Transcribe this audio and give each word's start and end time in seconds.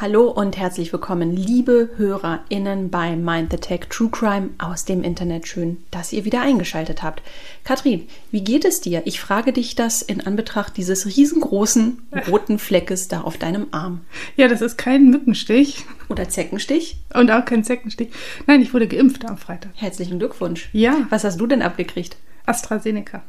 Hallo 0.00 0.30
und 0.30 0.56
herzlich 0.56 0.94
willkommen, 0.94 1.36
liebe 1.36 1.90
HörerInnen 1.98 2.88
bei 2.88 3.16
Mind 3.16 3.50
the 3.50 3.58
Tech 3.58 3.80
True 3.90 4.08
Crime 4.08 4.48
aus 4.56 4.86
dem 4.86 5.02
Internet. 5.02 5.46
Schön, 5.46 5.76
dass 5.90 6.14
ihr 6.14 6.24
wieder 6.24 6.40
eingeschaltet 6.40 7.02
habt. 7.02 7.20
Katrin, 7.64 8.08
wie 8.30 8.42
geht 8.42 8.64
es 8.64 8.80
dir? 8.80 9.02
Ich 9.04 9.20
frage 9.20 9.52
dich 9.52 9.74
das 9.74 10.00
in 10.00 10.26
Anbetracht 10.26 10.78
dieses 10.78 11.04
riesengroßen 11.04 12.00
roten 12.30 12.58
Fleckes 12.58 13.08
da 13.08 13.20
auf 13.20 13.36
deinem 13.36 13.66
Arm. 13.72 14.00
Ja, 14.36 14.48
das 14.48 14.62
ist 14.62 14.78
kein 14.78 15.10
Mückenstich. 15.10 15.84
Oder 16.08 16.30
Zeckenstich? 16.30 16.96
Und 17.12 17.30
auch 17.30 17.44
kein 17.44 17.62
Zeckenstich. 17.62 18.08
Nein, 18.46 18.62
ich 18.62 18.72
wurde 18.72 18.88
geimpft 18.88 19.26
am 19.26 19.36
Freitag. 19.36 19.72
Herzlichen 19.74 20.18
Glückwunsch. 20.18 20.70
Ja. 20.72 20.96
Was 21.10 21.24
hast 21.24 21.38
du 21.38 21.46
denn 21.46 21.60
abgekriegt? 21.60 22.16
AstraZeneca. 22.46 23.22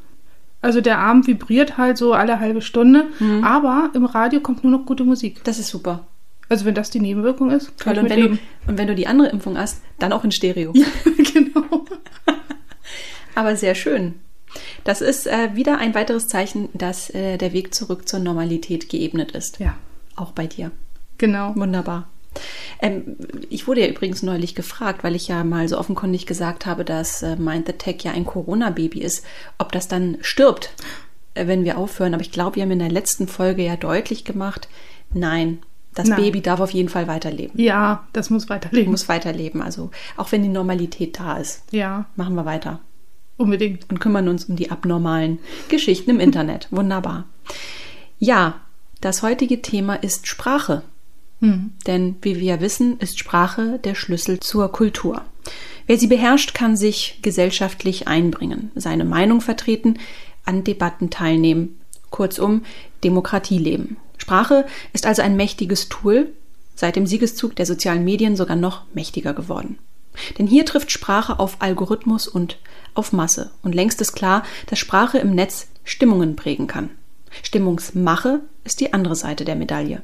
Also 0.61 0.79
der 0.79 0.99
Arm 0.99 1.27
vibriert 1.27 1.77
halt 1.77 1.97
so 1.97 2.13
alle 2.13 2.39
halbe 2.39 2.61
Stunde, 2.61 3.07
mhm. 3.19 3.43
aber 3.43 3.89
im 3.93 4.05
Radio 4.05 4.39
kommt 4.39 4.63
nur 4.63 4.71
noch 4.71 4.85
gute 4.85 5.03
Musik. 5.03 5.43
Das 5.43 5.59
ist 5.59 5.67
super. 5.67 6.07
Also 6.51 6.65
wenn 6.65 6.75
das 6.75 6.89
die 6.89 6.99
Nebenwirkung 6.99 7.49
ist, 7.49 7.77
kann 7.79 7.95
Toll, 7.95 8.03
und, 8.03 8.09
wenn 8.09 8.19
du, 8.19 8.37
und 8.67 8.77
wenn 8.77 8.87
du 8.87 8.93
die 8.93 9.07
andere 9.07 9.29
Impfung 9.29 9.57
hast, 9.57 9.81
dann 9.99 10.11
auch 10.11 10.25
in 10.25 10.33
Stereo. 10.33 10.73
Ja, 10.75 10.85
genau. 11.33 11.85
Aber 13.35 13.55
sehr 13.55 13.73
schön. 13.73 14.15
Das 14.83 14.99
ist 14.99 15.27
äh, 15.27 15.55
wieder 15.55 15.77
ein 15.77 15.95
weiteres 15.95 16.27
Zeichen, 16.27 16.67
dass 16.73 17.09
äh, 17.11 17.37
der 17.37 17.53
Weg 17.53 17.73
zurück 17.73 18.05
zur 18.05 18.19
Normalität 18.19 18.89
geebnet 18.89 19.31
ist. 19.31 19.59
Ja. 19.61 19.77
Auch 20.17 20.33
bei 20.33 20.45
dir. 20.45 20.71
Genau. 21.17 21.55
Wunderbar. 21.55 22.09
Ähm, 22.81 23.15
ich 23.49 23.65
wurde 23.65 23.79
ja 23.79 23.87
übrigens 23.87 24.21
neulich 24.21 24.53
gefragt, 24.53 25.05
weil 25.05 25.15
ich 25.15 25.29
ja 25.29 25.45
mal 25.45 25.69
so 25.69 25.77
offenkundig 25.77 26.25
gesagt 26.25 26.65
habe, 26.65 26.83
dass 26.83 27.23
äh, 27.23 27.37
Mind 27.37 27.67
the 27.67 27.73
Tech 27.73 28.03
ja 28.03 28.11
ein 28.11 28.25
Corona-Baby 28.25 28.99
ist, 28.99 29.25
ob 29.57 29.71
das 29.71 29.87
dann 29.87 30.17
stirbt, 30.19 30.73
äh, 31.33 31.47
wenn 31.47 31.63
wir 31.63 31.77
aufhören. 31.77 32.13
Aber 32.13 32.23
ich 32.23 32.33
glaube, 32.33 32.57
wir 32.57 32.63
haben 32.63 32.71
in 32.71 32.79
der 32.79 32.91
letzten 32.91 33.29
Folge 33.29 33.63
ja 33.63 33.77
deutlich 33.77 34.25
gemacht, 34.25 34.67
nein, 35.13 35.59
das 35.93 36.07
Nein. 36.07 36.21
Baby 36.21 36.41
darf 36.41 36.59
auf 36.59 36.71
jeden 36.71 36.89
Fall 36.89 37.07
weiterleben. 37.07 37.59
Ja, 37.59 38.07
das 38.13 38.29
muss 38.29 38.49
weiterleben. 38.49 38.91
Muss 38.91 39.09
weiterleben. 39.09 39.61
Also 39.61 39.91
auch 40.17 40.31
wenn 40.31 40.43
die 40.43 40.49
Normalität 40.49 41.19
da 41.19 41.37
ist. 41.37 41.63
Ja. 41.71 42.05
Machen 42.15 42.35
wir 42.35 42.45
weiter. 42.45 42.79
Unbedingt. 43.37 43.89
Und 43.89 43.99
kümmern 43.99 44.27
uns 44.27 44.45
um 44.45 44.55
die 44.55 44.71
abnormalen 44.71 45.39
Geschichten 45.67 46.09
im 46.11 46.19
Internet. 46.19 46.67
Wunderbar. 46.71 47.25
Ja, 48.19 48.61
das 49.01 49.23
heutige 49.23 49.61
Thema 49.61 49.95
ist 49.95 50.27
Sprache. 50.27 50.83
Hm. 51.39 51.71
Denn 51.87 52.15
wie 52.21 52.35
wir 52.35 52.43
ja 52.43 52.61
wissen, 52.61 52.99
ist 52.99 53.19
Sprache 53.19 53.79
der 53.79 53.95
Schlüssel 53.95 54.39
zur 54.39 54.71
Kultur. 54.71 55.23
Wer 55.87 55.97
sie 55.97 56.07
beherrscht, 56.07 56.53
kann 56.53 56.77
sich 56.77 57.19
gesellschaftlich 57.23 58.07
einbringen, 58.07 58.71
seine 58.75 59.05
Meinung 59.05 59.41
vertreten, 59.41 59.97
an 60.45 60.63
Debatten 60.63 61.09
teilnehmen, 61.09 61.81
kurzum 62.11 62.61
Demokratie 63.03 63.57
leben. 63.57 63.97
Sprache 64.17 64.65
ist 64.93 65.05
also 65.05 65.21
ein 65.21 65.35
mächtiges 65.35 65.89
Tool, 65.89 66.29
seit 66.75 66.95
dem 66.95 67.05
Siegeszug 67.05 67.55
der 67.55 67.65
sozialen 67.65 68.03
Medien 68.03 68.35
sogar 68.35 68.55
noch 68.55 68.83
mächtiger 68.93 69.33
geworden. 69.33 69.77
Denn 70.37 70.47
hier 70.47 70.65
trifft 70.65 70.91
Sprache 70.91 71.39
auf 71.39 71.57
Algorithmus 71.59 72.27
und 72.27 72.57
auf 72.93 73.13
Masse. 73.13 73.51
Und 73.63 73.75
längst 73.75 74.01
ist 74.01 74.13
klar, 74.13 74.43
dass 74.67 74.79
Sprache 74.79 75.17
im 75.17 75.33
Netz 75.33 75.67
Stimmungen 75.83 76.35
prägen 76.35 76.67
kann. 76.67 76.89
Stimmungsmache 77.43 78.41
ist 78.63 78.79
die 78.81 78.93
andere 78.93 79.15
Seite 79.15 79.45
der 79.45 79.55
Medaille. 79.55 80.01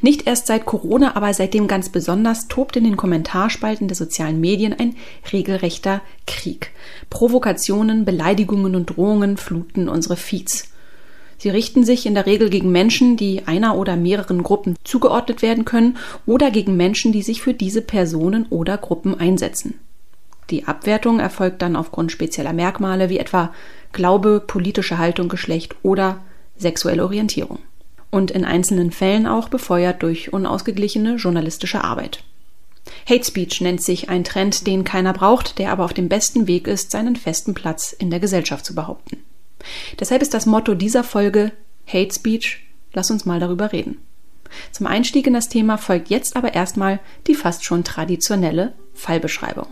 Nicht 0.00 0.26
erst 0.26 0.46
seit 0.46 0.64
Corona, 0.64 1.14
aber 1.16 1.32
seitdem 1.34 1.68
ganz 1.68 1.90
besonders 1.90 2.48
tobt 2.48 2.76
in 2.76 2.84
den 2.84 2.96
Kommentarspalten 2.96 3.88
der 3.88 3.96
sozialen 3.96 4.40
Medien 4.40 4.72
ein 4.72 4.96
regelrechter 5.32 6.00
Krieg. 6.26 6.72
Provokationen, 7.10 8.04
Beleidigungen 8.04 8.74
und 8.74 8.86
Drohungen 8.86 9.36
fluten 9.36 9.88
unsere 9.88 10.16
Feeds. 10.16 10.68
Sie 11.38 11.50
richten 11.50 11.84
sich 11.84 12.04
in 12.04 12.14
der 12.14 12.26
Regel 12.26 12.50
gegen 12.50 12.72
Menschen, 12.72 13.16
die 13.16 13.46
einer 13.46 13.76
oder 13.76 13.96
mehreren 13.96 14.42
Gruppen 14.42 14.76
zugeordnet 14.82 15.40
werden 15.40 15.64
können 15.64 15.96
oder 16.26 16.50
gegen 16.50 16.76
Menschen, 16.76 17.12
die 17.12 17.22
sich 17.22 17.40
für 17.40 17.54
diese 17.54 17.80
Personen 17.80 18.46
oder 18.50 18.76
Gruppen 18.76 19.18
einsetzen. 19.18 19.74
Die 20.50 20.64
Abwertung 20.64 21.20
erfolgt 21.20 21.62
dann 21.62 21.76
aufgrund 21.76 22.10
spezieller 22.10 22.52
Merkmale 22.52 23.08
wie 23.08 23.18
etwa 23.18 23.52
Glaube, 23.92 24.42
politische 24.44 24.98
Haltung, 24.98 25.28
Geschlecht 25.28 25.76
oder 25.82 26.20
sexuelle 26.56 27.04
Orientierung. 27.04 27.60
Und 28.10 28.30
in 28.30 28.44
einzelnen 28.44 28.90
Fällen 28.90 29.26
auch 29.26 29.48
befeuert 29.48 30.02
durch 30.02 30.32
unausgeglichene 30.32 31.16
journalistische 31.16 31.84
Arbeit. 31.84 32.24
Hate 33.08 33.24
Speech 33.24 33.60
nennt 33.60 33.82
sich 33.82 34.08
ein 34.08 34.24
Trend, 34.24 34.66
den 34.66 34.82
keiner 34.82 35.12
braucht, 35.12 35.58
der 35.58 35.70
aber 35.72 35.84
auf 35.84 35.92
dem 35.92 36.08
besten 36.08 36.46
Weg 36.46 36.66
ist, 36.66 36.90
seinen 36.90 37.16
festen 37.16 37.52
Platz 37.52 37.92
in 37.92 38.10
der 38.10 38.20
Gesellschaft 38.20 38.64
zu 38.64 38.74
behaupten. 38.74 39.18
Deshalb 39.98 40.22
ist 40.22 40.34
das 40.34 40.46
Motto 40.46 40.74
dieser 40.74 41.04
Folge 41.04 41.52
Hate 41.86 42.14
Speech. 42.14 42.64
Lass 42.92 43.10
uns 43.10 43.24
mal 43.24 43.40
darüber 43.40 43.72
reden. 43.72 43.98
Zum 44.72 44.86
Einstieg 44.86 45.26
in 45.26 45.34
das 45.34 45.48
Thema 45.48 45.76
folgt 45.76 46.08
jetzt 46.08 46.36
aber 46.36 46.54
erstmal 46.54 47.00
die 47.26 47.34
fast 47.34 47.64
schon 47.64 47.84
traditionelle 47.84 48.74
Fallbeschreibung. 48.94 49.66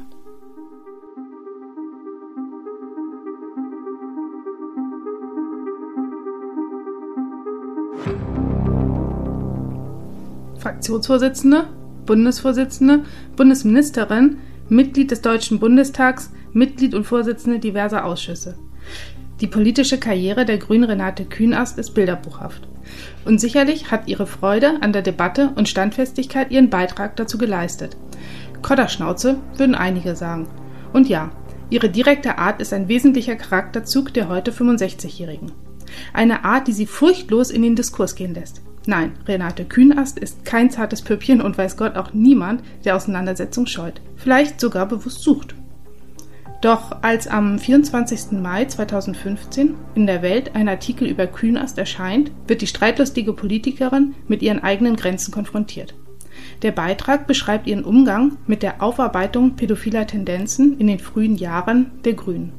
Fraktionsvorsitzende, 10.58 11.68
Bundesvorsitzende, 12.06 13.04
Bundesministerin, 13.36 14.38
Mitglied 14.68 15.12
des 15.12 15.22
Deutschen 15.22 15.60
Bundestags, 15.60 16.30
Mitglied 16.52 16.94
und 16.94 17.04
Vorsitzende 17.04 17.60
diverser 17.60 18.04
Ausschüsse. 18.04 18.58
Die 19.40 19.46
politische 19.46 19.98
Karriere 19.98 20.46
der 20.46 20.56
Grünen 20.56 20.84
Renate 20.84 21.26
Kühnast 21.26 21.78
ist 21.78 21.90
bilderbuchhaft. 21.90 22.66
Und 23.26 23.38
sicherlich 23.38 23.90
hat 23.90 24.08
ihre 24.08 24.26
Freude 24.26 24.80
an 24.80 24.94
der 24.94 25.02
Debatte 25.02 25.50
und 25.56 25.68
Standfestigkeit 25.68 26.50
ihren 26.50 26.70
Beitrag 26.70 27.16
dazu 27.16 27.36
geleistet. 27.36 27.98
Kodderschnauze 28.62 29.38
würden 29.56 29.74
einige 29.74 30.16
sagen. 30.16 30.48
Und 30.94 31.08
ja, 31.08 31.30
ihre 31.68 31.90
direkte 31.90 32.38
Art 32.38 32.62
ist 32.62 32.72
ein 32.72 32.88
wesentlicher 32.88 33.36
Charakterzug 33.36 34.14
der 34.14 34.28
heute 34.28 34.52
65-Jährigen. 34.52 35.52
Eine 36.14 36.44
Art, 36.44 36.66
die 36.66 36.72
sie 36.72 36.86
furchtlos 36.86 37.50
in 37.50 37.62
den 37.62 37.76
Diskurs 37.76 38.14
gehen 38.14 38.34
lässt. 38.34 38.62
Nein, 38.86 39.12
Renate 39.26 39.64
Kühnast 39.64 40.18
ist 40.18 40.44
kein 40.44 40.70
zartes 40.70 41.02
Püppchen 41.02 41.42
und 41.42 41.58
weiß 41.58 41.76
Gott 41.76 41.96
auch 41.96 42.14
niemand, 42.14 42.62
der 42.84 42.96
Auseinandersetzung 42.96 43.66
scheut. 43.66 44.00
Vielleicht 44.14 44.60
sogar 44.60 44.86
bewusst 44.86 45.22
sucht. 45.22 45.55
Doch 46.60 47.02
als 47.02 47.28
am 47.28 47.58
24. 47.58 48.32
Mai 48.40 48.64
2015 48.64 49.74
in 49.94 50.06
der 50.06 50.22
Welt 50.22 50.54
ein 50.54 50.68
Artikel 50.68 51.06
über 51.06 51.26
Kühnast 51.26 51.76
erscheint, 51.76 52.30
wird 52.46 52.62
die 52.62 52.66
streitlustige 52.66 53.32
Politikerin 53.32 54.14
mit 54.26 54.42
ihren 54.42 54.62
eigenen 54.62 54.96
Grenzen 54.96 55.32
konfrontiert. 55.32 55.94
Der 56.62 56.72
Beitrag 56.72 57.26
beschreibt 57.26 57.66
ihren 57.66 57.84
Umgang 57.84 58.38
mit 58.46 58.62
der 58.62 58.82
Aufarbeitung 58.82 59.56
pädophiler 59.56 60.06
Tendenzen 60.06 60.78
in 60.78 60.86
den 60.86 60.98
frühen 60.98 61.36
Jahren 61.36 61.90
der 62.04 62.14
Grünen. 62.14 62.52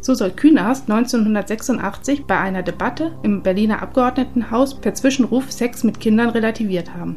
So 0.00 0.14
soll 0.14 0.30
Künast 0.30 0.90
1986 0.90 2.24
bei 2.26 2.38
einer 2.38 2.62
Debatte 2.62 3.12
im 3.22 3.42
Berliner 3.42 3.82
Abgeordnetenhaus 3.82 4.80
per 4.80 4.94
Zwischenruf 4.94 5.50
Sex 5.50 5.82
mit 5.84 6.00
Kindern 6.00 6.30
relativiert 6.30 6.94
haben. 6.94 7.16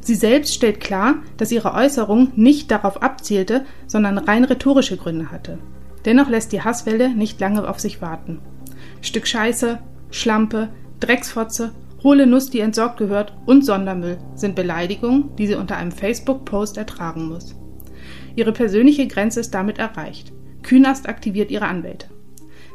Sie 0.00 0.14
selbst 0.14 0.54
stellt 0.54 0.80
klar, 0.80 1.16
dass 1.36 1.52
ihre 1.52 1.74
Äußerung 1.74 2.32
nicht 2.36 2.70
darauf 2.70 3.02
abzielte, 3.02 3.64
sondern 3.86 4.18
rein 4.18 4.44
rhetorische 4.44 4.96
Gründe 4.96 5.30
hatte. 5.30 5.58
Dennoch 6.04 6.28
lässt 6.28 6.52
die 6.52 6.62
Hasswelle 6.62 7.10
nicht 7.10 7.40
lange 7.40 7.68
auf 7.68 7.78
sich 7.78 8.00
warten. 8.00 8.40
Stück 9.02 9.26
Scheiße, 9.26 9.78
Schlampe, 10.10 10.70
Drecksfotze, 11.00 11.72
hohle 12.02 12.26
Nuss, 12.26 12.50
die 12.50 12.60
entsorgt 12.60 12.96
gehört 12.96 13.34
und 13.44 13.64
Sondermüll 13.64 14.18
sind 14.34 14.54
Beleidigungen, 14.56 15.36
die 15.36 15.46
sie 15.46 15.54
unter 15.54 15.76
einem 15.76 15.92
Facebook-Post 15.92 16.78
ertragen 16.78 17.28
muss. 17.28 17.54
Ihre 18.36 18.52
persönliche 18.52 19.06
Grenze 19.06 19.40
ist 19.40 19.52
damit 19.52 19.78
erreicht. 19.78 20.32
Künast 20.62 21.08
aktiviert 21.08 21.50
ihre 21.50 21.66
Anwälte. 21.66 22.06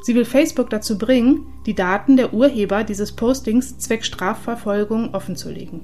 Sie 0.03 0.13
will 0.13 0.25
Facebook 0.25 0.69
dazu 0.69 0.99
bringen, 0.99 1.47
die 1.65 1.73
Daten 1.73 2.17
der 2.17 2.33
Urheber 2.33 2.83
dieses 2.83 3.13
Postings 3.13 3.79
zwecks 3.79 4.05
Strafverfolgung 4.05 5.15
offenzulegen. 5.15 5.81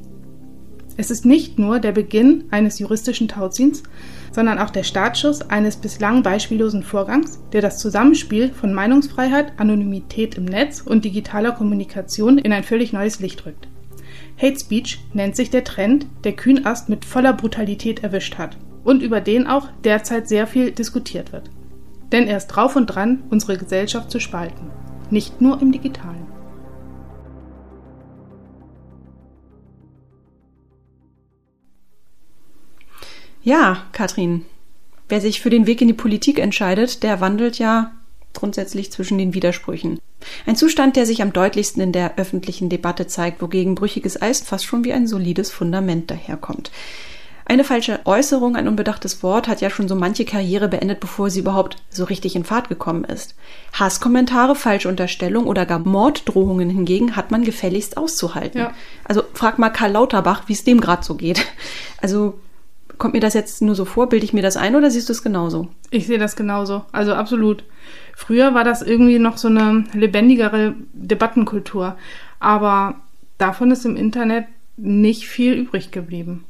Es 0.97 1.11
ist 1.11 1.25
nicht 1.25 1.57
nur 1.57 1.79
der 1.79 1.91
Beginn 1.91 2.45
eines 2.51 2.79
juristischen 2.79 3.27
Tauziehens, 3.27 3.83
sondern 4.31 4.59
auch 4.59 4.69
der 4.69 4.83
Startschuss 4.83 5.41
eines 5.41 5.77
bislang 5.77 6.23
beispiellosen 6.23 6.83
Vorgangs, 6.83 7.39
der 7.53 7.61
das 7.61 7.79
Zusammenspiel 7.79 8.51
von 8.53 8.73
Meinungsfreiheit, 8.73 9.53
Anonymität 9.57 10.35
im 10.35 10.45
Netz 10.45 10.81
und 10.81 11.05
digitaler 11.05 11.51
Kommunikation 11.51 12.37
in 12.37 12.53
ein 12.53 12.63
völlig 12.63 12.93
neues 12.93 13.19
Licht 13.19 13.45
rückt. 13.45 13.67
Hate 14.41 14.59
Speech 14.59 14.99
nennt 15.13 15.35
sich 15.35 15.49
der 15.49 15.63
Trend, 15.63 16.07
der 16.23 16.33
Kühnast 16.33 16.89
mit 16.89 17.05
voller 17.05 17.33
Brutalität 17.33 18.03
erwischt 18.03 18.37
hat 18.37 18.57
und 18.83 19.01
über 19.01 19.21
den 19.21 19.47
auch 19.47 19.67
derzeit 19.83 20.27
sehr 20.27 20.47
viel 20.47 20.71
diskutiert 20.71 21.31
wird. 21.31 21.49
Denn 22.11 22.27
er 22.27 22.37
ist 22.37 22.47
drauf 22.47 22.75
und 22.75 22.87
dran, 22.87 23.23
unsere 23.29 23.57
Gesellschaft 23.57 24.11
zu 24.11 24.19
spalten, 24.19 24.71
nicht 25.09 25.41
nur 25.41 25.61
im 25.61 25.71
digitalen. 25.71 26.30
Ja, 33.43 33.83
Katrin, 33.91 34.45
wer 35.09 35.21
sich 35.21 35.41
für 35.41 35.49
den 35.49 35.65
Weg 35.65 35.81
in 35.81 35.87
die 35.87 35.93
Politik 35.93 36.39
entscheidet, 36.39 37.03
der 37.03 37.21
wandelt 37.21 37.57
ja 37.57 37.91
grundsätzlich 38.33 38.91
zwischen 38.91 39.17
den 39.17 39.33
Widersprüchen. 39.33 39.99
Ein 40.45 40.55
Zustand, 40.55 40.95
der 40.95 41.05
sich 41.05 41.21
am 41.21 41.33
deutlichsten 41.33 41.81
in 41.81 41.91
der 41.91 42.17
öffentlichen 42.17 42.69
Debatte 42.69 43.07
zeigt, 43.07 43.41
wogegen 43.41 43.75
brüchiges 43.75 44.21
Eis 44.21 44.41
fast 44.41 44.65
schon 44.65 44.83
wie 44.83 44.93
ein 44.93 45.07
solides 45.07 45.51
Fundament 45.51 46.11
daherkommt. 46.11 46.71
Eine 47.43 47.63
falsche 47.65 47.99
Äußerung, 48.05 48.55
ein 48.55 48.67
unbedachtes 48.67 49.23
Wort 49.23 49.47
hat 49.49 49.59
ja 49.59 49.69
schon 49.69 49.89
so 49.89 49.95
manche 49.95 50.23
Karriere 50.23 50.69
beendet, 50.69 51.01
bevor 51.01 51.29
sie 51.29 51.41
überhaupt 51.41 51.75
so 51.89 52.05
richtig 52.05 52.35
in 52.35 52.45
Fahrt 52.45 52.69
gekommen 52.69 53.03
ist. 53.03 53.35
Hasskommentare, 53.73 54.55
falsche 54.55 54.87
Unterstellung 54.87 55.47
oder 55.47 55.65
gar 55.65 55.79
Morddrohungen 55.79 56.69
hingegen 56.69 57.15
hat 57.17 57.31
man 57.31 57.43
gefälligst 57.43 57.97
auszuhalten. 57.97 58.61
Ja. 58.61 58.73
Also 59.03 59.23
frag 59.33 59.59
mal 59.59 59.69
Karl 59.69 59.91
Lauterbach, 59.91 60.43
wie 60.47 60.53
es 60.53 60.63
dem 60.63 60.79
gerade 60.79 61.03
so 61.03 61.15
geht. 61.15 61.45
Also 62.01 62.35
kommt 63.01 63.15
mir 63.15 63.19
das 63.19 63.33
jetzt 63.33 63.63
nur 63.63 63.73
so 63.73 63.83
vor, 63.83 64.09
bilde 64.09 64.25
ich 64.25 64.31
mir 64.31 64.43
das 64.43 64.57
ein 64.57 64.75
oder 64.75 64.91
siehst 64.91 65.09
du 65.09 65.13
es 65.13 65.23
genauso? 65.23 65.69
Ich 65.89 66.05
sehe 66.05 66.19
das 66.19 66.35
genauso, 66.35 66.83
also 66.91 67.15
absolut. 67.15 67.63
Früher 68.15 68.53
war 68.53 68.63
das 68.63 68.83
irgendwie 68.83 69.17
noch 69.17 69.37
so 69.37 69.47
eine 69.47 69.85
lebendigere 69.93 70.75
Debattenkultur, 70.93 71.95
aber 72.39 73.01
davon 73.39 73.71
ist 73.71 73.87
im 73.87 73.95
Internet 73.95 74.45
nicht 74.77 75.27
viel 75.27 75.53
übrig 75.53 75.89
geblieben. 75.89 76.45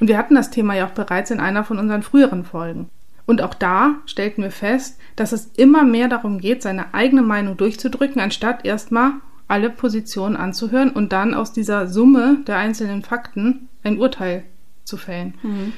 Und 0.00 0.08
wir 0.08 0.16
hatten 0.16 0.34
das 0.34 0.50
Thema 0.50 0.74
ja 0.74 0.86
auch 0.86 0.92
bereits 0.92 1.30
in 1.30 1.38
einer 1.38 1.64
von 1.64 1.78
unseren 1.78 2.02
früheren 2.02 2.46
Folgen. 2.46 2.88
Und 3.26 3.42
auch 3.42 3.52
da 3.52 3.96
stellten 4.06 4.42
wir 4.42 4.52
fest, 4.52 4.98
dass 5.16 5.32
es 5.32 5.50
immer 5.56 5.84
mehr 5.84 6.08
darum 6.08 6.38
geht, 6.38 6.62
seine 6.62 6.94
eigene 6.94 7.22
Meinung 7.22 7.58
durchzudrücken, 7.58 8.22
anstatt 8.22 8.64
erstmal 8.64 9.12
alle 9.48 9.68
Positionen 9.68 10.36
anzuhören 10.36 10.88
und 10.88 11.12
dann 11.12 11.34
aus 11.34 11.52
dieser 11.52 11.88
Summe 11.88 12.38
der 12.46 12.56
einzelnen 12.56 13.02
Fakten 13.02 13.68
ein 13.82 13.98
Urteil 13.98 14.44
zu 14.84 14.96
fällen. 14.96 15.34
Mhm. 15.42 15.72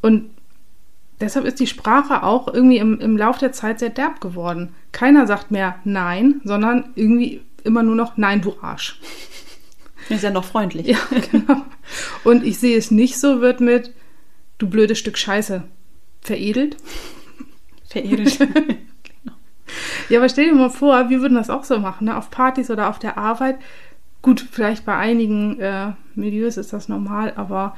Und 0.00 0.30
deshalb 1.20 1.44
ist 1.44 1.60
die 1.60 1.66
Sprache 1.66 2.22
auch 2.22 2.52
irgendwie 2.52 2.78
im, 2.78 2.98
im 3.00 3.16
Lauf 3.16 3.38
der 3.38 3.52
Zeit 3.52 3.78
sehr 3.78 3.90
derb 3.90 4.20
geworden. 4.20 4.74
Keiner 4.92 5.26
sagt 5.26 5.50
mehr 5.50 5.76
Nein, 5.84 6.40
sondern 6.44 6.90
irgendwie 6.94 7.42
immer 7.64 7.82
nur 7.82 7.94
noch 7.94 8.16
Nein, 8.16 8.40
du 8.40 8.56
Arsch. 8.60 8.98
Ist 10.08 10.24
ja 10.24 10.30
noch 10.30 10.44
freundlich. 10.44 10.88
Ja, 10.88 10.98
genau. 11.30 11.62
Und 12.24 12.44
ich 12.44 12.58
sehe 12.58 12.76
es 12.76 12.90
nicht 12.90 13.20
so, 13.20 13.40
wird 13.40 13.60
mit 13.60 13.94
du 14.58 14.68
blödes 14.68 14.98
Stück 14.98 15.16
Scheiße 15.16 15.62
veredelt. 16.20 16.76
Veredelt. 17.88 18.38
genau. 18.38 19.36
Ja, 20.08 20.18
aber 20.18 20.28
stell 20.28 20.46
dir 20.46 20.54
mal 20.54 20.70
vor, 20.70 21.10
wir 21.10 21.20
würden 21.20 21.34
das 21.34 21.50
auch 21.50 21.64
so 21.64 21.78
machen, 21.78 22.06
ne? 22.06 22.16
auf 22.16 22.30
Partys 22.30 22.70
oder 22.70 22.88
auf 22.88 22.98
der 22.98 23.18
Arbeit. 23.18 23.58
Gut, 24.22 24.44
vielleicht 24.50 24.84
bei 24.84 24.96
einigen 24.96 25.58
äh, 25.60 25.92
Milieus 26.14 26.56
ist 26.56 26.72
das 26.72 26.88
normal, 26.88 27.32
aber 27.36 27.76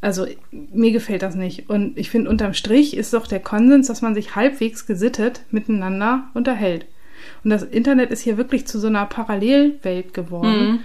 also 0.00 0.26
mir 0.50 0.92
gefällt 0.92 1.22
das 1.22 1.34
nicht. 1.34 1.70
Und 1.70 1.96
ich 1.96 2.10
finde, 2.10 2.28
unterm 2.28 2.52
Strich 2.52 2.94
ist 2.94 3.14
doch 3.14 3.26
der 3.26 3.40
Konsens, 3.40 3.86
dass 3.86 4.02
man 4.02 4.14
sich 4.14 4.36
halbwegs 4.36 4.86
gesittet 4.86 5.40
miteinander 5.50 6.24
unterhält. 6.34 6.84
Und 7.42 7.50
das 7.50 7.62
Internet 7.62 8.10
ist 8.10 8.20
hier 8.20 8.36
wirklich 8.36 8.66
zu 8.66 8.78
so 8.78 8.86
einer 8.86 9.06
Parallelwelt 9.06 10.12
geworden. 10.12 10.72
Mhm. 10.72 10.80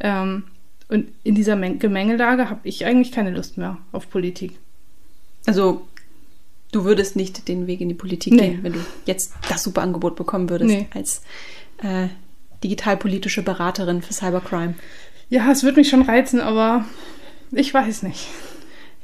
Ähm, 0.00 0.44
und 0.88 1.08
in 1.22 1.36
dieser 1.36 1.56
Gemengelage 1.56 2.50
habe 2.50 2.60
ich 2.64 2.84
eigentlich 2.84 3.12
keine 3.12 3.30
Lust 3.30 3.58
mehr 3.58 3.78
auf 3.92 4.10
Politik. 4.10 4.58
Also 5.46 5.86
du 6.72 6.84
würdest 6.84 7.14
nicht 7.14 7.46
den 7.46 7.68
Weg 7.68 7.80
in 7.80 7.88
die 7.88 7.94
Politik 7.94 8.32
nee. 8.32 8.48
gehen, 8.48 8.62
wenn 8.62 8.72
du 8.72 8.80
jetzt 9.06 9.34
das 9.48 9.62
super 9.62 9.82
Angebot 9.82 10.16
bekommen 10.16 10.50
würdest 10.50 10.70
nee. 10.70 10.88
als 10.94 11.22
äh, 11.82 12.08
digitalpolitische 12.64 13.42
Beraterin 13.42 14.02
für 14.02 14.12
Cybercrime. 14.12 14.74
Ja, 15.30 15.50
es 15.50 15.62
würde 15.62 15.78
mich 15.78 15.88
schon 15.88 16.02
reizen, 16.02 16.40
aber 16.40 16.84
ich 17.52 17.72
weiß 17.72 18.02
nicht. 18.02 18.28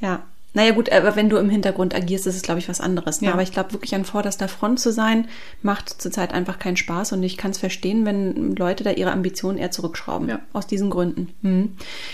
Ja, 0.01 0.25
naja 0.55 0.71
gut, 0.71 0.91
aber 0.93 1.17
wenn 1.17 1.29
du 1.29 1.37
im 1.37 1.51
Hintergrund 1.51 1.97
agierst, 1.97 2.29
ist 2.29 2.37
es, 2.37 2.43
glaube 2.43 2.61
ich, 2.61 2.69
was 2.69 2.81
anderes. 2.81 3.21
Ne? 3.21 3.27
Ja. 3.27 3.35
Aber 3.35 3.43
ich 3.43 3.51
glaube, 3.51 3.73
wirklich 3.73 3.95
an 3.97 4.05
vorderster 4.05 4.47
Front 4.47 4.79
zu 4.79 4.93
sein, 4.93 5.27
macht 5.63 6.01
zurzeit 6.01 6.33
einfach 6.33 6.61
keinen 6.61 6.77
Spaß. 6.77 7.13
Und 7.13 7.25
ich 7.25 7.37
kann 7.37 7.51
es 7.51 7.59
verstehen, 7.59 8.07
wenn 8.07 8.55
Leute 8.55 8.85
da 8.85 8.93
ihre 8.93 9.11
Ambitionen 9.11 9.59
eher 9.59 9.73
zurückschrauben. 9.73 10.29
Ja. 10.29 10.39
Aus 10.53 10.69
diesen 10.69 10.91
Gründen. 10.91 11.35
Hm. 11.43 11.73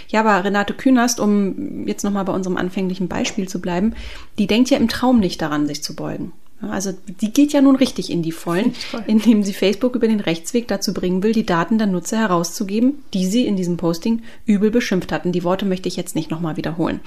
Ja, 0.08 0.20
aber 0.20 0.43
Renate 0.43 0.72
Künast, 0.72 1.20
um 1.20 1.86
jetzt 1.86 2.02
nochmal 2.02 2.25
bei 2.25 2.32
unserem 2.32 2.56
anfänglichen 2.56 3.08
Beispiel 3.08 3.46
zu 3.46 3.60
bleiben, 3.60 3.94
die 4.38 4.46
denkt 4.46 4.70
ja 4.70 4.78
im 4.78 4.88
Traum 4.88 5.20
nicht 5.20 5.43
daran, 5.43 5.66
sich 5.66 5.82
zu 5.82 5.94
beugen. 5.94 6.32
Also 6.60 6.92
die 7.20 7.32
geht 7.32 7.52
ja 7.52 7.60
nun 7.60 7.76
richtig 7.76 8.10
in 8.10 8.22
die 8.22 8.32
Vollen, 8.32 8.74
indem 9.06 9.42
sie 9.42 9.54
Facebook 9.54 9.94
über 9.94 10.08
den 10.08 10.20
Rechtsweg 10.20 10.68
dazu 10.68 10.92
bringen 10.92 11.22
will, 11.22 11.32
die 11.32 11.46
Daten 11.46 11.78
der 11.78 11.86
Nutzer 11.86 12.18
herauszugeben, 12.18 13.02
die 13.14 13.26
sie 13.26 13.46
in 13.46 13.56
diesem 13.56 13.76
Posting 13.76 14.22
übel 14.44 14.70
beschimpft 14.70 15.12
hatten. 15.12 15.32
Die 15.32 15.44
Worte 15.44 15.64
möchte 15.64 15.88
ich 15.88 15.96
jetzt 15.96 16.14
nicht 16.14 16.30
nochmal 16.30 16.56
wiederholen. 16.56 17.00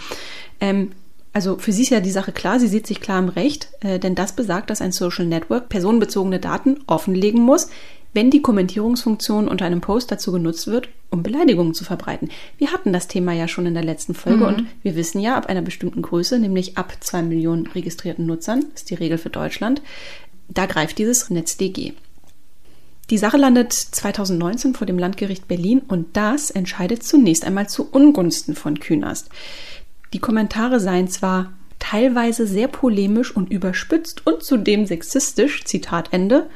Ähm, 0.60 0.92
also 1.34 1.58
für 1.58 1.72
sie 1.72 1.82
ist 1.82 1.90
ja 1.90 2.00
die 2.00 2.12
Sache 2.12 2.32
klar, 2.32 2.60
sie 2.60 2.68
sieht 2.68 2.86
sich 2.86 3.02
klar 3.02 3.20
im 3.20 3.30
Recht, 3.30 3.70
äh, 3.82 4.00
denn 4.00 4.16
das 4.16 4.34
besagt, 4.34 4.70
dass 4.70 4.82
ein 4.82 4.92
Social 4.92 5.26
Network 5.26 5.68
personenbezogene 5.70 6.40
Daten 6.40 6.80
offenlegen 6.86 7.42
muss, 7.42 7.70
wenn 8.14 8.30
die 8.30 8.42
Kommentierungsfunktion 8.42 9.48
unter 9.48 9.66
einem 9.66 9.82
Post 9.82 10.12
dazu 10.12 10.32
genutzt 10.32 10.68
wird, 10.68 10.90
um 11.10 11.24
Beleidigungen 11.24 11.74
zu 11.74 11.84
verbreiten. 11.84 12.30
Wir 12.58 12.72
hatten 12.72 12.94
das 12.94 13.08
Thema 13.08 13.34
ja 13.34 13.48
schon 13.48 13.66
in 13.66 13.74
der 13.74 13.84
letzten 13.84 14.14
Folge 14.14 14.44
mhm. 14.44 14.46
und 14.46 14.68
wir 14.84 14.96
wissen 14.96 15.20
ja, 15.20 15.36
ab 15.36 15.48
einer 15.48 15.62
bestimmten 15.62 16.02
Größe, 16.02 16.40
nämlich 16.40 16.78
ab 16.78 16.96
zwei 17.00 17.22
Millionen 17.22 17.68
registrierten 17.68 18.26
Nutzern, 18.26 18.66
ist 18.76 18.90
die 18.90 18.96
Regel 18.96 19.18
für 19.18 19.30
Deutschland, 19.30 19.82
da 20.48 20.66
greift 20.66 20.98
dieses 20.98 21.30
NetzDG. 21.30 21.94
Die 23.10 23.18
Sache 23.18 23.38
landet 23.38 23.74
2019 23.74 24.74
vor 24.76 24.88
dem 24.88 24.98
Landgericht 24.98 25.48
Berlin 25.48 25.82
und 25.88 26.16
das 26.16 26.52
entscheidet 26.52 27.04
zunächst 27.04 27.46
einmal 27.46 27.68
zu 27.68 27.90
Ungunsten 27.92 28.56
von 28.56 28.80
Künast. 28.80 29.30
Die 30.14 30.20
Kommentare 30.20 30.80
seien 30.80 31.10
zwar 31.10 31.54
teilweise 31.80 32.48
sehr 32.48 32.70
polemisch 32.70 33.36
und 33.36 33.52
überspitzt 33.52 34.26
und 34.26 34.42
zudem 34.44 34.86
sexistisch, 34.86 35.66
Zitat 35.66 36.14
Ende, 36.14 36.50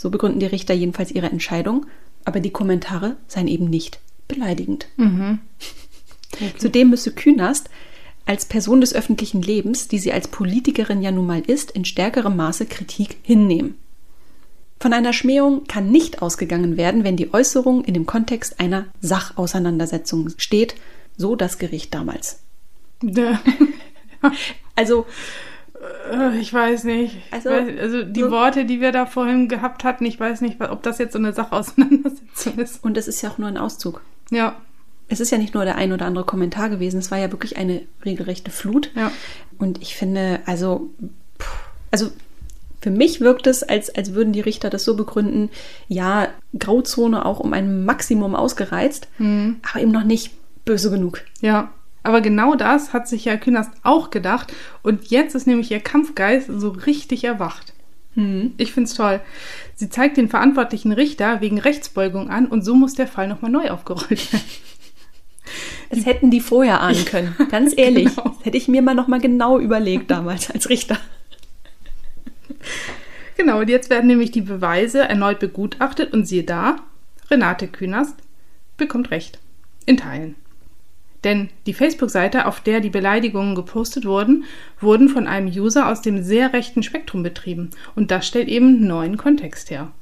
so 0.00 0.08
begründen 0.08 0.40
die 0.40 0.46
Richter 0.46 0.72
jedenfalls 0.72 1.10
ihre 1.10 1.30
Entscheidung, 1.30 1.84
aber 2.24 2.40
die 2.40 2.50
Kommentare 2.50 3.16
seien 3.28 3.48
eben 3.48 3.68
nicht 3.68 4.00
beleidigend. 4.28 4.88
Mhm. 4.96 5.40
Okay. 6.32 6.52
Zudem 6.58 6.90
müsse 6.90 7.10
Künast 7.10 7.68
als 8.24 8.44
Person 8.44 8.80
des 8.80 8.94
öffentlichen 8.94 9.42
Lebens, 9.42 9.88
die 9.88 9.98
sie 9.98 10.12
als 10.12 10.28
Politikerin 10.28 11.02
ja 11.02 11.10
nun 11.10 11.26
mal 11.26 11.40
ist, 11.40 11.72
in 11.72 11.84
stärkerem 11.84 12.36
Maße 12.36 12.66
Kritik 12.66 13.16
hinnehmen. 13.22 13.74
Von 14.78 14.92
einer 14.92 15.12
Schmähung 15.12 15.64
kann 15.64 15.90
nicht 15.90 16.22
ausgegangen 16.22 16.76
werden, 16.76 17.02
wenn 17.02 17.16
die 17.16 17.34
Äußerung 17.34 17.82
in 17.84 17.94
dem 17.94 18.06
Kontext 18.06 18.60
einer 18.60 18.86
Sachauseinandersetzung 19.00 20.30
steht, 20.36 20.76
so 21.16 21.34
das 21.34 21.58
Gericht 21.58 21.92
damals. 21.94 22.38
Also, 24.76 25.06
ich 26.38 26.52
weiß 26.52 26.84
nicht. 26.84 27.16
Also, 27.30 27.50
also 27.50 28.02
die 28.02 28.20
so 28.20 28.30
Worte, 28.30 28.64
die 28.64 28.80
wir 28.80 28.92
da 28.92 29.06
vorhin 29.06 29.48
gehabt 29.48 29.84
hatten, 29.84 30.04
ich 30.06 30.18
weiß 30.18 30.40
nicht, 30.40 30.60
ob 30.60 30.82
das 30.82 30.98
jetzt 30.98 31.12
so 31.12 31.18
eine 31.18 31.32
Sachauseinandersetzung 31.32 32.54
ist. 32.58 32.82
Und 32.82 32.96
es 32.96 33.08
ist 33.08 33.22
ja 33.22 33.30
auch 33.30 33.38
nur 33.38 33.48
ein 33.48 33.58
Auszug. 33.58 34.02
Ja. 34.30 34.56
Es 35.08 35.20
ist 35.20 35.30
ja 35.30 35.38
nicht 35.38 35.54
nur 35.54 35.64
der 35.64 35.76
ein 35.76 35.92
oder 35.92 36.06
andere 36.06 36.24
Kommentar 36.24 36.68
gewesen, 36.70 36.98
es 36.98 37.10
war 37.10 37.18
ja 37.18 37.32
wirklich 37.32 37.56
eine 37.56 37.82
regelrechte 38.04 38.50
Flut. 38.50 38.90
Ja. 38.94 39.10
Und 39.58 39.82
ich 39.82 39.96
finde, 39.96 40.40
also, 40.46 40.90
also 41.90 42.10
für 42.80 42.90
mich 42.90 43.20
wirkt 43.20 43.46
es, 43.46 43.62
als, 43.62 43.94
als 43.94 44.14
würden 44.14 44.32
die 44.32 44.40
Richter 44.40 44.70
das 44.70 44.84
so 44.84 44.96
begründen, 44.96 45.50
ja, 45.88 46.28
Grauzone 46.58 47.26
auch 47.26 47.40
um 47.40 47.52
ein 47.52 47.84
Maximum 47.84 48.34
ausgereizt, 48.34 49.08
mhm. 49.18 49.60
aber 49.68 49.82
eben 49.82 49.90
noch 49.90 50.04
nicht 50.04 50.32
böse 50.64 50.90
genug. 50.90 51.22
Ja, 51.40 51.72
aber 52.02 52.20
genau 52.20 52.54
das 52.54 52.92
hat 52.92 53.08
sich 53.08 53.24
ja 53.24 53.36
Künast 53.36 53.70
auch 53.82 54.10
gedacht. 54.10 54.52
Und 54.82 55.10
jetzt 55.10 55.34
ist 55.34 55.46
nämlich 55.46 55.70
ihr 55.70 55.80
Kampfgeist 55.80 56.48
so 56.48 56.70
richtig 56.70 57.24
erwacht. 57.24 57.74
Hm. 58.14 58.54
Ich 58.56 58.72
find's 58.72 58.94
toll. 58.94 59.20
Sie 59.74 59.88
zeigt 59.88 60.16
den 60.16 60.28
verantwortlichen 60.28 60.92
Richter 60.92 61.40
wegen 61.40 61.58
Rechtsbeugung 61.58 62.30
an 62.30 62.46
und 62.46 62.64
so 62.64 62.74
muss 62.74 62.94
der 62.94 63.06
Fall 63.06 63.28
nochmal 63.28 63.50
neu 63.50 63.70
aufgerollt 63.70 64.32
werden. 64.32 64.44
Das 65.90 66.06
hätten 66.06 66.30
die 66.30 66.40
vorher 66.40 66.80
ahnen 66.80 67.04
können. 67.04 67.34
Ganz 67.50 67.74
ehrlich. 67.76 68.14
genau. 68.14 68.34
Das 68.36 68.44
hätte 68.44 68.56
ich 68.56 68.68
mir 68.68 68.82
mal 68.82 68.94
nochmal 68.94 69.20
genau 69.20 69.58
überlegt 69.58 70.10
damals 70.10 70.50
als 70.50 70.68
Richter. 70.68 70.98
Genau, 73.36 73.60
und 73.60 73.70
jetzt 73.70 73.90
werden 73.90 74.06
nämlich 74.06 74.30
die 74.30 74.42
Beweise 74.42 75.00
erneut 75.00 75.38
begutachtet 75.38 76.12
und 76.12 76.26
siehe 76.26 76.44
da, 76.44 76.76
Renate 77.30 77.68
Künast 77.68 78.16
bekommt 78.76 79.10
Recht. 79.10 79.38
In 79.86 79.96
Teilen. 79.96 80.36
Denn 81.24 81.50
die 81.66 81.74
Facebook-Seite, 81.74 82.46
auf 82.46 82.60
der 82.60 82.80
die 82.80 82.90
Beleidigungen 82.90 83.54
gepostet 83.54 84.06
wurden, 84.06 84.44
wurden 84.80 85.08
von 85.08 85.26
einem 85.26 85.48
User 85.48 85.88
aus 85.88 86.00
dem 86.00 86.22
sehr 86.22 86.52
rechten 86.52 86.82
Spektrum 86.82 87.22
betrieben. 87.22 87.70
Und 87.94 88.10
das 88.10 88.26
stellt 88.26 88.48
eben 88.48 88.86
neuen 88.86 89.16
Kontext 89.16 89.70
her. 89.70 89.92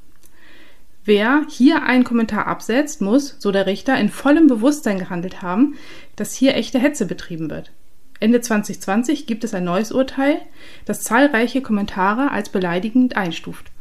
Wer 1.03 1.45
hier 1.49 1.83
einen 1.83 2.03
Kommentar 2.03 2.47
absetzt, 2.47 3.01
muss, 3.01 3.35
so 3.39 3.51
der 3.51 3.65
Richter, 3.65 3.97
in 3.99 4.09
vollem 4.09 4.47
Bewusstsein 4.47 4.99
gehandelt 4.99 5.41
haben, 5.41 5.75
dass 6.15 6.33
hier 6.35 6.55
echte 6.55 6.79
Hetze 6.79 7.05
betrieben 7.05 7.49
wird. 7.49 7.71
Ende 8.19 8.41
2020 8.41 9.25
gibt 9.25 9.43
es 9.43 9.53
ein 9.53 9.63
neues 9.63 9.91
Urteil, 9.91 10.41
das 10.85 11.01
zahlreiche 11.01 11.61
Kommentare 11.61 12.31
als 12.31 12.49
beleidigend 12.49 13.15
einstuft. 13.15 13.71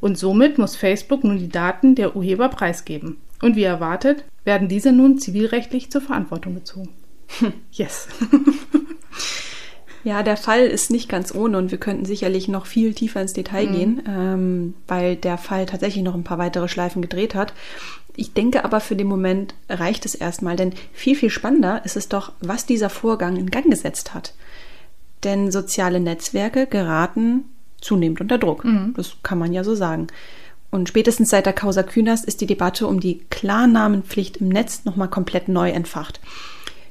Und 0.00 0.18
somit 0.18 0.58
muss 0.58 0.74
Facebook 0.74 1.24
nun 1.24 1.38
die 1.38 1.50
Daten 1.50 1.94
der 1.94 2.16
Urheber 2.16 2.48
preisgeben. 2.48 3.18
Und 3.42 3.56
wie 3.56 3.64
erwartet, 3.64 4.24
werden 4.44 4.68
diese 4.68 4.92
nun 4.92 5.18
zivilrechtlich 5.18 5.90
zur 5.90 6.00
Verantwortung 6.00 6.54
gezogen. 6.54 6.88
Yes. 7.72 8.08
Ja, 10.04 10.22
der 10.22 10.36
Fall 10.36 10.62
ist 10.62 10.90
nicht 10.90 11.08
ganz 11.08 11.34
ohne 11.34 11.58
und 11.58 11.70
wir 11.70 11.78
könnten 11.78 12.04
sicherlich 12.04 12.48
noch 12.48 12.66
viel 12.66 12.92
tiefer 12.92 13.22
ins 13.22 13.34
Detail 13.34 13.68
mhm. 13.68 13.72
gehen, 13.72 14.02
ähm, 14.08 14.74
weil 14.88 15.16
der 15.16 15.38
Fall 15.38 15.66
tatsächlich 15.66 16.02
noch 16.02 16.14
ein 16.14 16.24
paar 16.24 16.38
weitere 16.38 16.68
Schleifen 16.68 17.02
gedreht 17.02 17.34
hat. 17.34 17.54
Ich 18.16 18.32
denke 18.32 18.64
aber 18.64 18.80
für 18.80 18.96
den 18.96 19.06
Moment 19.06 19.54
reicht 19.68 20.04
es 20.04 20.14
erstmal, 20.14 20.56
denn 20.56 20.74
viel, 20.92 21.14
viel 21.14 21.30
spannender 21.30 21.84
ist 21.84 21.96
es 21.96 22.08
doch, 22.08 22.32
was 22.40 22.66
dieser 22.66 22.90
Vorgang 22.90 23.36
in 23.36 23.50
Gang 23.50 23.70
gesetzt 23.70 24.12
hat. 24.12 24.34
Denn 25.24 25.52
soziale 25.52 26.00
Netzwerke 26.00 26.66
geraten 26.66 27.44
zunehmend 27.80 28.20
unter 28.20 28.38
Druck. 28.38 28.64
Mhm. 28.64 28.94
Das 28.96 29.16
kann 29.22 29.38
man 29.38 29.52
ja 29.52 29.62
so 29.62 29.74
sagen. 29.74 30.08
Und 30.72 30.88
spätestens 30.88 31.28
seit 31.28 31.44
der 31.44 31.52
Causa 31.52 31.82
Künast 31.82 32.24
ist 32.24 32.40
die 32.40 32.46
Debatte 32.46 32.86
um 32.86 32.98
die 32.98 33.18
Klarnamenpflicht 33.28 34.38
im 34.38 34.48
Netz 34.48 34.86
nochmal 34.86 35.08
komplett 35.08 35.46
neu 35.46 35.68
entfacht. 35.68 36.18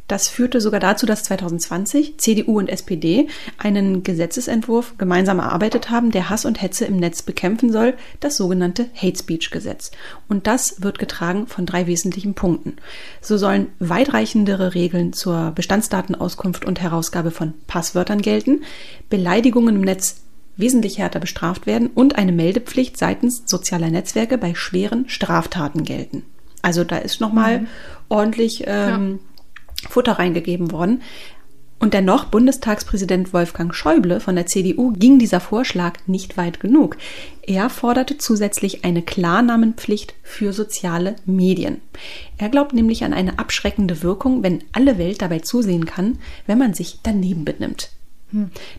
Das 0.07 0.27
führte 0.27 0.61
sogar 0.61 0.79
dazu, 0.79 1.07
dass 1.07 1.23
2020 1.23 2.19
CDU 2.19 2.59
und 2.59 2.69
SPD 2.69 3.27
einen 3.57 4.03
Gesetzesentwurf 4.03 4.97
gemeinsam 4.99 5.39
erarbeitet 5.39 5.89
haben, 5.89 6.11
der 6.11 6.29
Hass 6.29 6.45
und 6.45 6.61
Hetze 6.61 6.85
im 6.85 6.97
Netz 6.97 7.23
bekämpfen 7.23 7.71
soll, 7.71 7.95
das 8.19 8.37
sogenannte 8.37 8.87
Hate 8.93 9.17
Speech 9.17 9.49
Gesetz. 9.49 9.89
Und 10.27 10.45
das 10.45 10.83
wird 10.83 10.99
getragen 10.99 11.47
von 11.47 11.65
drei 11.65 11.87
wesentlichen 11.87 12.35
Punkten. 12.35 12.75
So 13.19 13.37
sollen 13.37 13.69
weitreichendere 13.79 14.75
Regeln 14.75 15.13
zur 15.13 15.53
Bestandsdatenauskunft 15.55 16.65
und 16.65 16.81
Herausgabe 16.81 17.31
von 17.31 17.53
Passwörtern 17.65 18.21
gelten, 18.21 18.63
Beleidigungen 19.09 19.77
im 19.77 19.81
Netz 19.81 20.17
wesentlich 20.57 20.99
härter 20.99 21.19
bestraft 21.19 21.65
werden 21.65 21.87
und 21.87 22.17
eine 22.17 22.31
Meldepflicht 22.31 22.97
seitens 22.97 23.43
sozialer 23.45 23.89
Netzwerke 23.89 24.37
bei 24.37 24.55
schweren 24.55 25.09
Straftaten 25.09 25.83
gelten. 25.83 26.23
Also 26.61 26.83
da 26.83 26.97
ist 26.97 27.21
nochmal 27.21 27.61
mhm. 27.61 27.67
ordentlich 28.09 28.63
ähm, 28.67 29.19
ja 29.23 29.31
Futter 29.89 30.13
reingegeben 30.13 30.71
worden. 30.71 31.01
Und 31.79 31.95
dennoch, 31.95 32.25
Bundestagspräsident 32.25 33.33
Wolfgang 33.33 33.73
Schäuble 33.73 34.19
von 34.19 34.35
der 34.35 34.45
CDU 34.45 34.91
ging 34.91 35.17
dieser 35.17 35.39
Vorschlag 35.39 35.97
nicht 36.05 36.37
weit 36.37 36.59
genug. 36.59 36.95
Er 37.41 37.71
forderte 37.71 38.19
zusätzlich 38.19 38.85
eine 38.85 39.01
Klarnamenpflicht 39.01 40.13
für 40.21 40.53
soziale 40.53 41.15
Medien. 41.25 41.81
Er 42.37 42.49
glaubt 42.49 42.73
nämlich 42.73 43.03
an 43.03 43.13
eine 43.13 43.39
abschreckende 43.39 44.03
Wirkung, 44.03 44.43
wenn 44.43 44.63
alle 44.73 44.99
Welt 44.99 45.23
dabei 45.23 45.39
zusehen 45.39 45.85
kann, 45.85 46.19
wenn 46.45 46.59
man 46.59 46.75
sich 46.75 46.99
daneben 47.01 47.45
benimmt. 47.45 47.89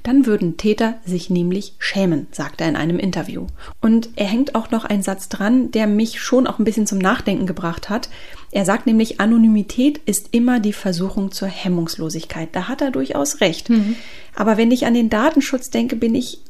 Dann 0.02 0.26
würden 0.26 0.56
Täter 0.56 0.94
sich 1.04 1.30
nämlich 1.30 1.74
schämen, 1.78 2.26
sagt 2.30 2.60
er 2.60 2.68
in 2.68 2.76
einem 2.76 2.98
Interview. 2.98 3.46
Und 3.80 4.10
er 4.16 4.26
hängt 4.26 4.54
auch 4.54 4.70
noch 4.70 4.84
einen 4.84 5.02
Satz 5.02 5.28
dran, 5.28 5.70
der 5.70 5.86
mich 5.86 6.20
schon 6.20 6.46
auch 6.46 6.58
ein 6.58 6.64
bisschen 6.64 6.86
zum 6.86 6.98
Nachdenken 6.98 7.46
gebracht 7.46 7.90
hat. 7.90 8.08
Er 8.50 8.64
sagt 8.64 8.86
nämlich, 8.86 9.20
Anonymität 9.20 9.98
ist 10.06 10.28
immer 10.32 10.60
die 10.60 10.72
Versuchung 10.72 11.32
zur 11.32 11.48
Hemmungslosigkeit. 11.48 12.48
Da 12.52 12.68
hat 12.68 12.80
er 12.80 12.90
durchaus 12.90 13.40
recht. 13.40 13.70
Mhm. 13.70 13.96
Aber 14.34 14.56
wenn 14.56 14.70
ich 14.70 14.86
an 14.86 14.94
den 14.94 15.10
Datenschutz 15.10 15.70
denke, 15.70 15.96
bin 15.96 16.14
ich 16.14 16.40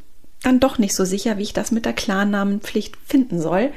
dann 0.42 0.60
doch 0.60 0.78
nicht 0.78 0.94
so 0.94 1.04
sicher, 1.04 1.38
wie 1.38 1.42
ich 1.42 1.52
das 1.52 1.70
mit 1.70 1.84
der 1.84 1.92
Klarnamenpflicht 1.92 2.96
finden 3.06 3.40
soll. 3.40 3.70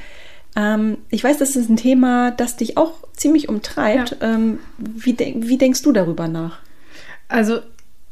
Ähm, 0.56 0.98
ich 1.10 1.24
weiß, 1.24 1.38
das 1.38 1.56
ist 1.56 1.70
ein 1.70 1.78
Thema, 1.78 2.32
das 2.32 2.58
dich 2.58 2.78
auch 2.78 2.94
ziemlich 3.14 3.50
umtreibt. 3.50 4.18
Ja. 4.22 4.34
Ähm, 4.34 4.60
wie, 4.78 5.14
de 5.14 5.36
wie 5.38 5.58
denkst 5.58 5.82
du 5.82 5.92
darüber 5.92 6.28
nach? 6.28 6.60
Also 7.28 7.60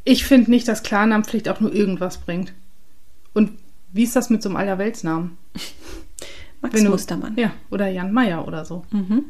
ich 0.04 0.24
finde 0.24 0.50
nicht, 0.50 0.68
dass 0.68 0.82
Klarnamenpflicht 0.82 1.48
auch 1.48 1.60
nur 1.60 1.72
irgendwas 1.72 2.18
bringt. 2.18 2.52
Und 3.32 3.52
wie 3.92 4.04
ist 4.04 4.16
das 4.16 4.30
mit 4.30 4.42
so 4.42 4.48
einem 4.48 4.56
Allerweltsnamen? 4.56 5.36
Max 6.60 6.82
du, 6.82 6.88
Mustermann. 6.88 7.34
Ja, 7.36 7.52
oder 7.70 7.88
Jan 7.88 8.12
Meyer 8.12 8.46
oder 8.46 8.64
so. 8.64 8.84
Mhm. 8.90 9.24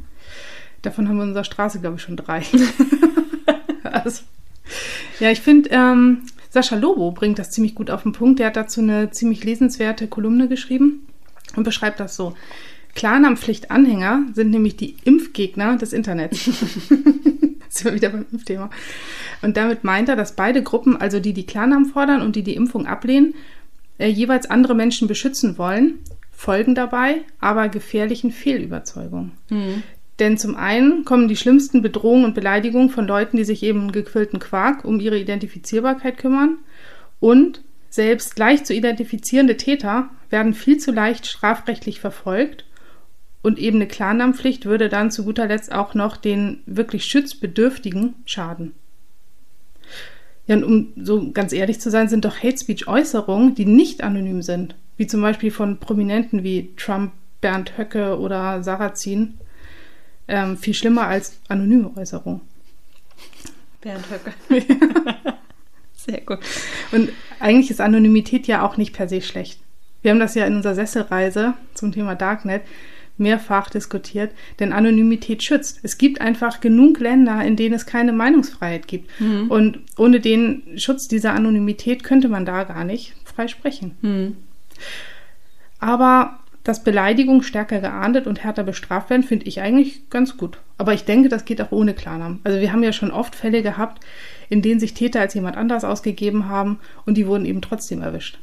Davon 0.82 1.08
haben 1.08 1.16
wir 1.16 1.22
in 1.22 1.28
unserer 1.30 1.44
Straße, 1.44 1.80
glaube 1.80 1.96
ich, 1.96 2.02
schon 2.02 2.16
drei. 2.16 2.42
also, 3.82 4.22
ja, 5.20 5.30
ich 5.30 5.40
finde, 5.40 5.70
ähm, 5.70 6.22
Sascha 6.50 6.76
Lobo 6.76 7.10
bringt 7.10 7.38
das 7.38 7.50
ziemlich 7.50 7.74
gut 7.74 7.90
auf 7.90 8.02
den 8.02 8.12
Punkt. 8.12 8.38
Der 8.38 8.48
hat 8.48 8.56
dazu 8.56 8.80
eine 8.80 9.10
ziemlich 9.10 9.42
lesenswerte 9.44 10.08
Kolumne 10.08 10.48
geschrieben 10.48 11.06
und 11.56 11.64
beschreibt 11.64 12.00
das 12.00 12.16
so. 12.16 12.34
Klarnamenpflicht-Anhänger 12.94 14.22
sind 14.34 14.50
nämlich 14.50 14.76
die 14.76 14.96
Impfgegner 15.04 15.76
des 15.76 15.92
Internets. 15.92 16.48
Sind 17.74 17.86
wir 17.86 17.94
wieder 17.94 18.10
beim 18.10 18.26
Impfthema. 18.30 18.70
Und 19.42 19.56
damit 19.56 19.84
meint 19.84 20.08
er, 20.08 20.16
dass 20.16 20.36
beide 20.36 20.62
Gruppen, 20.62 20.96
also 20.96 21.20
die, 21.20 21.32
die 21.32 21.46
Klarnamen 21.46 21.86
fordern 21.86 22.22
und 22.22 22.36
die 22.36 22.42
die 22.42 22.54
Impfung 22.54 22.86
ablehnen, 22.86 23.34
äh, 23.98 24.08
jeweils 24.08 24.50
andere 24.50 24.74
Menschen 24.74 25.08
beschützen 25.08 25.58
wollen, 25.58 25.98
folgen 26.30 26.74
dabei 26.74 27.22
aber 27.40 27.68
gefährlichen 27.68 28.32
Fehlüberzeugungen. 28.32 29.32
Mhm. 29.50 29.82
Denn 30.18 30.38
zum 30.38 30.54
einen 30.54 31.04
kommen 31.04 31.26
die 31.26 31.36
schlimmsten 31.36 31.82
Bedrohungen 31.82 32.24
und 32.24 32.34
Beleidigungen 32.34 32.90
von 32.90 33.06
Leuten, 33.06 33.36
die 33.36 33.44
sich 33.44 33.62
eben 33.64 33.80
einen 33.80 33.92
gequillten 33.92 34.38
Quark 34.38 34.84
um 34.84 35.00
ihre 35.00 35.18
Identifizierbarkeit 35.18 36.18
kümmern. 36.18 36.58
Und 37.18 37.62
selbst 37.90 38.38
leicht 38.38 38.66
zu 38.66 38.74
identifizierende 38.74 39.56
Täter 39.56 40.10
werden 40.30 40.54
viel 40.54 40.78
zu 40.78 40.92
leicht 40.92 41.26
strafrechtlich 41.26 42.00
verfolgt 42.00 42.64
und 43.44 43.58
eben 43.58 43.76
eine 43.76 43.86
Klarnamenpflicht 43.86 44.64
würde 44.64 44.88
dann 44.88 45.10
zu 45.10 45.22
guter 45.22 45.46
Letzt 45.46 45.70
auch 45.70 45.92
noch 45.92 46.16
den 46.16 46.62
wirklich 46.64 47.04
Schutzbedürftigen 47.04 48.14
schaden. 48.24 48.72
Ja, 50.46 50.56
und 50.56 50.64
um 50.64 50.92
so 50.96 51.30
ganz 51.30 51.52
ehrlich 51.52 51.78
zu 51.78 51.90
sein, 51.90 52.08
sind 52.08 52.24
doch 52.24 52.42
Hate 52.42 52.56
Speech 52.56 52.88
Äußerungen, 52.88 53.54
die 53.54 53.66
nicht 53.66 54.02
anonym 54.02 54.40
sind, 54.40 54.76
wie 54.96 55.06
zum 55.06 55.20
Beispiel 55.20 55.50
von 55.50 55.78
Prominenten 55.78 56.42
wie 56.42 56.74
Trump, 56.76 57.12
Bernd 57.42 57.76
Höcke 57.76 58.18
oder 58.18 58.62
Sarrazin, 58.62 59.34
ähm, 60.26 60.56
viel 60.56 60.72
schlimmer 60.72 61.06
als 61.06 61.38
anonyme 61.48 61.94
Äußerungen. 61.98 62.40
Bernd 63.82 64.06
Höcke. 64.10 64.32
Sehr 65.92 66.22
gut. 66.22 66.38
Und 66.92 67.10
eigentlich 67.40 67.70
ist 67.70 67.82
Anonymität 67.82 68.46
ja 68.46 68.62
auch 68.62 68.78
nicht 68.78 68.94
per 68.94 69.06
se 69.06 69.20
schlecht. 69.20 69.60
Wir 70.00 70.12
haben 70.12 70.20
das 70.20 70.34
ja 70.34 70.46
in 70.46 70.56
unserer 70.56 70.74
Sesselreise 70.74 71.52
zum 71.74 71.92
Thema 71.92 72.14
Darknet 72.14 72.62
mehrfach 73.16 73.70
diskutiert, 73.70 74.32
denn 74.58 74.72
Anonymität 74.72 75.42
schützt. 75.42 75.80
Es 75.82 75.98
gibt 75.98 76.20
einfach 76.20 76.60
genug 76.60 76.98
Länder, 76.98 77.42
in 77.44 77.56
denen 77.56 77.74
es 77.74 77.86
keine 77.86 78.12
Meinungsfreiheit 78.12 78.88
gibt. 78.88 79.20
Mhm. 79.20 79.50
Und 79.50 79.78
ohne 79.96 80.20
den 80.20 80.62
Schutz 80.76 81.06
dieser 81.08 81.32
Anonymität 81.34 82.02
könnte 82.02 82.28
man 82.28 82.44
da 82.44 82.64
gar 82.64 82.84
nicht 82.84 83.14
frei 83.24 83.48
sprechen. 83.48 83.96
Mhm. 84.02 84.36
Aber 85.78 86.40
dass 86.64 86.82
Beleidigungen 86.82 87.42
stärker 87.42 87.80
geahndet 87.80 88.26
und 88.26 88.42
härter 88.42 88.64
bestraft 88.64 89.10
werden, 89.10 89.22
finde 89.22 89.46
ich 89.46 89.60
eigentlich 89.60 90.08
ganz 90.08 90.38
gut. 90.38 90.58
Aber 90.78 90.94
ich 90.94 91.04
denke, 91.04 91.28
das 91.28 91.44
geht 91.44 91.60
auch 91.60 91.72
ohne 91.72 91.92
Klarnamen. 91.92 92.40
Also 92.42 92.58
wir 92.58 92.72
haben 92.72 92.82
ja 92.82 92.92
schon 92.92 93.10
oft 93.10 93.34
Fälle 93.34 93.62
gehabt, 93.62 94.02
in 94.48 94.62
denen 94.62 94.80
sich 94.80 94.94
Täter 94.94 95.20
als 95.20 95.34
jemand 95.34 95.58
anders 95.58 95.84
ausgegeben 95.84 96.48
haben 96.48 96.78
und 97.04 97.16
die 97.18 97.26
wurden 97.26 97.44
eben 97.44 97.60
trotzdem 97.60 98.00
erwischt. 98.00 98.38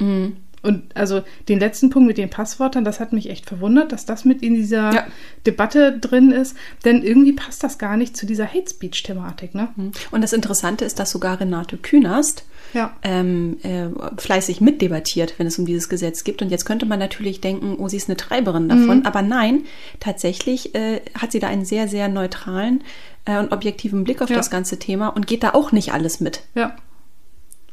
Mhm. 0.00 0.38
Und 0.66 0.96
also 0.96 1.22
den 1.48 1.60
letzten 1.60 1.90
Punkt 1.90 2.08
mit 2.08 2.18
den 2.18 2.28
Passwörtern, 2.28 2.84
das 2.84 3.00
hat 3.00 3.12
mich 3.12 3.30
echt 3.30 3.46
verwundert, 3.46 3.92
dass 3.92 4.04
das 4.04 4.24
mit 4.24 4.42
in 4.42 4.54
dieser 4.54 4.92
ja. 4.92 5.06
Debatte 5.46 5.98
drin 5.98 6.32
ist. 6.32 6.56
Denn 6.84 7.02
irgendwie 7.02 7.32
passt 7.32 7.62
das 7.62 7.78
gar 7.78 7.96
nicht 7.96 8.16
zu 8.16 8.26
dieser 8.26 8.46
Hate 8.46 8.68
Speech-Thematik. 8.68 9.54
Ne? 9.54 9.68
Mhm. 9.76 9.92
Und 10.10 10.22
das 10.22 10.32
Interessante 10.32 10.84
ist, 10.84 10.98
dass 10.98 11.10
sogar 11.10 11.40
Renate 11.40 11.76
Künast 11.76 12.44
ja. 12.74 12.94
ähm, 13.02 13.58
äh, 13.62 13.88
fleißig 14.18 14.60
mitdebattiert, 14.60 15.34
wenn 15.38 15.46
es 15.46 15.58
um 15.58 15.66
dieses 15.66 15.88
Gesetz 15.88 16.24
geht. 16.24 16.42
Und 16.42 16.50
jetzt 16.50 16.64
könnte 16.64 16.86
man 16.86 16.98
natürlich 16.98 17.40
denken, 17.40 17.76
oh, 17.78 17.88
sie 17.88 17.96
ist 17.96 18.08
eine 18.08 18.16
Treiberin 18.16 18.68
davon. 18.68 18.98
Mhm. 18.98 19.06
Aber 19.06 19.22
nein, 19.22 19.62
tatsächlich 20.00 20.74
äh, 20.74 21.00
hat 21.14 21.32
sie 21.32 21.38
da 21.38 21.46
einen 21.48 21.64
sehr, 21.64 21.88
sehr 21.88 22.08
neutralen 22.08 22.82
äh, 23.24 23.38
und 23.38 23.52
objektiven 23.52 24.04
Blick 24.04 24.22
auf 24.22 24.30
ja. 24.30 24.36
das 24.36 24.50
ganze 24.50 24.78
Thema 24.78 25.08
und 25.08 25.26
geht 25.26 25.42
da 25.42 25.50
auch 25.50 25.72
nicht 25.72 25.92
alles 25.92 26.20
mit. 26.20 26.42
Ja. 26.54 26.76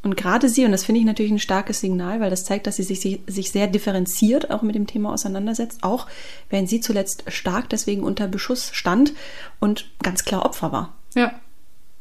Und 0.04 0.16
gerade 0.16 0.48
sie, 0.48 0.64
und 0.64 0.72
das 0.72 0.84
finde 0.84 1.00
ich 1.00 1.06
natürlich 1.06 1.32
ein 1.32 1.38
starkes 1.38 1.80
Signal, 1.80 2.20
weil 2.20 2.30
das 2.30 2.44
zeigt, 2.44 2.66
dass 2.66 2.76
sie 2.76 2.82
sich, 2.82 3.20
sich 3.26 3.50
sehr 3.50 3.66
differenziert 3.66 4.50
auch 4.50 4.62
mit 4.62 4.74
dem 4.74 4.86
Thema 4.86 5.12
auseinandersetzt, 5.12 5.82
auch 5.82 6.06
wenn 6.50 6.66
sie 6.66 6.80
zuletzt 6.80 7.24
stark 7.28 7.70
deswegen 7.70 8.02
unter 8.02 8.28
Beschuss 8.28 8.70
stand 8.72 9.14
und 9.60 9.90
ganz 10.02 10.24
klar 10.24 10.44
Opfer 10.44 10.72
war. 10.72 10.94
Ja. 11.14 11.32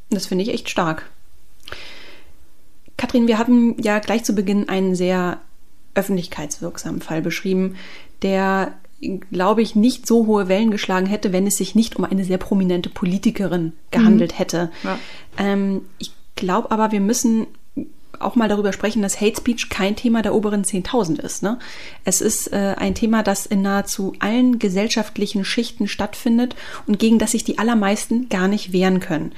Das 0.10 0.26
finde 0.26 0.44
ich 0.44 0.54
echt 0.54 0.70
stark. 0.70 1.10
Kathrin, 2.98 3.28
wir 3.28 3.40
haben 3.40 3.82
ja 3.82 4.00
gleich 4.00 4.24
zu 4.24 4.36
Beginn 4.36 4.70
einen 4.70 4.96
sehr 4.96 5.40
öffentlichkeitswirksamen 5.96 7.02
Fall 7.02 7.22
beschrieben, 7.22 7.78
der 8.22 8.74
glaube 9.32 9.62
ich, 9.62 9.76
nicht 9.76 10.08
so 10.08 10.28
hohe 10.28 10.48
Wellen 10.48 10.72
geschlagen 10.72 11.06
hätte, 11.06 11.34
wenn 11.34 11.48
es 11.48 11.58
sich 11.58 11.76
nicht 11.76 11.96
um 11.96 12.06
eine 12.06 12.24
sehr 12.24 12.38
prominente 12.38 12.90
Politikerin 12.90 13.74
gehandelt 13.92 14.34
mhm. 14.34 14.38
hätte. 14.38 14.72
Ja. 14.84 15.00
Ähm, 15.38 15.82
ich 16.00 16.12
glaube 16.36 16.72
aber, 16.72 16.92
wir 16.92 17.02
müssen 17.02 17.48
auch 18.20 18.36
mal 18.36 18.50
darüber 18.50 18.74
sprechen, 18.74 19.02
dass 19.02 19.20
Hate 19.20 19.38
Speech 19.38 19.70
kein 19.70 19.96
Thema 19.96 20.22
der 20.22 20.36
oberen 20.36 20.64
10.000 20.64 21.20
ist. 21.20 21.44
Ne? 21.44 21.60
Es 22.06 22.22
ist 22.22 22.52
äh, 22.54 22.76
ein 22.78 22.96
Thema, 22.96 23.24
das 23.24 23.46
in 23.46 23.62
nahezu 23.62 24.14
allen 24.20 24.60
gesellschaftlichen 24.60 25.46
Schichten 25.46 25.88
stattfindet 25.88 26.56
und 26.88 27.00
gegen 27.00 27.20
das 27.20 27.32
sich 27.32 27.44
die 27.44 27.58
allermeisten 27.58 28.30
gar 28.30 28.48
nicht 28.48 28.74
wehren 28.74 29.00
können. 29.00 29.34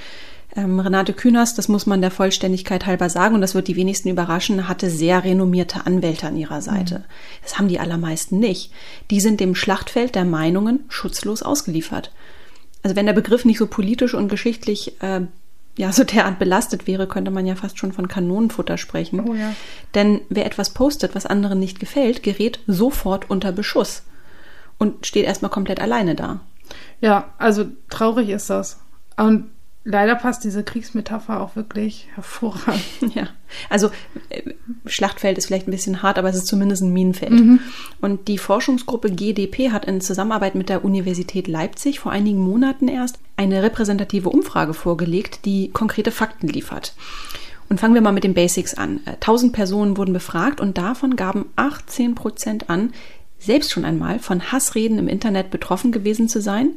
Ähm, 0.55 0.79
Renate 0.79 1.13
Künast, 1.13 1.57
das 1.57 1.67
muss 1.67 1.85
man 1.85 2.01
der 2.01 2.11
Vollständigkeit 2.11 2.85
halber 2.85 3.09
sagen 3.09 3.35
und 3.35 3.41
das 3.41 3.55
wird 3.55 3.67
die 3.67 3.75
wenigsten 3.75 4.09
überraschen, 4.09 4.69
hatte 4.69 4.89
sehr 4.89 5.23
renommierte 5.23 5.85
Anwälte 5.85 6.27
an 6.27 6.37
ihrer 6.37 6.61
Seite. 6.61 6.99
Mhm. 6.99 7.03
Das 7.43 7.57
haben 7.57 7.67
die 7.67 7.79
allermeisten 7.79 8.39
nicht. 8.39 8.71
Die 9.11 9.19
sind 9.19 9.39
dem 9.39 9.55
Schlachtfeld 9.55 10.15
der 10.15 10.25
Meinungen 10.25 10.85
schutzlos 10.87 11.43
ausgeliefert. 11.43 12.11
Also 12.83 12.95
wenn 12.95 13.05
der 13.05 13.13
Begriff 13.13 13.45
nicht 13.45 13.57
so 13.57 13.67
politisch 13.67 14.13
und 14.13 14.29
geschichtlich 14.29 15.01
äh, 15.01 15.21
ja 15.77 15.91
so 15.91 16.03
derart 16.03 16.39
belastet 16.39 16.87
wäre, 16.87 17.07
könnte 17.07 17.31
man 17.31 17.45
ja 17.45 17.55
fast 17.55 17.77
schon 17.77 17.91
von 17.91 18.07
Kanonenfutter 18.07 18.77
sprechen. 18.77 19.19
Oh 19.27 19.33
ja. 19.33 19.53
Denn 19.93 20.21
wer 20.29 20.45
etwas 20.45 20.71
postet, 20.71 21.15
was 21.15 21.25
anderen 21.25 21.59
nicht 21.59 21.79
gefällt, 21.79 22.23
gerät 22.23 22.59
sofort 22.67 23.29
unter 23.29 23.51
Beschuss 23.51 24.03
und 24.77 25.05
steht 25.05 25.25
erstmal 25.25 25.51
komplett 25.51 25.79
alleine 25.79 26.15
da. 26.15 26.41
Ja, 27.01 27.33
also 27.37 27.65
traurig 27.89 28.29
ist 28.29 28.49
das. 28.49 28.79
Und 29.17 29.51
leider 29.85 30.15
passt 30.15 30.43
diese 30.43 30.63
Kriegsmetapher 30.63 31.39
auch 31.39 31.55
wirklich 31.55 32.09
hervorragend. 32.15 32.83
Ja, 33.15 33.27
also 33.69 33.91
äh, 34.29 34.41
Schlachtfeld 34.85 35.37
ist 35.37 35.45
vielleicht 35.45 35.67
ein 35.67 35.71
bisschen 35.71 36.01
hart, 36.01 36.17
aber 36.17 36.27
es 36.27 36.35
ist 36.35 36.47
zumindest 36.47 36.81
ein 36.81 36.91
Minenfeld. 36.91 37.31
Mhm. 37.31 37.59
Und 38.01 38.27
die 38.27 38.37
Forschungsgruppe 38.37 39.11
GDP 39.11 39.71
hat 39.71 39.85
in 39.85 40.01
Zusammenarbeit 40.01 40.55
mit 40.55 40.67
der 40.67 40.83
Universität 40.83 41.47
Leipzig 41.47 41.99
vor 41.99 42.11
einigen 42.11 42.39
Monaten 42.39 42.89
erst 42.89 43.19
eine 43.37 43.63
repräsentative 43.63 44.29
Umfrage 44.29 44.73
vorgelegt, 44.73 45.45
die 45.45 45.69
konkrete 45.69 46.11
Fakten 46.11 46.47
liefert. 46.47 46.93
Und 47.69 47.79
fangen 47.79 47.93
wir 47.93 48.01
mal 48.01 48.11
mit 48.11 48.23
den 48.23 48.33
Basics 48.33 48.73
an. 48.73 48.99
1000 49.05 49.53
äh, 49.53 49.55
Personen 49.55 49.97
wurden 49.97 50.13
befragt 50.13 50.59
und 50.59 50.77
davon 50.77 51.15
gaben 51.15 51.45
18 51.55 52.15
Prozent 52.15 52.69
an, 52.69 52.91
selbst 53.39 53.71
schon 53.71 53.85
einmal 53.85 54.19
von 54.19 54.51
Hassreden 54.51 54.97
im 54.97 55.07
Internet 55.07 55.51
betroffen 55.51 55.91
gewesen 55.91 56.27
zu 56.27 56.41
sein 56.41 56.73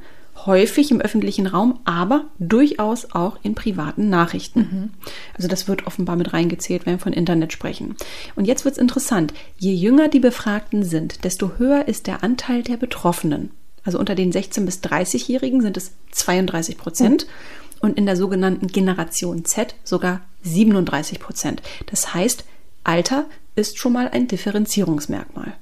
häufig 0.46 0.90
im 0.90 1.00
öffentlichen 1.00 1.46
Raum, 1.46 1.80
aber 1.84 2.26
durchaus 2.38 3.12
auch 3.12 3.38
in 3.42 3.54
privaten 3.54 4.08
Nachrichten. 4.08 4.60
Mhm. 4.60 4.90
Also 5.34 5.48
das 5.48 5.68
wird 5.68 5.86
offenbar 5.86 6.16
mit 6.16 6.32
reingezählt, 6.32 6.86
wenn 6.86 6.94
wir 6.94 6.98
von 6.98 7.12
Internet 7.12 7.52
sprechen. 7.52 7.96
Und 8.36 8.46
jetzt 8.46 8.64
wird 8.64 8.72
es 8.72 8.78
interessant. 8.78 9.32
Je 9.58 9.72
jünger 9.72 10.08
die 10.08 10.20
Befragten 10.20 10.82
sind, 10.82 11.24
desto 11.24 11.52
höher 11.58 11.88
ist 11.88 12.06
der 12.06 12.22
Anteil 12.22 12.62
der 12.62 12.76
Betroffenen. 12.76 13.50
Also 13.84 13.98
unter 13.98 14.14
den 14.14 14.32
16- 14.32 14.64
bis 14.64 14.80
30-Jährigen 14.82 15.62
sind 15.62 15.76
es 15.76 15.92
32 16.12 16.76
Prozent. 16.76 17.26
Mhm. 17.26 17.78
Und 17.80 17.96
in 17.96 18.06
der 18.06 18.16
sogenannten 18.16 18.66
Generation 18.66 19.44
Z 19.44 19.74
sogar 19.84 20.20
37 20.42 21.20
Prozent. 21.20 21.62
Das 21.86 22.12
heißt, 22.12 22.44
Alter 22.82 23.26
ist 23.54 23.78
schon 23.78 23.92
mal 23.92 24.08
ein 24.08 24.26
Differenzierungsmerkmal. 24.26 25.54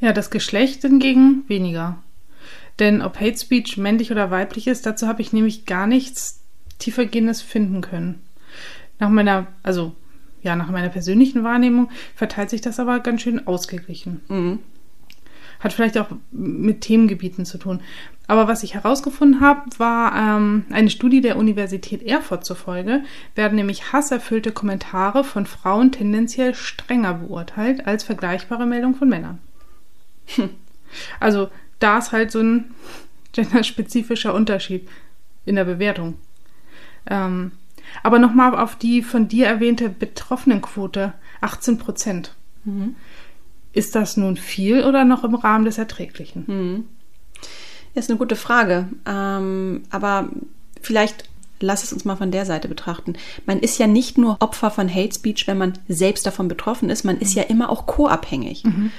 Ja, 0.00 0.12
das 0.12 0.30
Geschlecht 0.30 0.82
hingegen 0.82 1.44
weniger. 1.48 1.98
Denn 2.78 3.02
ob 3.02 3.18
Hate 3.20 3.38
Speech 3.38 3.76
männlich 3.78 4.10
oder 4.10 4.30
weiblich 4.30 4.66
ist, 4.66 4.86
dazu 4.86 5.06
habe 5.06 5.22
ich 5.22 5.32
nämlich 5.32 5.64
gar 5.66 5.86
nichts 5.86 6.42
tiefergehendes 6.78 7.42
finden 7.42 7.80
können. 7.80 8.22
Nach 8.98 9.08
meiner, 9.08 9.46
also 9.62 9.94
ja, 10.42 10.56
nach 10.56 10.70
meiner 10.70 10.90
persönlichen 10.90 11.42
Wahrnehmung 11.42 11.90
verteilt 12.14 12.50
sich 12.50 12.60
das 12.60 12.78
aber 12.78 13.00
ganz 13.00 13.22
schön 13.22 13.46
ausgeglichen. 13.46 14.20
Mhm. 14.28 14.58
Hat 15.58 15.72
vielleicht 15.72 15.96
auch 15.96 16.08
mit 16.30 16.82
Themengebieten 16.82 17.46
zu 17.46 17.56
tun. 17.56 17.80
Aber 18.26 18.48
was 18.48 18.62
ich 18.62 18.74
herausgefunden 18.74 19.40
habe, 19.40 19.62
war 19.78 20.14
ähm, 20.14 20.64
eine 20.70 20.90
Studie 20.90 21.20
der 21.20 21.36
Universität 21.36 22.02
Erfurt 22.02 22.44
zufolge, 22.44 23.04
werden 23.34 23.54
nämlich 23.56 23.92
hasserfüllte 23.92 24.52
Kommentare 24.52 25.24
von 25.24 25.46
Frauen 25.46 25.92
tendenziell 25.92 26.54
strenger 26.54 27.14
beurteilt 27.14 27.86
als 27.86 28.04
vergleichbare 28.04 28.66
Meldungen 28.66 28.96
von 28.96 29.08
Männern. 29.08 29.38
Hm. 30.34 30.50
Also 31.20 31.48
da 31.78 31.98
ist 31.98 32.12
halt 32.12 32.30
so 32.30 32.40
ein 32.40 32.74
genderspezifischer 33.32 34.34
Unterschied 34.34 34.88
in 35.44 35.56
der 35.56 35.64
Bewertung. 35.64 36.14
Ähm, 37.06 37.52
aber 38.02 38.18
nochmal 38.18 38.56
auf 38.56 38.76
die 38.76 39.02
von 39.02 39.28
dir 39.28 39.46
erwähnte 39.46 39.88
Betroffenenquote, 39.88 41.12
18 41.40 41.78
Prozent. 41.78 42.34
Mhm. 42.64 42.96
Ist 43.72 43.94
das 43.94 44.16
nun 44.16 44.36
viel 44.36 44.84
oder 44.84 45.04
noch 45.04 45.22
im 45.22 45.34
Rahmen 45.34 45.64
des 45.64 45.78
Erträglichen? 45.78 46.44
Mhm. 46.46 46.84
Das 47.94 48.04
ist 48.04 48.10
eine 48.10 48.18
gute 48.18 48.36
Frage. 48.36 48.88
Ähm, 49.06 49.82
aber 49.90 50.28
vielleicht 50.80 51.28
lass 51.60 51.84
es 51.84 51.92
uns 51.92 52.04
mal 52.04 52.16
von 52.16 52.30
der 52.30 52.44
Seite 52.44 52.68
betrachten. 52.68 53.14
Man 53.46 53.60
ist 53.60 53.78
ja 53.78 53.86
nicht 53.86 54.18
nur 54.18 54.36
Opfer 54.40 54.70
von 54.70 54.92
Hate 54.92 55.14
Speech, 55.14 55.46
wenn 55.46 55.58
man 55.58 55.74
selbst 55.88 56.26
davon 56.26 56.48
betroffen 56.48 56.90
ist, 56.90 57.04
man 57.04 57.18
ist 57.18 57.34
mhm. 57.34 57.42
ja 57.42 57.48
immer 57.48 57.70
auch 57.70 57.86
co-abhängig. 57.86 58.64
Mhm. 58.64 58.90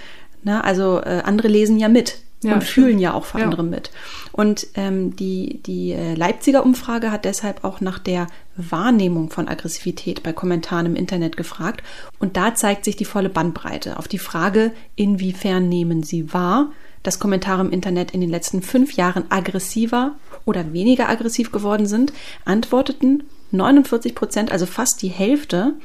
Na, 0.44 0.62
also 0.62 1.02
äh, 1.02 1.22
andere 1.24 1.48
lesen 1.48 1.78
ja 1.80 1.90
mit 1.90 2.22
ja, 2.44 2.54
und 2.54 2.64
fühlen 2.64 2.90
stimmt. 2.90 3.02
ja 3.02 3.14
auch 3.14 3.26
für 3.26 3.40
ja. 3.40 3.46
andere 3.46 3.64
mit. 3.64 3.92
Und 4.32 4.68
ähm, 4.76 5.16
die, 5.16 5.62
die 5.66 5.92
äh, 5.92 6.14
Leipziger 6.14 6.64
Umfrage 6.64 7.12
hat 7.12 7.26
deshalb 7.26 7.64
auch 7.64 7.82
nach 7.82 8.00
der 8.00 8.28
Wahrnehmung 8.56 9.30
von 9.30 9.48
Aggressivität 9.48 10.24
bei 10.24 10.34
Kommentaren 10.34 10.86
im 10.86 10.96
Internet 10.96 11.38
gefragt. 11.38 11.84
Und 12.20 12.38
da 12.38 12.54
zeigt 12.54 12.86
sich 12.86 12.96
die 12.96 13.06
volle 13.06 13.30
Bandbreite. 13.30 13.98
Auf 13.98 14.08
die 14.08 14.20
Frage, 14.20 14.72
inwiefern 14.96 15.68
nehmen 15.68 16.04
Sie 16.04 16.34
wahr, 16.34 16.72
dass 17.04 17.20
Kommentare 17.20 17.62
im 17.62 17.72
Internet 17.72 18.12
in 18.12 18.22
den 18.22 18.30
letzten 18.30 18.62
fünf 18.62 18.94
Jahren 18.94 19.26
aggressiver 19.30 20.16
oder 20.46 20.74
weniger 20.74 21.10
aggressiv 21.10 21.52
geworden 21.52 21.86
sind, 21.86 22.14
antworteten 22.46 23.24
49 23.52 24.14
Prozent, 24.14 24.52
also 24.52 24.66
fast 24.66 25.02
die 25.02 25.08
Hälfte, 25.08 25.76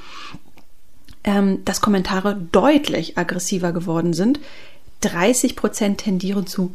ähm, 1.24 1.64
dass 1.64 1.80
Kommentare 1.80 2.40
deutlich 2.50 3.18
aggressiver 3.18 3.72
geworden 3.72 4.12
sind. 4.12 4.40
30 5.02 5.56
Prozent 5.56 5.98
tendieren 5.98 6.46
zu 6.46 6.72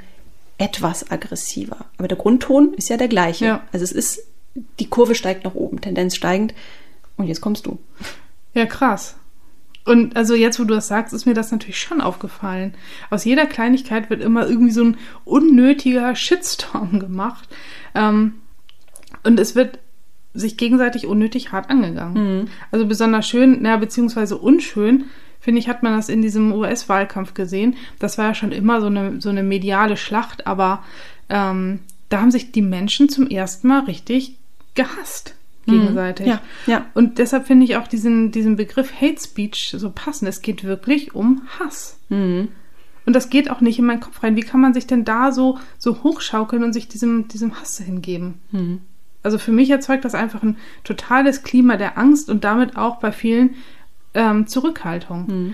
etwas 0.57 1.11
aggressiver. 1.11 1.85
Aber 1.97 2.07
der 2.07 2.17
Grundton 2.17 2.73
ist 2.75 2.89
ja 2.89 2.97
der 2.97 3.07
gleiche. 3.07 3.45
Ja. 3.45 3.63
Also 3.71 3.83
es 3.83 3.91
ist, 3.91 4.21
die 4.79 4.89
Kurve 4.89 5.15
steigt 5.15 5.43
nach 5.43 5.55
oben, 5.55 5.81
Tendenz 5.81 6.15
steigend. 6.15 6.53
Und 7.15 7.27
jetzt 7.27 7.41
kommst 7.41 7.65
du. 7.65 7.79
Ja, 8.53 8.65
krass. 8.65 9.15
Und 9.85 10.17
also 10.17 10.35
jetzt, 10.35 10.59
wo 10.59 10.65
du 10.65 10.73
das 10.73 10.87
sagst, 10.87 11.13
ist 11.13 11.25
mir 11.25 11.33
das 11.33 11.51
natürlich 11.51 11.79
schon 11.79 12.01
aufgefallen. 12.01 12.73
Aus 13.09 13.23
jeder 13.23 13.45
Kleinigkeit 13.45 14.09
wird 14.09 14.21
immer 14.21 14.45
irgendwie 14.47 14.73
so 14.73 14.83
ein 14.83 14.97
unnötiger 15.23 16.15
Shitstorm 16.15 16.99
gemacht. 16.99 17.47
Ähm, 17.95 18.33
und 19.23 19.39
es 19.39 19.55
wird 19.55 19.79
sich 20.33 20.57
gegenseitig 20.57 21.07
unnötig 21.07 21.51
hart 21.51 21.69
angegangen. 21.69 22.39
Mhm. 22.39 22.47
Also 22.71 22.85
besonders 22.85 23.27
schön, 23.27 23.61
naja, 23.61 23.77
beziehungsweise 23.77 24.37
unschön, 24.37 25.05
finde 25.47 25.61
ich, 25.61 25.69
hat 25.69 25.81
man 25.81 25.95
das 25.95 26.09
in 26.09 26.21
diesem 26.21 26.51
US-Wahlkampf 26.51 27.33
gesehen. 27.33 27.77
Das 27.99 28.17
war 28.17 28.25
ja 28.25 28.33
schon 28.33 28.51
immer 28.51 28.81
so 28.81 28.87
eine, 28.87 29.21
so 29.21 29.29
eine 29.29 29.43
mediale 29.43 29.95
Schlacht, 29.95 30.45
aber 30.45 30.83
ähm, 31.29 31.79
da 32.09 32.19
haben 32.19 32.31
sich 32.31 32.51
die 32.51 32.61
Menschen 32.61 33.07
zum 33.07 33.29
ersten 33.29 33.69
Mal 33.69 33.85
richtig 33.85 34.35
gehasst 34.75 35.35
mhm. 35.65 35.71
gegenseitig. 35.71 36.27
Ja, 36.27 36.41
ja. 36.65 36.85
Und 36.95 37.17
deshalb 37.17 37.47
finde 37.47 37.63
ich 37.63 37.77
auch 37.77 37.87
diesen, 37.87 38.33
diesen 38.33 38.57
Begriff 38.57 38.91
Hate 38.99 39.21
Speech 39.21 39.73
so 39.77 39.89
passend. 39.89 40.27
Es 40.27 40.41
geht 40.41 40.65
wirklich 40.65 41.15
um 41.15 41.43
Hass. 41.57 41.97
Mhm. 42.09 42.49
Und 43.05 43.15
das 43.15 43.29
geht 43.29 43.49
auch 43.49 43.61
nicht 43.61 43.79
in 43.79 43.85
meinen 43.85 44.01
Kopf 44.01 44.21
rein. 44.23 44.35
Wie 44.35 44.41
kann 44.41 44.59
man 44.59 44.73
sich 44.73 44.85
denn 44.85 45.05
da 45.05 45.31
so, 45.31 45.59
so 45.77 46.03
hochschaukeln 46.03 46.61
und 46.61 46.73
sich 46.73 46.89
diesem, 46.89 47.29
diesem 47.29 47.57
Hass 47.57 47.77
hingeben? 47.77 48.41
Mhm. 48.51 48.81
Also 49.23 49.37
für 49.37 49.53
mich 49.53 49.69
erzeugt 49.69 50.03
das 50.03 50.13
einfach 50.13 50.43
ein 50.43 50.57
totales 50.83 51.43
Klima 51.43 51.77
der 51.77 51.97
Angst 51.97 52.29
und 52.29 52.43
damit 52.43 52.75
auch 52.75 52.97
bei 52.97 53.13
vielen 53.13 53.55
ähm, 54.17 54.47
Zurückhaltung. 54.47 55.25
Mhm. 55.27 55.53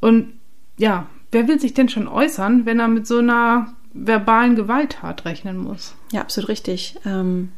Und 0.00 0.32
ja, 0.76 1.06
wer 1.32 1.48
will 1.48 1.58
sich 1.58 1.72
denn 1.72 1.88
schon 1.88 2.08
äußern, 2.08 2.66
wenn 2.66 2.80
er 2.80 2.88
mit 2.88 3.06
so 3.06 3.18
einer 3.18 3.74
verbalen 3.94 4.56
Gewalttat 4.56 5.24
rechnen 5.24 5.56
muss? 5.56 5.94
Ja, 6.12 6.20
absolut 6.20 6.50
richtig. 6.50 6.96
Ähm, 7.06 7.52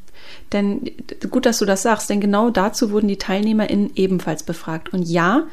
denn 0.53 0.91
gut, 1.31 1.47
dass 1.47 1.59
du 1.59 1.65
das 1.65 1.83
sagst, 1.83 2.11
denn 2.11 2.21
genau 2.21 2.51
dazu 2.51 2.91
wurden 2.91 3.09
die 3.09 3.17
TeilnehmerInnen 3.17 3.93
ebenfalls 3.97 4.43
befragt. 4.43 4.93
Und 4.93 5.03
ja, 5.03 5.47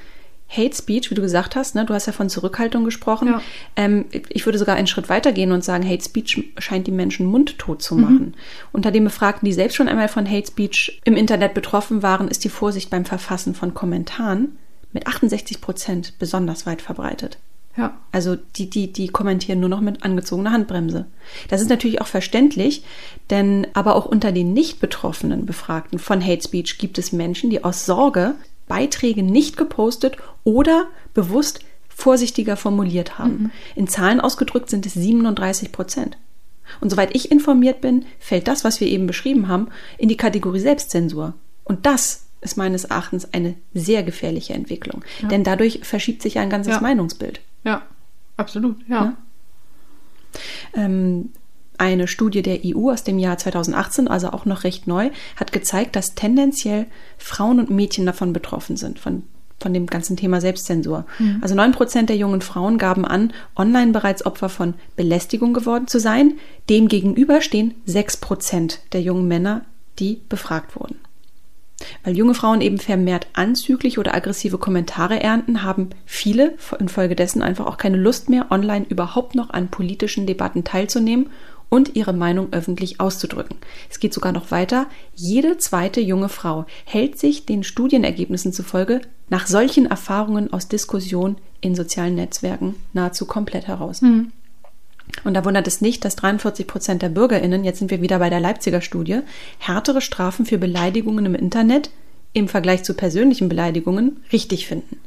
Hate 0.50 0.76
Speech, 0.76 1.10
wie 1.10 1.16
du 1.16 1.22
gesagt 1.22 1.56
hast, 1.56 1.74
ne, 1.74 1.86
du 1.86 1.94
hast 1.94 2.06
ja 2.06 2.14
von 2.14 2.30
Zurückhaltung 2.30 2.84
gesprochen. 2.84 3.28
Ja. 3.30 3.42
Ähm, 3.76 4.06
ich 4.30 4.46
würde 4.46 4.60
sogar 4.60 4.76
einen 4.76 4.88
Schritt 4.88 5.10
weiter 5.10 5.32
gehen 5.32 5.52
und 5.52 5.64
sagen, 5.64 5.88
Hate 5.88 6.04
Speech 6.04 6.52
scheint 6.58 6.86
die 6.86 6.92
Menschen 6.92 7.26
mundtot 7.26 7.82
zu 7.82 7.96
machen. 7.96 8.20
Mhm. 8.20 8.34
Unter 8.72 8.92
den 8.92 9.06
Befragten, 9.06 9.46
die 9.46 9.54
selbst 9.54 9.76
schon 9.76 9.88
einmal 9.88 10.10
von 10.10 10.30
Hate 10.30 10.48
Speech 10.48 11.02
im 11.06 11.16
Internet 11.16 11.54
betroffen 11.54 12.04
waren, 12.04 12.28
ist 12.28 12.44
die 12.44 12.50
Vorsicht 12.50 12.90
beim 12.90 13.06
Verfassen 13.06 13.56
von 13.56 13.74
Kommentaren 13.74 14.58
mit 14.94 15.08
68 15.08 15.62
Prozent 15.62 16.14
besonders 16.20 16.66
weit 16.66 16.82
verbreitet. 16.82 17.38
Ja. 17.76 17.98
Also 18.12 18.36
die, 18.36 18.70
die, 18.70 18.94
die 18.94 19.08
kommentieren 19.08 19.60
nur 19.60 19.70
noch 19.70 19.82
mit 19.82 20.04
angezogener 20.04 20.52
Handbremse. 20.52 21.08
Das 21.50 21.62
ist 21.62 21.70
natürlich 21.70 22.02
auch 22.02 22.08
verständlich, 22.08 22.84
denn 23.32 23.66
aber 23.74 23.96
auch 23.96 24.06
unter 24.06 24.32
den 24.32 24.54
nicht 24.54 24.80
betroffenen 24.80 25.46
Befragten 25.46 25.98
von 25.98 26.24
Hate 26.24 26.44
Speech 26.44 26.78
gibt 26.78 27.00
es 27.00 27.12
Menschen, 27.12 27.50
die 27.50 27.64
aus 27.64 27.86
Sorge 27.86 28.36
Beiträge 28.68 29.24
nicht 29.24 29.58
gepostet 29.58 30.18
oder 30.44 30.88
bewusst 31.14 31.62
vorsichtiger 31.90 32.58
formuliert 32.58 33.18
haben. 33.18 33.32
Mhm. 33.34 33.52
In 33.76 33.88
Zahlen 33.88 34.22
ausgedrückt 34.22 34.70
sind 34.70 34.86
es 34.86 34.94
37 34.94 35.72
Prozent. 35.72 36.18
Und 36.80 36.90
soweit 36.90 37.16
ich 37.16 37.32
informiert 37.32 37.82
bin, 37.82 38.06
fällt 38.20 38.48
das, 38.48 38.64
was 38.64 38.80
wir 38.80 38.88
eben 38.88 39.06
beschrieben 39.06 39.48
haben, 39.48 39.68
in 39.98 40.10
die 40.10 40.18
Kategorie 40.18 40.60
Selbstzensur. 40.60 41.34
Und 41.64 41.86
das 41.86 42.26
ist 42.44 42.58
meines 42.58 42.86
Erachtens 42.86 43.34
eine 43.34 43.56
sehr 43.74 44.04
gefährliche 44.04 44.54
Entwicklung. 44.54 45.04
Ja. 45.22 45.30
Denn 45.30 45.44
dadurch 45.44 45.80
verschiebt 45.84 46.22
sich 46.22 46.40
ein 46.40 46.50
ganzes 46.50 46.76
ja. 46.76 46.82
Meinungsbild. 46.82 47.42
Ja, 47.64 47.84
absolut, 48.38 48.78
ja. 48.88 49.04
ja? 49.06 49.18
Ähm, 50.76 51.30
eine 51.78 52.08
Studie 52.08 52.42
der 52.42 52.60
EU 52.64 52.92
aus 52.92 53.04
dem 53.04 53.20
Jahr 53.20 53.38
2018, 53.38 54.08
also 54.08 54.30
auch 54.30 54.46
noch 54.46 54.64
recht 54.64 54.88
neu, 54.88 55.10
hat 55.36 55.52
gezeigt, 55.52 55.96
dass 55.96 56.16
tendenziell 56.16 56.86
Frauen 57.18 57.60
und 57.60 57.70
Mädchen 57.70 58.06
davon 58.06 58.32
betroffen 58.32 58.78
sind, 58.78 59.00
von, 59.00 59.24
von 59.60 59.74
dem 59.74 59.88
ganzen 59.88 60.16
Thema 60.16 60.40
Selbstzensur. 60.40 61.06
Mhm. 61.20 61.40
Also 61.42 61.56
9% 61.56 62.06
der 62.06 62.16
jungen 62.16 62.42
Frauen 62.42 62.78
gaben 62.78 63.06
an, 63.06 63.34
online 63.56 63.92
bereits 63.92 64.26
Opfer 64.26 64.50
von 64.50 64.76
Belästigung 64.96 65.54
geworden 65.54 65.88
zu 65.88 66.00
sein. 66.00 66.36
Demgegenüber 66.70 67.42
stehen 67.42 67.74
6% 67.88 68.78
der 68.94 69.02
jungen 69.02 69.28
Männer, 69.28 69.66
die 70.00 70.22
befragt 70.30 70.76
wurden. 70.76 71.00
Weil 72.04 72.18
junge 72.18 72.34
Frauen 72.34 72.62
eben 72.62 72.80
vermehrt 72.80 73.28
anzügliche 73.34 74.00
oder 74.00 74.14
aggressive 74.14 74.58
Kommentare 74.58 75.22
ernten, 75.22 75.64
haben 75.64 75.90
viele 76.06 76.56
infolgedessen 76.80 77.42
einfach 77.42 77.66
auch 77.66 77.78
keine 77.78 77.98
Lust 77.98 78.30
mehr, 78.30 78.52
online 78.52 78.86
überhaupt 78.90 79.36
noch 79.36 79.52
an 79.52 79.70
politischen 79.70 80.28
Debatten 80.28 80.64
teilzunehmen 80.64 81.30
und 81.70 81.96
ihre 81.96 82.14
Meinung 82.14 82.50
öffentlich 82.52 83.00
auszudrücken. 83.00 83.58
Es 83.90 84.00
geht 84.00 84.14
sogar 84.14 84.32
noch 84.32 84.52
weiter. 84.52 84.86
Jede 85.16 85.58
zweite 85.58 86.02
junge 86.02 86.30
Frau 86.30 86.66
hält 86.86 87.18
sich 87.18 87.46
den 87.48 87.64
Studienergebnissen 87.64 88.54
zufolge 88.54 89.02
nach 89.30 89.48
solchen 89.48 89.88
Erfahrungen 89.88 90.54
aus 90.54 90.68
Diskussionen 90.68 91.38
in 91.62 91.74
sozialen 91.74 92.14
Netzwerken 92.16 92.76
nahezu 92.94 93.26
komplett 93.26 93.68
heraus. 93.68 94.02
Mhm. 94.02 94.32
Und 95.24 95.36
da 95.36 95.46
wundert 95.46 95.68
es 95.68 95.82
nicht, 95.82 96.04
dass 96.06 96.16
43 96.16 96.68
Prozent 96.68 97.02
der 97.02 97.10
BürgerInnen, 97.10 97.64
jetzt 97.64 97.80
sind 97.80 97.92
wir 97.92 98.02
wieder 98.02 98.20
bei 98.20 98.30
der 98.30 98.40
Leipziger 98.40 98.82
Studie, 98.82 99.20
härtere 99.60 100.02
Strafen 100.02 100.46
für 100.46 100.58
Beleidigungen 100.58 101.26
im 101.26 101.36
Internet 101.36 101.90
im 102.34 102.48
Vergleich 102.48 102.84
zu 102.84 102.96
persönlichen 102.96 103.48
Beleidigungen 103.48 104.24
richtig 104.32 104.68
finden. 104.68 105.00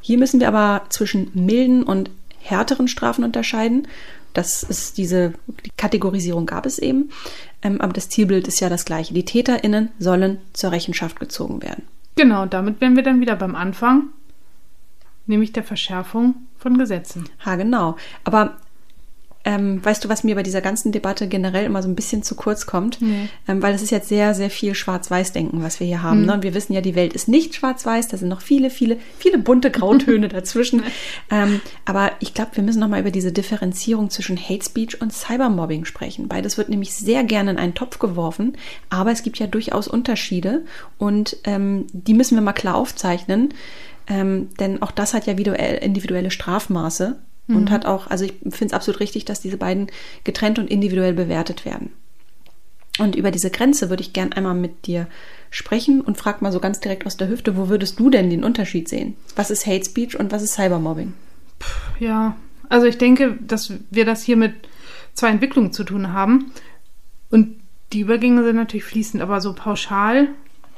Hier 0.00 0.18
müssen 0.18 0.40
wir 0.40 0.48
aber 0.48 0.84
zwischen 0.90 1.30
milden 1.32 1.82
und 1.82 2.10
härteren 2.38 2.88
Strafen 2.88 3.24
unterscheiden. 3.24 3.88
Das 4.34 4.62
ist 4.62 4.98
diese 4.98 5.32
die 5.64 5.70
Kategorisierung 5.76 6.44
gab 6.44 6.66
es 6.66 6.78
eben, 6.78 7.10
ähm, 7.62 7.80
aber 7.80 7.92
das 7.92 8.10
Zielbild 8.10 8.46
ist 8.46 8.60
ja 8.60 8.68
das 8.68 8.84
gleiche. 8.84 9.14
Die 9.14 9.24
TäterInnen 9.24 9.90
sollen 9.98 10.38
zur 10.52 10.72
Rechenschaft 10.72 11.20
gezogen 11.20 11.62
werden. 11.62 11.84
Genau, 12.16 12.44
damit 12.44 12.80
wären 12.80 12.96
wir 12.96 13.02
dann 13.02 13.20
wieder 13.20 13.36
beim 13.36 13.54
Anfang, 13.56 14.08
nämlich 15.26 15.52
der 15.52 15.64
Verschärfung 15.64 16.34
von 16.58 16.76
Gesetzen. 16.76 17.24
Ha, 17.44 17.56
genau. 17.56 17.96
Aber 18.24 18.56
ähm, 19.44 19.84
weißt 19.84 20.04
du, 20.04 20.08
was 20.08 20.24
mir 20.24 20.34
bei 20.34 20.42
dieser 20.42 20.62
ganzen 20.62 20.90
Debatte 20.90 21.28
generell 21.28 21.66
immer 21.66 21.82
so 21.82 21.88
ein 21.88 21.94
bisschen 21.94 22.22
zu 22.22 22.34
kurz 22.34 22.64
kommt? 22.64 23.00
Nee. 23.02 23.28
Ähm, 23.46 23.62
weil 23.62 23.74
es 23.74 23.82
ist 23.82 23.90
jetzt 23.90 24.08
sehr, 24.08 24.34
sehr 24.34 24.48
viel 24.48 24.74
Schwarz-Weiß-Denken, 24.74 25.62
was 25.62 25.80
wir 25.80 25.86
hier 25.86 26.02
haben. 26.02 26.20
Mhm. 26.20 26.26
Ne? 26.26 26.32
Und 26.34 26.42
wir 26.42 26.54
wissen 26.54 26.72
ja, 26.72 26.80
die 26.80 26.94
Welt 26.94 27.12
ist 27.12 27.28
nicht 27.28 27.54
schwarz-weiß, 27.54 28.08
da 28.08 28.16
sind 28.16 28.28
noch 28.28 28.40
viele, 28.40 28.70
viele, 28.70 28.96
viele 29.18 29.38
bunte 29.38 29.70
Grautöne 29.70 30.28
dazwischen. 30.30 30.82
ähm, 31.30 31.60
aber 31.84 32.12
ich 32.20 32.32
glaube, 32.32 32.52
wir 32.54 32.64
müssen 32.64 32.80
nochmal 32.80 33.00
über 33.00 33.10
diese 33.10 33.32
Differenzierung 33.32 34.08
zwischen 34.08 34.38
Hate 34.38 34.64
Speech 34.64 35.02
und 35.02 35.12
Cybermobbing 35.12 35.84
sprechen. 35.84 36.26
Beides 36.28 36.56
wird 36.56 36.70
nämlich 36.70 36.94
sehr 36.94 37.22
gerne 37.22 37.50
in 37.50 37.58
einen 37.58 37.74
Topf 37.74 37.98
geworfen, 37.98 38.56
aber 38.88 39.12
es 39.12 39.22
gibt 39.22 39.38
ja 39.38 39.46
durchaus 39.46 39.88
Unterschiede 39.88 40.64
und 40.96 41.36
ähm, 41.44 41.86
die 41.92 42.14
müssen 42.14 42.36
wir 42.36 42.42
mal 42.42 42.52
klar 42.54 42.76
aufzeichnen. 42.76 43.52
Ähm, 44.06 44.50
denn 44.60 44.82
auch 44.82 44.90
das 44.90 45.14
hat 45.14 45.26
ja 45.26 45.32
individuelle 45.32 46.30
Strafmaße 46.30 47.16
Mhm. 47.46 47.56
Und 47.56 47.70
hat 47.70 47.86
auch, 47.86 48.06
also 48.06 48.24
ich 48.24 48.34
finde 48.40 48.66
es 48.66 48.72
absolut 48.72 49.00
richtig, 49.00 49.24
dass 49.24 49.40
diese 49.40 49.56
beiden 49.56 49.88
getrennt 50.24 50.58
und 50.58 50.70
individuell 50.70 51.12
bewertet 51.12 51.64
werden. 51.64 51.92
Und 52.98 53.16
über 53.16 53.30
diese 53.30 53.50
Grenze 53.50 53.90
würde 53.90 54.02
ich 54.02 54.12
gern 54.12 54.32
einmal 54.32 54.54
mit 54.54 54.86
dir 54.86 55.08
sprechen 55.50 56.00
und 56.00 56.16
frag 56.16 56.42
mal 56.42 56.52
so 56.52 56.60
ganz 56.60 56.80
direkt 56.80 57.06
aus 57.06 57.16
der 57.16 57.28
Hüfte, 57.28 57.56
wo 57.56 57.68
würdest 57.68 57.98
du 57.98 58.08
denn 58.08 58.30
den 58.30 58.44
Unterschied 58.44 58.88
sehen? 58.88 59.16
Was 59.34 59.50
ist 59.50 59.66
Hate 59.66 59.84
Speech 59.84 60.18
und 60.18 60.32
was 60.32 60.42
ist 60.42 60.54
Cybermobbing? 60.54 61.12
Ja, 61.98 62.36
also 62.68 62.86
ich 62.86 62.98
denke, 62.98 63.38
dass 63.40 63.72
wir 63.90 64.04
das 64.04 64.22
hier 64.22 64.36
mit 64.36 64.54
zwei 65.12 65.28
Entwicklungen 65.28 65.72
zu 65.72 65.84
tun 65.84 66.12
haben. 66.12 66.52
Und 67.30 67.56
die 67.92 68.00
Übergänge 68.00 68.44
sind 68.44 68.56
natürlich 68.56 68.84
fließend, 68.84 69.22
aber 69.22 69.40
so 69.40 69.54
pauschal, 69.54 70.28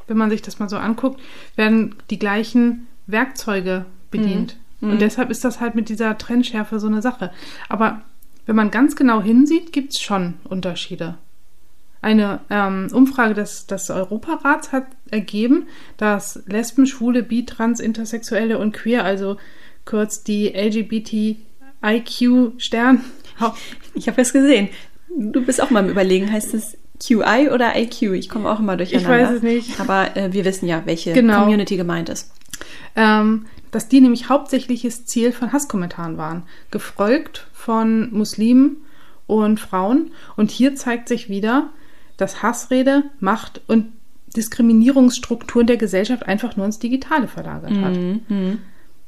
wenn 0.07 0.17
man 0.17 0.31
sich 0.31 0.43
das 0.43 0.59
mal 0.59 0.69
so 0.69 0.77
anguckt, 0.77 1.21
werden 1.57 1.97
die 2.11 2.19
gleichen 2.19 2.87
Werkzeuge 3.07 3.87
bedient. 4.11 4.55
Mhm. 4.55 4.66
Mhm. 4.81 4.93
Und 4.93 5.01
deshalb 5.01 5.31
ist 5.31 5.45
das 5.45 5.61
halt 5.61 5.75
mit 5.75 5.89
dieser 5.89 6.17
Trennschärfe 6.19 6.79
so 6.81 6.87
eine 6.87 7.03
Sache. 7.03 7.33
Aber 7.69 8.03
wenn 8.47 8.57
man 8.57 8.71
ganz 8.71 8.97
genau 8.97 9.21
hinsieht, 9.23 9.73
gibt 9.73 9.95
es 9.95 10.01
schon 10.01 10.35
Unterschiede. 10.45 11.19
Eine 12.03 12.41
ähm, 12.51 12.89
Umfrage 12.93 13.33
des, 13.35 13.67
des 13.67 13.89
Europarats 13.91 14.71
hat 14.71 14.85
ergeben, 15.11 15.67
dass 15.97 16.43
Lesben, 16.47 16.87
Schwule, 16.87 17.25
Bi, 17.25 17.45
Trans, 17.45 17.81
Intersexuelle 17.81 18.59
und 18.59 18.73
Queer, 18.73 19.05
also 19.05 19.39
kurz 19.85 20.23
die 20.23 20.55
LGBTIQ-Stern. 20.55 23.01
Ich 23.95 24.09
habe 24.09 24.23
es 24.23 24.33
gesehen. 24.33 24.69
Du 25.17 25.45
bist 25.45 25.63
auch 25.63 25.71
mal 25.71 25.85
im 25.85 25.91
Überlegen, 25.91 26.31
heißt 26.31 26.55
es 26.55 26.79
QI 27.03 27.51
oder 27.53 27.77
IQ? 27.77 28.15
Ich 28.15 28.29
komme 28.29 28.49
auch 28.51 28.61
immer 28.61 28.77
durcheinander. 28.77 29.17
Ich 29.17 29.23
weiß 29.27 29.31
es 29.37 29.43
nicht. 29.43 29.81
Aber 29.81 30.17
äh, 30.17 30.33
wir 30.33 30.45
wissen 30.45 30.69
ja, 30.69 30.83
welche 30.85 31.13
genau. 31.13 31.41
Community 31.41 31.77
gemeint 31.77 32.09
ist. 32.09 32.31
Ähm, 32.95 33.47
dass 33.77 33.89
die 33.89 34.01
nämlich 34.01 34.31
hauptsächliches 34.31 35.05
Ziel 35.05 35.33
von 35.33 35.53
Hasskommentaren 35.53 36.17
waren, 36.17 36.45
gefolgt 36.71 37.47
von 37.53 38.11
Muslimen 38.11 38.79
und 39.27 39.61
Frauen. 39.61 40.13
Und 40.35 40.51
hier 40.51 40.77
zeigt 40.77 41.09
sich 41.09 41.29
wieder, 41.29 41.69
dass 42.17 42.43
Hassrede, 42.43 43.03
Macht 43.21 43.61
und 43.67 43.89
Diskriminierungsstrukturen 44.35 45.67
der 45.67 45.77
Gesellschaft 45.77 46.25
einfach 46.27 46.57
nur 46.57 46.65
ins 46.65 46.79
Digitale 46.79 47.29
verlagert 47.29 47.77
hat. 47.83 47.97
Mhm. 47.97 48.61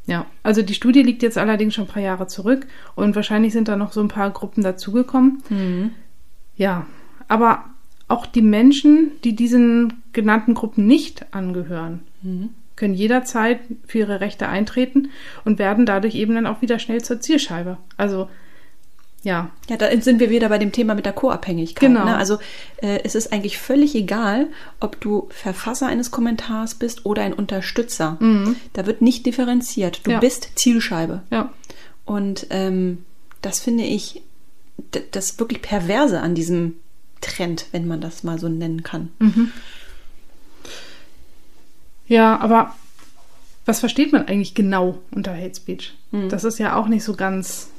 Ja, 0.05 0.27
also 0.43 0.61
die 0.61 0.75
Studie 0.75 1.03
liegt 1.03 1.23
jetzt 1.23 1.39
allerdings 1.39 1.75
schon 1.75 1.85
ein 1.85 1.91
paar 1.91 2.03
Jahre 2.03 2.27
zurück 2.27 2.67
und 2.95 3.17
wahrscheinlich 3.17 3.55
sind 3.55 3.69
da 3.69 3.77
noch 3.77 3.93
so 3.93 4.03
ein 4.03 4.09
paar 4.09 4.29
Gruppen 4.29 4.63
dazugekommen. 4.63 5.43
Mhm. 5.49 5.93
Ja, 6.57 6.85
aber 7.27 7.65
auch 8.07 8.27
die 8.27 8.43
Menschen, 8.43 9.13
die 9.25 9.35
diesen 9.35 10.03
genannten 10.13 10.53
Gruppen 10.53 10.87
nicht 10.87 11.33
angehören, 11.33 12.01
mhm 12.21 12.51
können 12.79 12.95
jederzeit 12.95 13.59
für 13.87 13.99
ihre 13.99 14.21
Rechte 14.21 14.49
eintreten 14.49 15.11
und 15.45 15.59
werden 15.59 15.85
dadurch 15.85 16.15
eben 16.15 16.35
dann 16.35 16.47
auch 16.47 16.63
wieder 16.63 16.79
schnell 16.79 17.03
zur 17.03 17.21
Zielscheibe. 17.21 17.77
Also 17.97 18.29
ja. 19.25 19.51
Ja, 19.69 19.77
da 19.77 19.89
sind 20.01 20.21
wir 20.21 20.31
wieder 20.31 20.49
bei 20.49 20.59
dem 20.59 20.71
Thema 20.71 20.95
mit 20.95 21.05
der 21.05 21.13
Co-Abhängigkeit. 21.13 21.89
Genau. 21.89 22.05
Ne? 22.05 22.17
Also 22.17 22.39
äh, 22.77 23.01
es 23.03 23.17
ist 23.17 23.33
eigentlich 23.33 23.59
völlig 23.59 23.97
egal, 23.97 24.47
ob 24.79 25.01
du 25.01 25.27
Verfasser 25.31 25.89
eines 25.89 26.13
Kommentars 26.13 26.77
bist 26.77 27.05
oder 27.05 27.23
ein 27.23 27.33
Unterstützer. 27.33 28.17
Mhm. 28.21 28.55
Da 28.75 28.87
wird 28.87 29.03
nicht 29.03 29.27
differenziert. 29.27 30.07
Du 30.07 30.13
ja. 30.13 30.21
bist 30.21 30.53
Zielscheibe. 30.55 31.23
Ja. 31.31 31.53
Und 32.05 32.47
ähm, 32.51 33.05
das 33.43 33.59
finde 33.59 33.85
ich 33.85 34.23
das 35.11 35.39
wirklich 35.41 35.63
Perverse 35.63 36.21
an 36.21 36.37
diesem 36.37 36.77
Trend, 37.21 37.67
wenn 37.73 37.89
man 37.89 38.01
das 38.01 38.23
mal 38.23 38.39
so 38.39 38.49
nennen 38.49 38.85
kann. 38.85 39.11
Mhm. 39.19 39.51
Ja, 42.09 42.39
aber 42.39 42.75
was 43.65 43.81
versteht 43.81 44.13
man 44.13 44.27
eigentlich 44.27 44.55
genau 44.55 44.99
unter 45.11 45.37
Hate 45.37 45.55
Speech? 45.55 45.95
Mhm. 46.11 46.31
Das 46.31 46.45
ist 46.45 46.59
ja 46.59 46.77
auch 46.77 46.89
nicht 46.89 47.05
so 47.05 47.15
ganz 47.15 47.71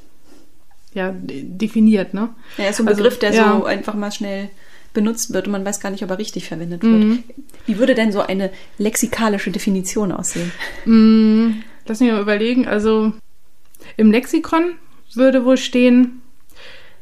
ja, 0.94 1.14
definiert, 1.14 2.14
ne? 2.14 2.30
Ja, 2.58 2.70
ist 2.70 2.78
so 2.78 2.84
ein 2.84 2.88
also, 2.88 3.04
Begriff, 3.04 3.20
der 3.20 3.34
ja. 3.34 3.58
so 3.58 3.66
einfach 3.66 3.96
mal 3.96 4.12
schnell 4.12 4.50
benutzt 4.94 5.34
wird 5.34 5.48
und 5.48 5.52
man 5.52 5.66
weiß 5.66 5.80
gar 5.80 5.92
nicht, 5.92 6.04
ob 6.04 6.10
er 6.10 6.18
richtig 6.18 6.48
verwendet 6.48 6.84
wird. 6.84 7.04
Mhm. 7.04 7.24
Wie 7.66 7.78
würde 7.78 7.96
denn 7.96 8.12
so 8.12 8.22
eine 8.22 8.52
lexikalische 8.78 9.52
Definition 9.52 10.12
aussehen? 10.12 10.52
Mhm. 10.86 11.64
Lass 11.86 12.00
mich 12.00 12.12
mal 12.12 12.22
überlegen. 12.22 12.68
Also 12.68 13.14
im 13.98 14.12
Lexikon 14.12 14.76
würde 15.14 15.46
wohl 15.46 15.58
stehen, 15.58 16.22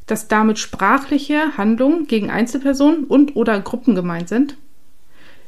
dass 0.06 0.28
damit 0.30 0.60
sprachliche 0.60 1.58
Handlungen 1.58 2.08
gegen 2.08 2.30
Einzelpersonen 2.30 3.04
und 3.04 3.36
oder 3.36 3.60
Gruppen 3.60 3.96
gemeint 3.96 4.30
sind 4.30 4.58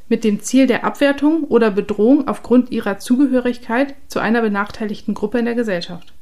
mit 0.10 0.24
dem 0.24 0.41
Ziel 0.41 0.67
der 0.67 0.84
Abwertung 0.84 1.43
oder 1.45 1.72
Bedrohung 1.72 2.28
aufgrund 2.28 2.72
ihrer 2.72 2.98
Zugehörigkeit 2.98 3.95
zu 4.08 4.19
einer 4.19 4.41
benachteiligten 4.41 5.13
Gruppe 5.13 5.39
in 5.39 5.45
der 5.45 5.56
Gesellschaft. 5.56 6.13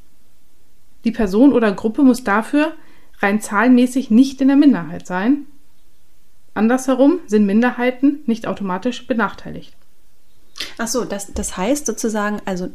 Die 1.04 1.10
Person 1.10 1.52
oder 1.52 1.72
Gruppe 1.72 2.02
muss 2.02 2.22
dafür 2.22 2.74
rein 3.20 3.40
zahlenmäßig 3.40 4.10
nicht 4.10 4.40
in 4.40 4.48
der 4.48 4.56
Minderheit 4.56 5.06
sein. 5.06 5.46
Andersherum 6.54 7.20
sind 7.26 7.46
Minderheiten 7.46 8.20
nicht 8.26 8.46
automatisch 8.46 9.06
benachteiligt. 9.06 9.74
Ach 10.76 10.88
so, 10.88 11.04
das, 11.04 11.32
das 11.32 11.56
heißt 11.56 11.86
sozusagen, 11.86 12.40
also 12.44 12.68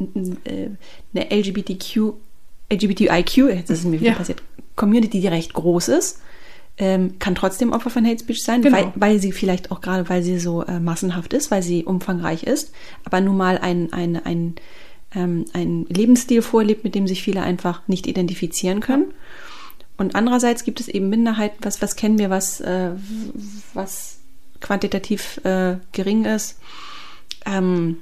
äh, 0.45 0.69
eine 1.13 1.31
LGBTQ, 1.31 2.13
LGBTIQ, 2.71 3.37
jetzt 3.49 3.69
ist 3.69 3.79
es 3.79 3.85
mir 3.85 3.99
wieder 3.99 4.11
ja. 4.11 4.17
passiert, 4.17 4.41
Community, 4.75 5.19
die 5.19 5.27
recht 5.27 5.53
groß 5.53 5.89
ist, 5.89 6.21
ähm, 6.77 7.19
kann 7.19 7.35
trotzdem 7.35 7.71
Opfer 7.71 7.89
von 7.89 8.05
Hate 8.05 8.19
Speech 8.19 8.43
sein, 8.43 8.61
genau. 8.61 8.77
weil, 8.77 8.91
weil 8.95 9.19
sie 9.19 9.31
vielleicht 9.31 9.71
auch 9.71 9.81
gerade, 9.81 10.09
weil 10.09 10.23
sie 10.23 10.39
so 10.39 10.63
äh, 10.63 10.79
massenhaft 10.79 11.33
ist, 11.33 11.51
weil 11.51 11.61
sie 11.61 11.83
umfangreich 11.83 12.43
ist, 12.43 12.73
aber 13.05 13.21
nun 13.21 13.37
mal 13.37 13.59
ein, 13.59 13.93
ein, 13.93 14.15
ein, 14.23 14.55
ähm, 15.13 15.45
ein 15.53 15.85
Lebensstil 15.85 16.41
vorlebt, 16.41 16.83
mit 16.83 16.95
dem 16.95 17.07
sich 17.07 17.21
viele 17.21 17.43
einfach 17.43 17.87
nicht 17.87 18.07
identifizieren 18.07 18.79
können. 18.79 19.13
Und 19.97 20.15
andererseits 20.15 20.63
gibt 20.63 20.79
es 20.79 20.87
eben 20.87 21.09
Minderheiten, 21.09 21.57
was, 21.61 21.81
was 21.81 21.95
kennen 21.95 22.17
wir, 22.17 22.31
was, 22.31 22.59
äh, 22.61 22.91
was 23.75 24.17
quantitativ 24.59 25.39
äh, 25.43 25.77
gering 25.91 26.25
ist. 26.25 26.59
Ähm, 27.45 27.97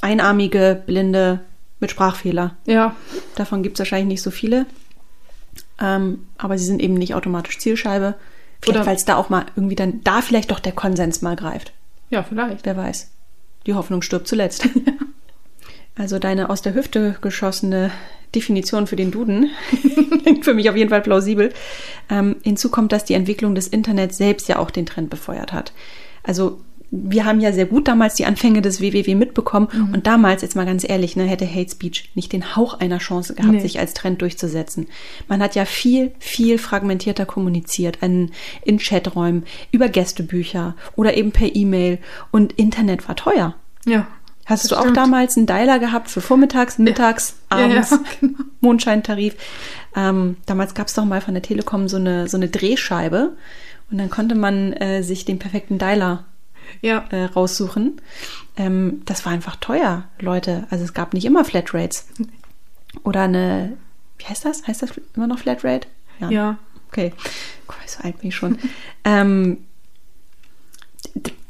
einarmige, 0.00 0.82
blinde 0.86 1.40
mit 1.80 1.90
Sprachfehler. 1.90 2.56
Ja. 2.64 2.96
Davon 3.34 3.62
gibt 3.62 3.76
es 3.76 3.80
wahrscheinlich 3.80 4.08
nicht 4.08 4.22
so 4.22 4.30
viele. 4.30 4.64
Ähm, 5.80 6.26
aber 6.38 6.58
sie 6.58 6.64
sind 6.64 6.80
eben 6.80 6.94
nicht 6.94 7.14
automatisch 7.14 7.58
Zielscheibe. 7.58 8.14
Vielleicht, 8.62 8.86
weil 8.86 8.96
es 8.96 9.04
da 9.04 9.16
auch 9.16 9.28
mal 9.28 9.46
irgendwie 9.54 9.76
dann, 9.76 10.02
da 10.02 10.22
vielleicht 10.22 10.50
doch 10.50 10.60
der 10.60 10.72
Konsens 10.72 11.22
mal 11.22 11.36
greift. 11.36 11.72
Ja, 12.10 12.22
vielleicht. 12.22 12.64
Wer 12.64 12.76
weiß. 12.76 13.10
Die 13.66 13.74
Hoffnung 13.74 14.02
stirbt 14.02 14.28
zuletzt. 14.28 14.68
also 15.96 16.18
deine 16.18 16.50
aus 16.50 16.62
der 16.62 16.74
Hüfte 16.74 17.16
geschossene 17.20 17.90
Definition 18.34 18.86
für 18.86 18.96
den 18.96 19.10
Duden 19.10 19.50
klingt 20.22 20.44
für 20.44 20.54
mich 20.54 20.68
auf 20.68 20.76
jeden 20.76 20.90
Fall 20.90 21.02
plausibel. 21.02 21.52
Ähm, 22.10 22.36
hinzu 22.42 22.70
kommt, 22.70 22.92
dass 22.92 23.04
die 23.04 23.14
Entwicklung 23.14 23.54
des 23.54 23.68
Internets 23.68 24.16
selbst 24.16 24.48
ja 24.48 24.58
auch 24.58 24.70
den 24.70 24.86
Trend 24.86 25.08
befeuert 25.08 25.52
hat. 25.52 25.72
Also 26.22 26.60
wir 26.90 27.24
haben 27.24 27.40
ja 27.40 27.52
sehr 27.52 27.66
gut 27.66 27.88
damals 27.88 28.14
die 28.14 28.26
Anfänge 28.26 28.62
des 28.62 28.80
WWW 28.80 29.14
mitbekommen 29.14 29.68
mhm. 29.72 29.94
und 29.94 30.06
damals, 30.06 30.42
jetzt 30.42 30.56
mal 30.56 30.66
ganz 30.66 30.88
ehrlich, 30.88 31.16
ne, 31.16 31.24
hätte 31.24 31.48
Hate 31.48 31.70
Speech 31.70 32.10
nicht 32.14 32.32
den 32.32 32.56
Hauch 32.56 32.78
einer 32.78 32.98
Chance 32.98 33.34
gehabt, 33.34 33.54
nee. 33.54 33.60
sich 33.60 33.78
als 33.78 33.94
Trend 33.94 34.22
durchzusetzen. 34.22 34.86
Man 35.28 35.42
hat 35.42 35.54
ja 35.54 35.64
viel, 35.64 36.12
viel 36.18 36.58
fragmentierter 36.58 37.26
kommuniziert 37.26 37.98
in, 38.02 38.30
in 38.64 38.78
Chaträumen, 38.78 39.44
über 39.72 39.88
Gästebücher 39.88 40.76
oder 40.94 41.16
eben 41.16 41.32
per 41.32 41.54
E-Mail 41.54 41.98
und 42.30 42.52
Internet 42.52 43.08
war 43.08 43.16
teuer. 43.16 43.54
Ja. 43.84 44.06
Hast 44.44 44.70
du 44.70 44.76
stimmt. 44.76 44.90
auch 44.90 44.92
damals 44.92 45.36
einen 45.36 45.46
Dialer 45.46 45.80
gehabt 45.80 46.08
für 46.08 46.20
vormittags, 46.20 46.78
mittags, 46.78 47.34
ja. 47.50 47.58
abends, 47.58 47.90
ja, 47.90 47.96
ja, 48.04 48.04
genau. 48.20 48.38
Mondscheintarif? 48.60 49.34
Ähm, 49.96 50.36
damals 50.46 50.74
gab 50.74 50.86
es 50.86 50.94
doch 50.94 51.04
mal 51.04 51.20
von 51.20 51.34
der 51.34 51.42
Telekom 51.42 51.88
so 51.88 51.96
eine, 51.96 52.28
so 52.28 52.36
eine 52.36 52.48
Drehscheibe 52.48 53.32
und 53.90 53.98
dann 53.98 54.08
konnte 54.08 54.36
man 54.36 54.72
äh, 54.74 55.02
sich 55.02 55.24
den 55.24 55.40
perfekten 55.40 55.78
Dialer 55.78 56.24
ja. 56.80 57.04
äh, 57.10 57.24
raussuchen. 57.24 58.00
Ähm, 58.56 59.02
das 59.04 59.24
war 59.24 59.32
einfach 59.32 59.56
teuer, 59.56 60.04
Leute. 60.18 60.66
Also 60.70 60.84
es 60.84 60.94
gab 60.94 61.14
nicht 61.14 61.24
immer 61.24 61.44
Flatrates. 61.44 62.06
Oder 63.04 63.22
eine, 63.22 63.76
wie 64.18 64.24
heißt 64.24 64.44
das? 64.44 64.66
Heißt 64.66 64.82
das 64.82 64.90
immer 65.14 65.26
noch 65.26 65.38
Flatrate? 65.38 65.88
Ja. 66.20 66.30
ja. 66.30 66.58
Okay. 66.88 67.12
Guck, 67.66 67.76
so 67.86 68.02
alt 68.02 68.18
bin 68.20 68.28
ich 68.28 68.36
schon. 68.36 68.58
ähm, 69.04 69.58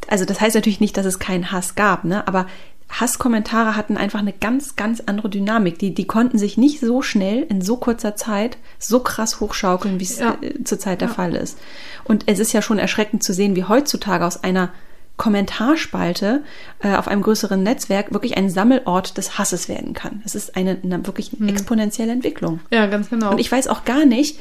also 0.09 0.25
das 0.25 0.41
heißt 0.41 0.55
natürlich 0.55 0.81
nicht, 0.81 0.97
dass 0.97 1.07
es 1.07 1.19
keinen 1.19 1.53
Hass 1.53 1.75
gab, 1.75 2.05
ne? 2.05 2.27
Aber 2.27 2.47
Hasskommentare 2.89 3.75
hatten 3.75 3.97
einfach 3.97 4.21
eine 4.21 4.33
ganz, 4.33 4.77
ganz 4.77 5.03
andere 5.05 5.29
Dynamik. 5.29 5.79
Die, 5.79 5.93
die 5.93 6.07
konnten 6.07 6.39
sich 6.39 6.57
nicht 6.57 6.81
so 6.81 7.03
schnell 7.03 7.43
in 7.43 7.61
so 7.61 7.77
kurzer 7.77 8.15
Zeit 8.15 8.59
so 8.79 9.01
krass 9.01 9.41
hochschaukeln, 9.41 9.99
wie 9.99 10.05
es 10.05 10.19
ja. 10.19 10.39
Äh, 10.41 10.63
zurzeit 10.63 11.01
der 11.01 11.09
ja. 11.09 11.15
Fall 11.15 11.35
ist. 11.35 11.59
Und 12.05 12.25
es 12.27 12.39
ist 12.39 12.53
ja 12.53 12.63
schon 12.63 12.79
erschreckend 12.79 13.25
zu 13.25 13.33
sehen, 13.33 13.57
wie 13.57 13.65
heutzutage 13.65 14.25
aus 14.25 14.43
einer 14.43 14.73
Kommentarspalte 15.17 16.43
äh, 16.81 16.95
auf 16.95 17.09
einem 17.09 17.23
größeren 17.23 17.63
Netzwerk 17.63 18.13
wirklich 18.13 18.37
ein 18.37 18.51
Sammelort 18.51 19.17
des 19.17 19.39
Hasses 19.39 19.69
werden 19.69 19.95
kann. 19.95 20.23
Es 20.25 20.35
ist 20.35 20.57
eine, 20.57 20.79
eine 20.83 21.07
wirklich 21.07 21.33
hm. 21.33 21.49
exponentielle 21.49 22.13
Entwicklung. 22.13 22.61
Ja, 22.71 22.87
ganz 22.87 23.09
genau. 23.09 23.31
Und 23.31 23.39
ich 23.39 23.51
weiß 23.51 23.69
auch 23.69 23.85
gar 23.85 24.05
nicht, 24.05 24.39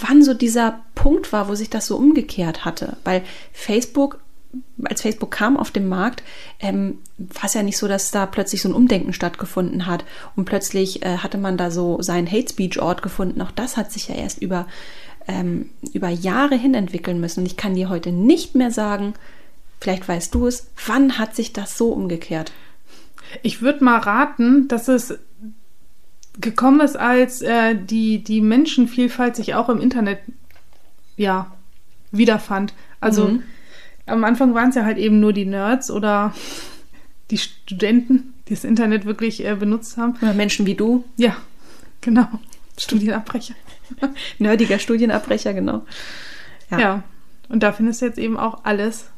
wann 0.00 0.22
so 0.22 0.34
dieser 0.34 0.80
Punkt 0.94 1.32
war, 1.32 1.48
wo 1.48 1.54
sich 1.54 1.70
das 1.70 1.86
so 1.86 1.96
umgekehrt 1.96 2.64
hatte. 2.64 2.96
Weil 3.04 3.22
Facebook, 3.52 4.20
als 4.84 5.02
Facebook 5.02 5.30
kam 5.30 5.56
auf 5.56 5.70
den 5.70 5.88
Markt, 5.88 6.22
ähm, 6.60 6.98
war 7.16 7.44
es 7.44 7.54
ja 7.54 7.62
nicht 7.62 7.78
so, 7.78 7.88
dass 7.88 8.10
da 8.10 8.26
plötzlich 8.26 8.60
so 8.60 8.68
ein 8.68 8.74
Umdenken 8.74 9.12
stattgefunden 9.12 9.86
hat 9.86 10.04
und 10.36 10.44
plötzlich 10.44 11.02
äh, 11.02 11.18
hatte 11.18 11.38
man 11.38 11.56
da 11.56 11.70
so 11.70 12.00
seinen 12.02 12.30
Hate 12.30 12.50
Speech 12.50 12.80
Ort 12.80 13.02
gefunden. 13.02 13.40
Auch 13.40 13.52
das 13.52 13.76
hat 13.76 13.92
sich 13.92 14.08
ja 14.08 14.14
erst 14.14 14.42
über, 14.42 14.66
ähm, 15.28 15.70
über 15.94 16.08
Jahre 16.08 16.56
hin 16.56 16.74
entwickeln 16.74 17.20
müssen. 17.20 17.40
Und 17.40 17.46
ich 17.46 17.56
kann 17.56 17.74
dir 17.74 17.88
heute 17.88 18.12
nicht 18.12 18.54
mehr 18.54 18.70
sagen, 18.70 19.14
Vielleicht 19.82 20.06
weißt 20.06 20.32
du 20.32 20.46
es. 20.46 20.70
Wann 20.86 21.18
hat 21.18 21.34
sich 21.34 21.52
das 21.52 21.76
so 21.76 21.88
umgekehrt? 21.88 22.52
Ich 23.42 23.62
würde 23.62 23.82
mal 23.82 23.98
raten, 23.98 24.68
dass 24.68 24.86
es 24.86 25.18
gekommen 26.38 26.78
ist, 26.78 26.96
als 26.96 27.42
äh, 27.42 27.74
die, 27.74 28.22
die 28.22 28.42
Menschenvielfalt 28.42 29.34
sich 29.34 29.56
auch 29.56 29.68
im 29.68 29.80
Internet 29.80 30.20
ja 31.16 31.50
wiederfand. 32.12 32.74
Also 33.00 33.26
mhm. 33.26 33.42
am 34.06 34.22
Anfang 34.22 34.54
waren 34.54 34.68
es 34.68 34.76
ja 34.76 34.84
halt 34.84 34.98
eben 34.98 35.18
nur 35.18 35.32
die 35.32 35.46
Nerds 35.46 35.90
oder 35.90 36.32
die 37.32 37.38
Studenten, 37.38 38.34
die 38.46 38.54
das 38.54 38.62
Internet 38.62 39.04
wirklich 39.04 39.44
äh, 39.44 39.56
benutzt 39.56 39.96
haben. 39.96 40.14
Oder 40.22 40.32
Menschen 40.32 40.64
wie 40.64 40.76
du. 40.76 41.02
Ja, 41.16 41.36
genau. 42.02 42.28
Studienabbrecher. 42.78 43.54
Nerdiger 44.38 44.78
Studienabbrecher, 44.78 45.52
genau. 45.52 45.84
Ja. 46.70 46.78
ja. 46.78 47.02
Und 47.48 47.64
da 47.64 47.72
findest 47.72 48.00
du 48.00 48.06
jetzt 48.06 48.18
eben 48.18 48.36
auch 48.36 48.64
alles, 48.64 49.11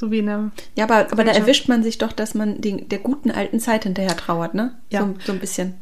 so 0.00 0.10
wie 0.10 0.20
in 0.20 0.26
der 0.26 0.50
ja, 0.76 0.84
aber, 0.84 1.12
aber 1.12 1.24
da 1.24 1.32
erwischt 1.32 1.68
man 1.68 1.82
sich 1.82 1.98
doch, 1.98 2.12
dass 2.12 2.34
man 2.34 2.62
den, 2.62 2.88
der 2.88 3.00
guten 3.00 3.30
alten 3.30 3.60
Zeit 3.60 3.84
hinterher 3.84 4.16
trauert, 4.16 4.54
ne? 4.54 4.74
Ja. 4.88 5.00
So, 5.00 5.14
so 5.26 5.32
ein 5.32 5.38
bisschen. 5.38 5.74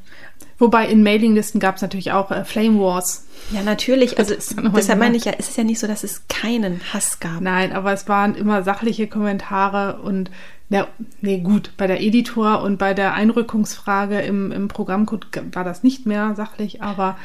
Wobei 0.59 0.88
in 0.88 1.04
Mailinglisten 1.04 1.61
gab 1.61 1.76
es 1.76 1.83
natürlich 1.83 2.11
auch 2.11 2.33
äh, 2.33 2.44
Flame 2.44 2.81
Wars. 2.81 3.26
Ja, 3.52 3.62
natürlich. 3.62 4.18
Also 4.18 4.35
deshalb 4.74 4.98
meine 4.98 5.16
ich 5.16 5.24
ja, 5.24 5.35
es 5.38 5.50
ist 5.50 5.57
ja 5.57 5.62
nicht 5.62 5.78
so, 5.78 5.87
dass 5.87 6.02
es 6.02 6.26
keinen 6.26 6.81
Hass 6.92 7.20
gab. 7.20 7.40
Nein, 7.40 7.72
aber 7.72 7.92
es 7.92 8.09
waren 8.09 8.35
immer 8.35 8.64
sachliche 8.64 9.07
Kommentare 9.07 10.00
und 10.02 10.33
ja, 10.68 10.88
nee, 11.20 11.38
gut, 11.38 11.70
bei 11.76 11.87
der 11.87 12.02
Editor 12.02 12.62
und 12.62 12.76
bei 12.76 12.94
der 12.94 13.14
Einrückungsfrage 13.14 14.20
im, 14.20 14.50
im 14.50 14.66
Programmcode 14.66 15.28
war 15.52 15.62
das 15.62 15.85
nicht 15.85 16.07
mehr 16.07 16.35
sachlich, 16.35 16.83
aber 16.83 17.16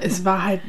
es 0.00 0.24
war 0.24 0.44
halt 0.44 0.60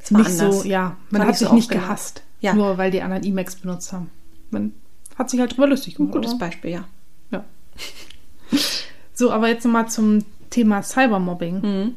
es 0.00 0.12
war 0.12 0.20
nicht 0.20 0.40
anders. 0.40 0.62
so, 0.62 0.68
ja, 0.68 0.96
man 1.10 1.22
war 1.22 1.28
hat 1.28 1.38
sich 1.38 1.48
so 1.48 1.54
nicht 1.54 1.70
gehasst, 1.70 2.22
ja. 2.40 2.54
nur 2.54 2.78
weil 2.78 2.92
die 2.92 3.02
anderen 3.02 3.24
Emacs 3.24 3.56
benutzt 3.56 3.92
haben. 3.92 4.10
Man 4.50 4.72
hat 5.18 5.30
sich 5.30 5.40
halt 5.40 5.52
drüber 5.52 5.66
lustig 5.66 5.96
gemacht. 5.96 6.14
Ein 6.14 6.20
gutes 6.20 6.32
oder? 6.32 6.38
Beispiel, 6.38 6.70
ja. 6.70 6.84
Ja. 7.30 7.44
so, 9.12 9.30
aber 9.32 9.48
jetzt 9.48 9.64
nochmal 9.64 9.88
zum 9.88 10.24
Thema 10.50 10.82
Cybermobbing. 10.82 11.60
Mhm. 11.60 11.94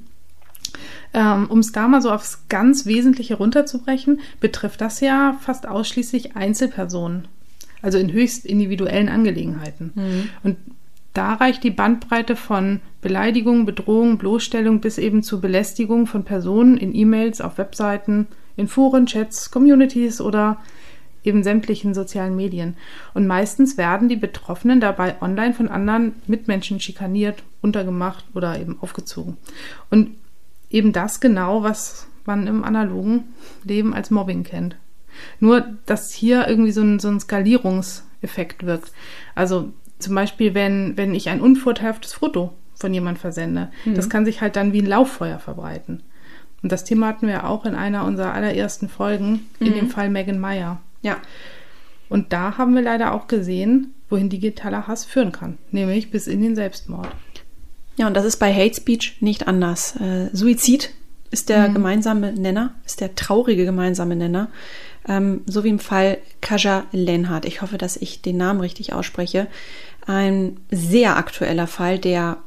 Ähm, 1.13 1.47
um 1.49 1.59
es 1.59 1.71
da 1.71 1.87
mal 1.87 2.01
so 2.01 2.11
aufs 2.11 2.47
ganz 2.47 2.85
Wesentliche 2.85 3.35
runterzubrechen, 3.35 4.21
betrifft 4.39 4.81
das 4.81 5.01
ja 5.01 5.37
fast 5.41 5.67
ausschließlich 5.67 6.35
Einzelpersonen. 6.35 7.27
Also 7.81 7.97
in 7.97 8.11
höchst 8.11 8.45
individuellen 8.45 9.09
Angelegenheiten. 9.09 9.91
Mhm. 9.95 10.29
Und 10.43 10.57
da 11.13 11.33
reicht 11.33 11.63
die 11.63 11.71
Bandbreite 11.71 12.35
von 12.35 12.79
Beleidigung, 13.01 13.65
Bedrohung, 13.65 14.17
Bloßstellung 14.17 14.79
bis 14.79 14.97
eben 14.97 15.23
zu 15.23 15.41
Belästigung 15.41 16.07
von 16.07 16.23
Personen 16.23 16.77
in 16.77 16.95
E-Mails, 16.95 17.41
auf 17.41 17.57
Webseiten, 17.57 18.27
in 18.55 18.67
Foren, 18.67 19.07
Chats, 19.07 19.51
Communities 19.51 20.21
oder 20.21 20.57
eben 21.23 21.43
sämtlichen 21.43 21.93
sozialen 21.93 22.35
Medien. 22.35 22.75
Und 23.13 23.27
meistens 23.27 23.77
werden 23.77 24.09
die 24.09 24.15
Betroffenen 24.15 24.81
dabei 24.81 25.21
online 25.21 25.53
von 25.53 25.67
anderen 25.67 26.13
Mitmenschen 26.27 26.79
schikaniert, 26.79 27.43
untergemacht 27.61 28.25
oder 28.33 28.59
eben 28.59 28.77
aufgezogen. 28.81 29.37
Und 29.89 30.15
eben 30.69 30.93
das 30.93 31.19
genau, 31.19 31.63
was 31.63 32.07
man 32.25 32.47
im 32.47 32.63
analogen 32.63 33.33
Leben 33.63 33.93
als 33.93 34.11
Mobbing 34.11 34.43
kennt. 34.43 34.75
Nur, 35.39 35.65
dass 35.85 36.11
hier 36.11 36.47
irgendwie 36.47 36.71
so 36.71 36.81
ein, 36.81 36.99
so 36.99 37.09
ein 37.09 37.19
Skalierungseffekt 37.19 38.65
wirkt. 38.65 38.91
Also 39.35 39.73
zum 39.99 40.15
Beispiel, 40.15 40.53
wenn, 40.53 40.97
wenn 40.97 41.13
ich 41.13 41.29
ein 41.29 41.41
unvorteilhaftes 41.41 42.13
Foto 42.13 42.53
von 42.75 42.93
jemand 42.93 43.19
versende, 43.19 43.71
mhm. 43.85 43.95
das 43.95 44.09
kann 44.09 44.25
sich 44.25 44.41
halt 44.41 44.55
dann 44.55 44.73
wie 44.73 44.81
ein 44.81 44.87
Lauffeuer 44.87 45.39
verbreiten. 45.39 46.03
Und 46.63 46.71
das 46.71 46.83
Thema 46.83 47.07
hatten 47.07 47.27
wir 47.27 47.47
auch 47.47 47.65
in 47.65 47.75
einer 47.75 48.05
unserer 48.05 48.33
allerersten 48.33 48.87
Folgen, 48.87 49.47
mhm. 49.59 49.67
in 49.67 49.73
dem 49.73 49.89
Fall 49.89 50.09
Megan 50.09 50.39
Meyer. 50.39 50.79
Ja. 51.01 51.17
Und 52.09 52.33
da 52.33 52.57
haben 52.57 52.75
wir 52.75 52.81
leider 52.81 53.13
auch 53.13 53.27
gesehen, 53.27 53.93
wohin 54.09 54.29
digitaler 54.29 54.87
Hass 54.87 55.05
führen 55.05 55.31
kann, 55.31 55.57
nämlich 55.71 56.11
bis 56.11 56.27
in 56.27 56.41
den 56.41 56.55
Selbstmord. 56.55 57.09
Ja, 57.97 58.07
und 58.07 58.15
das 58.15 58.25
ist 58.25 58.37
bei 58.37 58.53
Hate 58.53 58.75
Speech 58.75 59.17
nicht 59.21 59.47
anders. 59.47 59.95
Äh, 59.97 60.29
Suizid 60.33 60.91
ist 61.29 61.49
der 61.49 61.69
mhm. 61.69 61.73
gemeinsame 61.75 62.33
Nenner, 62.33 62.75
ist 62.85 62.99
der 62.99 63.15
traurige 63.15 63.65
gemeinsame 63.65 64.15
Nenner. 64.15 64.49
Ähm, 65.07 65.41
so 65.45 65.63
wie 65.63 65.69
im 65.69 65.79
Fall 65.79 66.17
Kaja 66.41 66.85
Lenhardt. 66.91 67.45
Ich 67.45 67.61
hoffe, 67.61 67.77
dass 67.77 67.97
ich 67.97 68.21
den 68.21 68.37
Namen 68.37 68.59
richtig 68.59 68.93
ausspreche. 68.93 69.47
Ein 70.05 70.57
sehr 70.69 71.17
aktueller 71.17 71.67
Fall, 71.67 71.97
der 71.97 72.37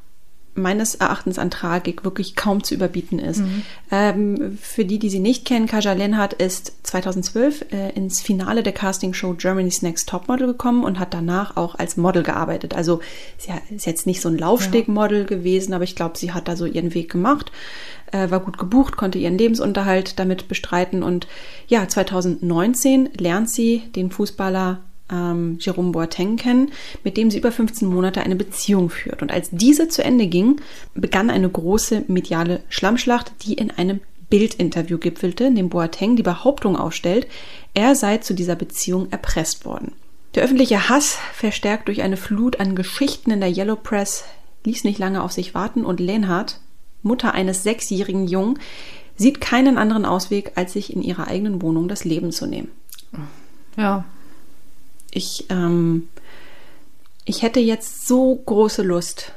meines 0.54 0.94
Erachtens 0.94 1.38
an 1.38 1.50
Tragik 1.50 2.04
wirklich 2.04 2.36
kaum 2.36 2.62
zu 2.62 2.74
überbieten 2.74 3.18
ist. 3.18 3.40
Mhm. 3.40 3.62
Ähm, 3.90 4.58
für 4.60 4.84
die, 4.84 4.98
die 4.98 5.10
sie 5.10 5.18
nicht 5.18 5.44
kennen, 5.44 5.66
Kaja 5.66 5.92
Lenhardt 5.92 6.34
ist 6.34 6.74
2012 6.84 7.72
äh, 7.72 7.90
ins 7.90 8.20
Finale 8.20 8.62
der 8.62 8.72
Castingshow 8.72 9.34
Germany's 9.34 9.82
Next 9.82 10.08
Topmodel 10.08 10.46
gekommen 10.46 10.84
und 10.84 10.98
hat 10.98 11.12
danach 11.12 11.56
auch 11.56 11.74
als 11.74 11.96
Model 11.96 12.22
gearbeitet. 12.22 12.74
Also 12.74 13.00
sie 13.38 13.52
ist 13.74 13.86
jetzt 13.86 14.06
nicht 14.06 14.20
so 14.20 14.28
ein 14.28 14.38
Laufstegmodel 14.38 15.20
ja. 15.20 15.26
gewesen, 15.26 15.74
aber 15.74 15.84
ich 15.84 15.96
glaube, 15.96 16.16
sie 16.18 16.32
hat 16.32 16.46
da 16.46 16.56
so 16.56 16.66
ihren 16.66 16.94
Weg 16.94 17.10
gemacht, 17.10 17.50
äh, 18.12 18.30
war 18.30 18.40
gut 18.40 18.58
gebucht, 18.58 18.96
konnte 18.96 19.18
ihren 19.18 19.38
Lebensunterhalt 19.38 20.18
damit 20.18 20.46
bestreiten 20.46 21.02
und 21.02 21.26
ja, 21.66 21.88
2019 21.88 23.10
lernt 23.18 23.50
sie 23.50 23.82
den 23.96 24.10
Fußballer 24.10 24.80
ähm, 25.10 25.58
Jerome 25.60 25.92
Boateng 25.92 26.36
kennen, 26.36 26.72
mit 27.02 27.16
dem 27.16 27.30
sie 27.30 27.38
über 27.38 27.52
15 27.52 27.88
Monate 27.88 28.22
eine 28.22 28.36
Beziehung 28.36 28.90
führt. 28.90 29.22
Und 29.22 29.30
als 29.30 29.48
diese 29.50 29.88
zu 29.88 30.02
Ende 30.02 30.26
ging, 30.26 30.60
begann 30.94 31.30
eine 31.30 31.48
große 31.48 32.04
mediale 32.08 32.60
Schlammschlacht, 32.68 33.32
die 33.42 33.54
in 33.54 33.70
einem 33.70 34.00
Bildinterview 34.30 34.98
gipfelte, 34.98 35.44
in 35.44 35.54
dem 35.54 35.68
Boateng 35.68 36.16
die 36.16 36.22
Behauptung 36.22 36.76
aufstellt, 36.76 37.26
er 37.74 37.94
sei 37.94 38.18
zu 38.18 38.34
dieser 38.34 38.56
Beziehung 38.56 39.10
erpresst 39.10 39.64
worden. 39.64 39.92
Der 40.34 40.42
öffentliche 40.42 40.88
Hass, 40.88 41.18
verstärkt 41.32 41.88
durch 41.88 42.02
eine 42.02 42.16
Flut 42.16 42.58
an 42.58 42.74
Geschichten 42.74 43.30
in 43.30 43.40
der 43.40 43.50
Yellow 43.50 43.76
Press, 43.76 44.24
ließ 44.64 44.84
nicht 44.84 44.98
lange 44.98 45.22
auf 45.22 45.32
sich 45.32 45.54
warten 45.54 45.84
und 45.84 46.00
Lenhardt, 46.00 46.60
Mutter 47.02 47.34
eines 47.34 47.62
sechsjährigen 47.62 48.26
Jungen, 48.26 48.58
sieht 49.16 49.40
keinen 49.40 49.78
anderen 49.78 50.04
Ausweg, 50.04 50.52
als 50.56 50.72
sich 50.72 50.92
in 50.92 51.02
ihrer 51.02 51.28
eigenen 51.28 51.62
Wohnung 51.62 51.86
das 51.86 52.04
Leben 52.04 52.32
zu 52.32 52.46
nehmen. 52.46 52.70
Ja, 53.76 54.04
ich, 55.14 55.46
ähm, 55.48 56.08
ich 57.24 57.42
hätte 57.42 57.60
jetzt 57.60 58.06
so 58.06 58.34
große 58.34 58.82
Lust 58.82 59.32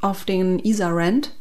auf 0.00 0.24
den 0.24 0.58
Isa 0.58 0.88
Rand, 0.90 1.32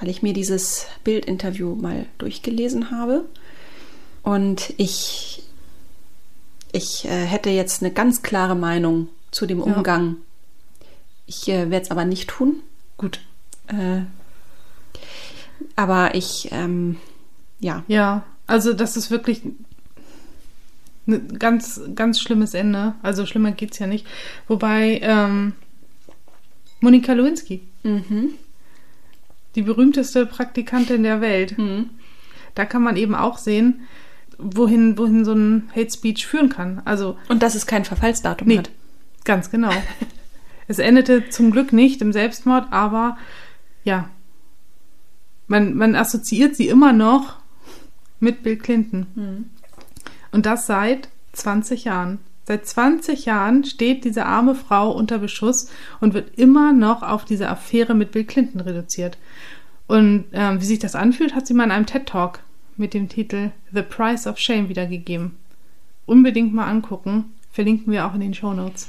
weil 0.00 0.08
ich 0.08 0.22
mir 0.22 0.32
dieses 0.32 0.86
Bildinterview 1.04 1.74
mal 1.74 2.06
durchgelesen 2.18 2.90
habe. 2.90 3.24
Und 4.22 4.74
ich, 4.76 5.44
ich 6.72 7.04
äh, 7.04 7.24
hätte 7.24 7.50
jetzt 7.50 7.82
eine 7.82 7.92
ganz 7.92 8.22
klare 8.22 8.56
Meinung 8.56 9.08
zu 9.30 9.46
dem 9.46 9.60
Umgang. 9.60 10.08
Ja. 10.08 10.86
Ich 11.26 11.48
äh, 11.48 11.70
werde 11.70 11.84
es 11.84 11.90
aber 11.90 12.04
nicht 12.04 12.28
tun. 12.28 12.56
Gut. 12.96 13.20
Äh, 13.68 14.02
aber 15.76 16.14
ich, 16.14 16.48
ähm, 16.52 16.96
ja. 17.60 17.84
Ja, 17.86 18.24
also 18.46 18.72
das 18.72 18.96
ist 18.96 19.10
wirklich 19.10 19.42
ein 21.06 21.38
ganz, 21.38 21.80
ganz 21.94 22.20
schlimmes 22.20 22.54
Ende. 22.54 22.94
Also 23.02 23.26
schlimmer 23.26 23.52
geht 23.52 23.72
es 23.72 23.78
ja 23.78 23.86
nicht. 23.86 24.06
Wobei, 24.48 25.00
ähm, 25.02 25.52
Monika 26.80 27.12
Lewinsky, 27.12 27.62
mhm. 27.82 28.30
die 29.54 29.62
berühmteste 29.62 30.26
Praktikantin 30.26 31.02
der 31.02 31.20
Welt, 31.20 31.58
mhm. 31.58 31.90
da 32.54 32.64
kann 32.64 32.82
man 32.82 32.96
eben 32.96 33.14
auch 33.14 33.38
sehen, 33.38 33.82
wohin, 34.38 34.98
wohin 34.98 35.24
so 35.24 35.32
ein 35.32 35.70
Hate 35.74 35.90
Speech 35.90 36.26
führen 36.26 36.48
kann. 36.48 36.82
Also, 36.84 37.16
Und 37.28 37.42
dass 37.42 37.54
es 37.54 37.66
kein 37.66 37.84
Verfallsdatum 37.84 38.48
nee, 38.48 38.58
hat. 38.58 38.70
Ganz 39.24 39.50
genau. 39.50 39.72
es 40.68 40.78
endete 40.78 41.28
zum 41.30 41.50
Glück 41.50 41.72
nicht 41.72 42.02
im 42.02 42.12
Selbstmord, 42.12 42.66
aber 42.70 43.16
ja, 43.84 44.08
man, 45.46 45.74
man 45.74 45.94
assoziiert 45.94 46.56
sie 46.56 46.68
immer 46.68 46.92
noch 46.92 47.36
mit 48.20 48.42
Bill 48.42 48.56
Clinton. 48.56 49.06
Mhm. 49.14 49.50
Und 50.34 50.46
das 50.46 50.66
seit 50.66 51.08
20 51.34 51.84
Jahren. 51.84 52.18
Seit 52.42 52.66
20 52.66 53.24
Jahren 53.24 53.62
steht 53.62 54.04
diese 54.04 54.26
arme 54.26 54.56
Frau 54.56 54.90
unter 54.90 55.18
Beschuss 55.18 55.70
und 56.00 56.12
wird 56.12 56.36
immer 56.36 56.72
noch 56.72 57.04
auf 57.04 57.24
diese 57.24 57.48
Affäre 57.48 57.94
mit 57.94 58.10
Bill 58.10 58.24
Clinton 58.24 58.60
reduziert. 58.60 59.16
Und 59.86 60.24
ähm, 60.32 60.60
wie 60.60 60.64
sich 60.64 60.80
das 60.80 60.96
anfühlt, 60.96 61.36
hat 61.36 61.46
sie 61.46 61.54
mal 61.54 61.62
in 61.62 61.70
einem 61.70 61.86
TED 61.86 62.06
Talk 62.06 62.40
mit 62.76 62.94
dem 62.94 63.08
Titel 63.08 63.52
The 63.72 63.82
Price 63.82 64.26
of 64.26 64.38
Shame 64.38 64.68
wiedergegeben. 64.68 65.36
Unbedingt 66.04 66.52
mal 66.52 66.66
angucken. 66.66 67.32
Verlinken 67.52 67.92
wir 67.92 68.04
auch 68.04 68.14
in 68.14 68.20
den 68.20 68.34
Show 68.34 68.54
Notes. 68.54 68.88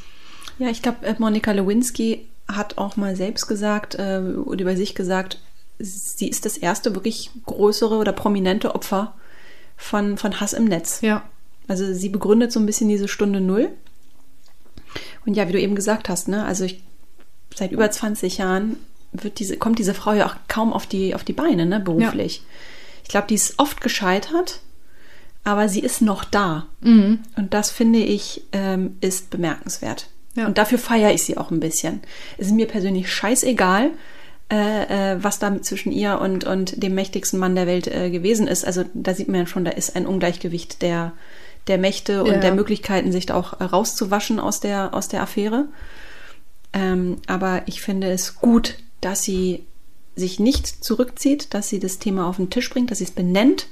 Ja, 0.58 0.69
ich 0.69 0.81
glaube, 0.81 1.05
äh, 1.05 1.13
Monika 1.19 1.51
Lewinsky 1.51 2.25
hat 2.47 2.79
auch 2.79 2.97
mal 2.97 3.15
selbst 3.15 3.45
gesagt 3.45 3.93
äh, 3.93 4.34
oder 4.43 4.62
über 4.62 4.75
sich 4.75 4.95
gesagt, 4.95 5.39
sie 5.77 6.27
ist 6.27 6.45
das 6.45 6.58
erste 6.58 6.95
wirklich 6.95 7.29
größere 7.45 7.97
oder 7.97 8.13
prominente 8.13 8.73
Opfer 8.73 9.13
von, 9.77 10.17
von 10.17 10.39
Hass 10.41 10.53
im 10.53 10.65
Netz. 10.65 11.01
Ja. 11.01 11.21
Also 11.67 11.93
sie 11.93 12.10
begründet 12.10 12.51
so 12.51 12.60
ein 12.60 12.65
bisschen 12.65 12.89
diese 12.89 13.08
Stunde 13.08 13.41
Null. 13.41 13.69
Und 15.25 15.36
ja, 15.36 15.47
wie 15.47 15.54
du 15.54 15.60
eben 15.60 15.75
gesagt 15.75 16.10
hast, 16.10 16.28
ne, 16.28 16.45
also 16.45 16.63
ich, 16.63 16.84
seit 17.54 17.71
über 17.71 17.89
20 17.89 18.38
Jahren 18.38 18.78
wird 19.12 19.39
diese, 19.39 19.58
kommt 19.58 19.80
diese 19.80 19.93
Frau 19.93 20.13
ja 20.13 20.28
auch 20.28 20.36
kaum 20.47 20.73
auf 20.73 20.86
die, 20.86 21.15
auf 21.15 21.23
die 21.23 21.34
Beine, 21.34 21.65
ne, 21.65 21.80
beruflich. 21.80 22.38
Ja. 22.38 22.43
Ich 23.04 23.10
glaube, 23.10 23.28
die 23.28 23.36
ist 23.36 23.56
oft 23.58 23.82
gescheitert, 23.82 24.60
aber 25.43 25.69
sie 25.69 25.80
ist 25.80 26.01
noch 26.01 26.23
da. 26.23 26.67
Mhm. 26.82 27.19
Und 27.36 27.54
das 27.54 27.69
finde 27.69 27.99
ich, 27.99 28.43
ähm, 28.51 28.97
ist 29.01 29.30
bemerkenswert. 29.30 30.10
Ja. 30.36 30.47
Und 30.47 30.58
dafür 30.58 30.78
feiere 30.78 31.13
ich 31.13 31.23
sie 31.23 31.38
auch 31.38 31.51
ein 31.51 31.60
bisschen. 31.60 32.01
Es 32.38 32.47
ist 32.47 32.54
mir 32.54 32.67
persönlich 32.67 33.12
scheißegal, 33.12 33.91
äh, 34.51 35.13
äh, 35.13 35.23
was 35.23 35.39
da 35.39 35.62
zwischen 35.62 35.91
ihr 35.91 36.19
und, 36.19 36.43
und 36.43 36.82
dem 36.84 36.93
mächtigsten 36.93 37.39
Mann 37.39 37.56
der 37.56 37.67
Welt 37.67 37.88
äh, 37.88 38.10
gewesen 38.10 38.47
ist. 38.47 38.65
Also 38.65 38.84
da 38.93 39.13
sieht 39.13 39.28
man 39.28 39.41
ja 39.41 39.47
schon, 39.47 39.65
da 39.65 39.71
ist 39.71 39.95
ein 39.95 40.06
Ungleichgewicht 40.06 40.82
der, 40.82 41.13
der 41.67 41.78
Mächte 41.78 42.23
und 42.23 42.32
ja. 42.32 42.39
der 42.39 42.54
Möglichkeiten, 42.54 43.12
sich 43.12 43.25
da 43.25 43.36
auch 43.36 43.60
rauszuwaschen 43.60 44.39
aus 44.39 44.60
der, 44.60 44.93
aus 44.93 45.08
der 45.08 45.21
Affäre. 45.21 45.65
Ähm, 46.73 47.17
aber 47.28 47.63
ich 47.65 47.82
finde 47.82 48.12
es 48.12 48.36
gut, 48.36 48.78
dass 49.01 49.23
sie 49.23 49.65
sich 50.15 50.39
nicht 50.39 50.67
zurückzieht, 50.67 51.54
dass 51.54 51.69
sie 51.69 51.80
das 51.80 51.99
Thema 51.99 52.28
auf 52.28 52.38
den 52.38 52.49
Tisch 52.49 52.69
bringt, 52.69 52.91
dass 52.91 52.99
sie 52.99 53.06
es 53.06 53.12
benennt. 53.12 53.67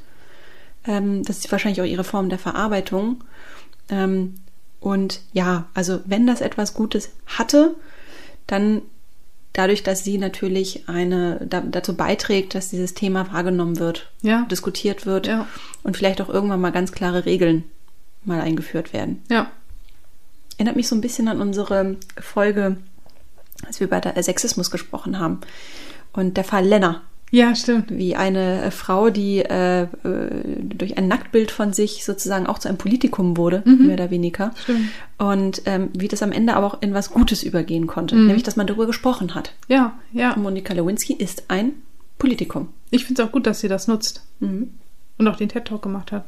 Ähm, 0.86 1.24
das 1.24 1.40
ist 1.40 1.52
wahrscheinlich 1.52 1.82
auch 1.82 1.86
ihre 1.86 2.04
Form 2.04 2.30
der 2.30 2.40
Verarbeitung. 2.40 3.24
Ähm, 3.90 4.36
und 4.80 5.22
ja, 5.32 5.68
also 5.74 6.00
wenn 6.06 6.28
das 6.28 6.42
etwas 6.42 6.74
Gutes 6.74 7.12
hatte, 7.26 7.76
dann 8.48 8.82
dadurch, 9.54 9.84
dass 9.84 10.04
sie 10.04 10.18
natürlich 10.18 10.90
eine 10.90 11.40
da, 11.48 11.62
dazu 11.62 11.96
beiträgt, 11.96 12.56
dass 12.56 12.70
dieses 12.70 12.94
Thema 12.94 13.32
wahrgenommen 13.32 13.80
wird, 13.80 14.12
ja. 14.22 14.46
diskutiert 14.52 15.06
wird 15.06 15.28
ja. 15.28 15.48
und 15.84 15.96
vielleicht 15.96 16.22
auch 16.22 16.30
irgendwann 16.30 16.60
mal 16.60 16.72
ganz 16.72 16.92
klare 16.92 17.26
Regeln 17.26 17.64
mal 18.26 18.42
eingeführt 18.42 18.94
werden. 18.94 19.22
Ja. 19.30 19.52
Erinnert 20.58 20.76
mich 20.76 20.88
so 20.88 20.96
ein 20.96 21.02
bisschen 21.02 21.28
an 21.28 21.42
unsere 21.42 21.98
Folge, 22.20 22.78
als 23.66 23.80
wir 23.80 23.90
bei 23.90 24.00
der 24.00 24.22
Sexismus 24.22 24.72
gesprochen 24.72 25.20
haben. 25.20 25.40
Und 26.14 26.38
der 26.38 26.44
Fall 26.44 26.66
Lenner. 26.66 27.02
Ja, 27.34 27.56
stimmt. 27.56 27.90
Wie 27.90 28.16
eine 28.16 28.66
äh, 28.66 28.70
Frau, 28.70 29.10
die 29.10 29.40
äh, 29.40 29.82
äh, 29.82 29.88
durch 30.62 31.00
ein 31.00 31.08
Nacktbild 31.08 31.50
von 31.50 31.74
sich 31.74 32.06
sozusagen 32.06 32.46
auch 32.46 32.60
zu 32.60 32.68
einem 32.70 32.78
Politikum 32.78 33.38
wurde, 33.38 33.64
mhm. 33.66 33.88
mehr 33.88 33.96
oder 33.96 34.12
weniger. 34.12 34.52
Stimmt. 34.62 34.90
Und 35.18 35.64
ähm, 35.66 35.90
wie 35.94 36.08
das 36.08 36.22
am 36.22 36.32
Ende 36.32 36.54
aber 36.56 36.68
auch 36.68 36.82
in 36.84 36.94
was 36.94 37.10
Gutes 37.10 37.42
übergehen 37.42 37.88
konnte, 37.88 38.16
mhm. 38.16 38.28
nämlich 38.28 38.44
dass 38.44 38.56
man 38.56 38.68
darüber 38.68 38.86
gesprochen 38.86 39.34
hat. 39.34 39.56
Ja, 39.68 39.98
ja. 40.12 40.36
Monika 40.36 40.76
Lewinsky 40.76 41.14
ist 41.14 41.46
ein 41.48 41.72
Politikum. 42.20 42.70
Ich 42.92 43.06
finde 43.06 43.24
es 43.24 43.28
auch 43.28 43.32
gut, 43.32 43.48
dass 43.48 43.62
sie 43.62 43.68
das 43.68 43.88
nutzt. 43.88 44.24
Mhm. 44.40 44.70
Und 45.18 45.28
auch 45.28 45.36
den 45.36 45.50
TED-Talk 45.50 45.82
gemacht 45.82 46.12
hat. 46.12 46.26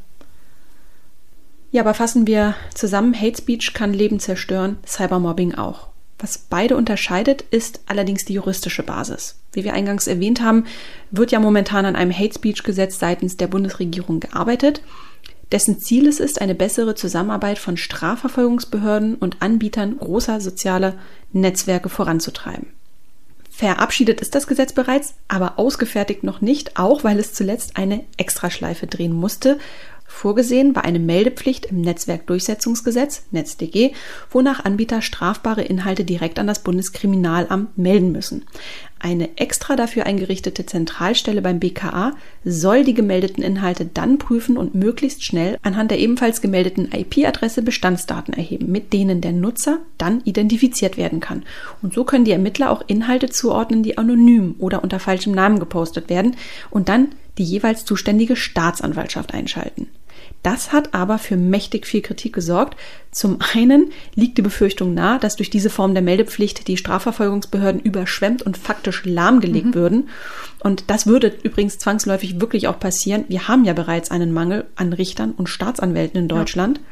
Ja, 1.75 1.81
aber 1.81 1.93
fassen 1.93 2.25
wir 2.25 2.55
zusammen, 2.73 3.13
Hate 3.13 3.35
Speech 3.35 3.73
kann 3.73 3.93
Leben 3.93 4.21
zerstören, 4.21 4.77
Cybermobbing 4.87 5.55
auch. 5.55 5.89
Was 6.17 6.37
beide 6.37 6.77
unterscheidet, 6.77 7.41
ist 7.51 7.81
allerdings 7.85 8.23
die 8.23 8.35
juristische 8.35 8.81
Basis. 8.81 9.41
Wie 9.51 9.65
wir 9.65 9.73
eingangs 9.73 10.07
erwähnt 10.07 10.39
haben, 10.39 10.67
wird 11.11 11.33
ja 11.33 11.39
momentan 11.41 11.85
an 11.85 11.97
einem 11.97 12.17
Hate 12.17 12.33
Speech 12.33 12.63
Gesetz 12.63 12.97
seitens 12.97 13.35
der 13.35 13.47
Bundesregierung 13.47 14.21
gearbeitet, 14.21 14.83
dessen 15.51 15.77
Ziel 15.81 16.07
es 16.07 16.21
ist, 16.21 16.39
eine 16.39 16.55
bessere 16.55 16.95
Zusammenarbeit 16.95 17.59
von 17.59 17.75
Strafverfolgungsbehörden 17.75 19.15
und 19.15 19.41
Anbietern 19.41 19.97
großer 19.97 20.39
sozialer 20.39 20.93
Netzwerke 21.33 21.89
voranzutreiben. 21.89 22.67
Verabschiedet 23.49 24.21
ist 24.21 24.33
das 24.33 24.47
Gesetz 24.47 24.71
bereits, 24.71 25.15
aber 25.27 25.59
ausgefertigt 25.59 26.23
noch 26.23 26.39
nicht, 26.39 26.77
auch 26.77 27.03
weil 27.03 27.19
es 27.19 27.33
zuletzt 27.33 27.75
eine 27.75 28.05
Extraschleife 28.15 28.87
drehen 28.87 29.13
musste 29.13 29.59
Vorgesehen 30.15 30.73
war 30.77 30.85
eine 30.85 30.97
Meldepflicht 30.97 31.65
im 31.65 31.81
Netzwerkdurchsetzungsgesetz 31.81 33.23
NetzDG, 33.31 33.91
wonach 34.31 34.63
Anbieter 34.63 35.01
strafbare 35.01 35.61
Inhalte 35.61 36.05
direkt 36.05 36.39
an 36.39 36.47
das 36.47 36.63
Bundeskriminalamt 36.63 37.77
melden 37.77 38.13
müssen. 38.13 38.45
Eine 38.97 39.37
extra 39.37 39.75
dafür 39.75 40.05
eingerichtete 40.05 40.65
Zentralstelle 40.65 41.41
beim 41.41 41.59
BKA 41.59 42.13
soll 42.45 42.85
die 42.85 42.93
gemeldeten 42.93 43.43
Inhalte 43.43 43.85
dann 43.85 44.17
prüfen 44.17 44.55
und 44.55 44.73
möglichst 44.73 45.25
schnell 45.25 45.59
anhand 45.63 45.91
der 45.91 45.99
ebenfalls 45.99 46.39
gemeldeten 46.41 46.89
IP-Adresse 46.93 47.61
Bestandsdaten 47.61 48.33
erheben, 48.33 48.71
mit 48.71 48.93
denen 48.93 49.19
der 49.19 49.33
Nutzer 49.33 49.79
dann 49.97 50.21
identifiziert 50.23 50.95
werden 50.95 51.19
kann. 51.19 51.43
Und 51.81 51.93
so 51.93 52.05
können 52.05 52.23
die 52.23 52.31
Ermittler 52.31 52.71
auch 52.71 52.83
Inhalte 52.87 53.29
zuordnen, 53.29 53.83
die 53.83 53.97
anonym 53.97 54.55
oder 54.59 54.81
unter 54.81 55.01
falschem 55.01 55.33
Namen 55.33 55.59
gepostet 55.59 56.09
werden 56.09 56.37
und 56.71 56.87
dann 56.87 57.09
die 57.37 57.43
jeweils 57.43 57.83
zuständige 57.83 58.37
Staatsanwaltschaft 58.37 59.33
einschalten. 59.33 59.87
Das 60.43 60.71
hat 60.71 60.93
aber 60.93 61.17
für 61.17 61.37
mächtig 61.37 61.87
viel 61.87 62.01
Kritik 62.01 62.33
gesorgt. 62.33 62.77
Zum 63.11 63.39
einen 63.53 63.91
liegt 64.13 64.37
die 64.37 64.43
Befürchtung 64.43 64.93
nahe, 64.93 65.19
dass 65.19 65.35
durch 65.35 65.49
diese 65.49 65.69
Form 65.69 65.93
der 65.93 66.03
Meldepflicht 66.03 66.67
die 66.67 66.77
Strafverfolgungsbehörden 66.77 67.81
überschwemmt 67.81 68.43
und 68.43 68.57
faktisch 68.57 69.03
lahmgelegt 69.05 69.67
mhm. 69.67 69.73
würden. 69.73 70.09
Und 70.59 70.85
das 70.91 71.07
würde 71.07 71.33
übrigens 71.43 71.79
zwangsläufig 71.79 72.39
wirklich 72.39 72.67
auch 72.67 72.79
passieren. 72.79 73.25
Wir 73.27 73.47
haben 73.47 73.65
ja 73.65 73.73
bereits 73.73 74.11
einen 74.11 74.33
Mangel 74.33 74.65
an 74.75 74.93
Richtern 74.93 75.31
und 75.31 75.49
Staatsanwälten 75.49 76.19
in 76.19 76.27
Deutschland. 76.27 76.77
Ja. 76.77 76.83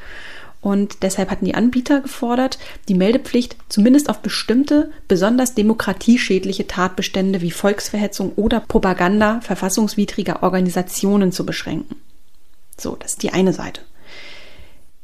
Und 0.63 1.03
deshalb 1.03 1.29
hatten 1.29 1.45
die 1.45 1.55
Anbieter 1.55 1.99
gefordert, 1.99 2.57
die 2.87 2.93
Meldepflicht 2.93 3.57
zumindest 3.67 4.09
auf 4.09 4.19
bestimmte, 4.21 4.91
besonders 5.09 5.55
demokratieschädliche 5.55 6.67
Tatbestände 6.67 7.41
wie 7.41 7.51
Volksverhetzung 7.51 8.31
oder 8.37 8.61
Propaganda 8.61 9.41
verfassungswidriger 9.41 10.41
Organisationen 10.41 11.33
zu 11.33 11.45
beschränken. 11.45 11.97
So, 12.83 12.97
das 12.99 13.13
ist 13.13 13.23
die 13.23 13.31
eine 13.31 13.53
Seite. 13.53 13.81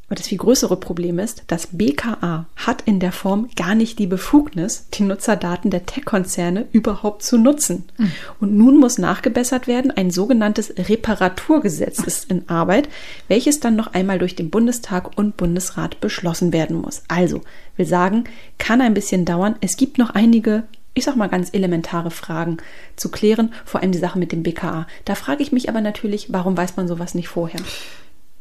Aber 0.06 0.16
das 0.16 0.26
viel 0.26 0.38
größere 0.38 0.76
Problem 0.76 1.20
ist, 1.20 1.44
das 1.46 1.68
BKA 1.68 2.46
hat 2.56 2.82
in 2.82 2.98
der 2.98 3.12
Form 3.12 3.48
gar 3.54 3.76
nicht 3.76 4.00
die 4.00 4.08
Befugnis, 4.08 4.86
die 4.92 5.04
Nutzerdaten 5.04 5.70
der 5.70 5.86
Tech-Konzerne 5.86 6.66
überhaupt 6.72 7.22
zu 7.22 7.38
nutzen. 7.38 7.84
Mhm. 7.96 8.12
Und 8.40 8.56
nun 8.56 8.80
muss 8.80 8.98
nachgebessert 8.98 9.68
werden, 9.68 9.92
ein 9.92 10.10
sogenanntes 10.10 10.74
Reparaturgesetz 10.76 12.00
ist 12.00 12.28
in 12.28 12.48
Arbeit, 12.48 12.88
welches 13.28 13.60
dann 13.60 13.76
noch 13.76 13.94
einmal 13.94 14.18
durch 14.18 14.34
den 14.34 14.50
Bundestag 14.50 15.16
und 15.16 15.36
Bundesrat 15.36 16.00
beschlossen 16.00 16.52
werden 16.52 16.76
muss. 16.76 17.04
Also, 17.06 17.42
will 17.76 17.86
sagen, 17.86 18.24
kann 18.58 18.80
ein 18.80 18.94
bisschen 18.94 19.24
dauern. 19.24 19.54
Es 19.60 19.76
gibt 19.76 19.96
noch 19.96 20.10
einige 20.10 20.64
ich 20.94 21.04
sag 21.04 21.16
mal 21.16 21.28
ganz 21.28 21.50
elementare 21.52 22.10
Fragen 22.10 22.58
zu 22.96 23.10
klären, 23.10 23.52
vor 23.64 23.80
allem 23.80 23.92
die 23.92 23.98
Sache 23.98 24.18
mit 24.18 24.32
dem 24.32 24.42
BKA. 24.42 24.86
Da 25.04 25.14
frage 25.14 25.42
ich 25.42 25.52
mich 25.52 25.68
aber 25.68 25.80
natürlich, 25.80 26.32
warum 26.32 26.56
weiß 26.56 26.76
man 26.76 26.88
sowas 26.88 27.14
nicht 27.14 27.28
vorher? 27.28 27.60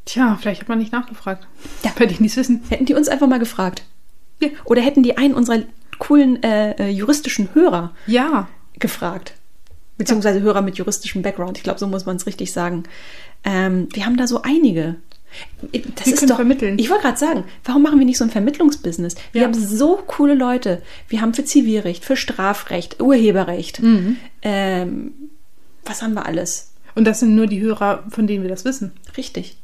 Tja, 0.05 0.37
vielleicht 0.41 0.61
hat 0.61 0.69
man 0.69 0.79
nicht 0.79 0.91
nachgefragt. 0.91 1.47
Ja, 1.83 1.91
weil 1.97 2.07
die 2.07 2.21
nichts 2.21 2.37
wissen. 2.37 2.63
Hätten 2.69 2.85
die 2.85 2.95
uns 2.95 3.07
einfach 3.07 3.27
mal 3.27 3.39
gefragt. 3.39 3.83
Ja. 4.41 4.49
Oder 4.65 4.81
hätten 4.81 5.03
die 5.03 5.17
einen 5.17 5.35
unserer 5.35 5.59
coolen 5.99 6.41
äh, 6.41 6.71
äh 6.71 6.89
juristischen 6.89 7.53
Hörer 7.53 7.93
ja. 8.07 8.47
gefragt. 8.79 9.33
Beziehungsweise 9.97 10.39
ja. 10.39 10.45
Hörer 10.45 10.61
mit 10.61 10.77
juristischem 10.77 11.21
Background. 11.21 11.57
Ich 11.57 11.63
glaube, 11.63 11.79
so 11.79 11.85
muss 11.85 12.05
man 12.05 12.15
es 12.15 12.25
richtig 12.25 12.53
sagen. 12.53 12.83
Ähm, 13.43 13.87
wir 13.93 14.05
haben 14.05 14.17
da 14.17 14.25
so 14.25 14.41
einige. 14.41 14.95
Das 15.95 16.05
wir 16.05 16.13
ist 16.13 16.29
doch, 16.29 16.35
vermitteln. 16.35 16.79
Ich 16.79 16.89
wollte 16.89 17.03
gerade 17.03 17.17
sagen, 17.17 17.43
warum 17.63 17.83
machen 17.83 17.99
wir 17.99 18.05
nicht 18.05 18.17
so 18.17 18.23
ein 18.23 18.29
Vermittlungsbusiness? 18.29 19.15
Wir 19.31 19.41
ja. 19.41 19.47
haben 19.47 19.53
so 19.53 20.01
coole 20.07 20.33
Leute. 20.33 20.81
Wir 21.07 21.21
haben 21.21 21.33
für 21.33 21.45
Zivilrecht, 21.45 22.05
für 22.05 22.15
Strafrecht, 22.15 23.01
Urheberrecht. 23.01 23.81
Mhm. 23.81 24.17
Ähm, 24.41 25.13
was 25.85 26.01
haben 26.01 26.13
wir 26.13 26.25
alles? 26.25 26.71
Und 26.95 27.05
das 27.05 27.19
sind 27.19 27.35
nur 27.35 27.47
die 27.47 27.61
Hörer, 27.61 28.03
von 28.09 28.27
denen 28.27 28.43
wir 28.43 28.49
das 28.49 28.65
wissen. 28.65 28.91
Richtig. 29.17 29.57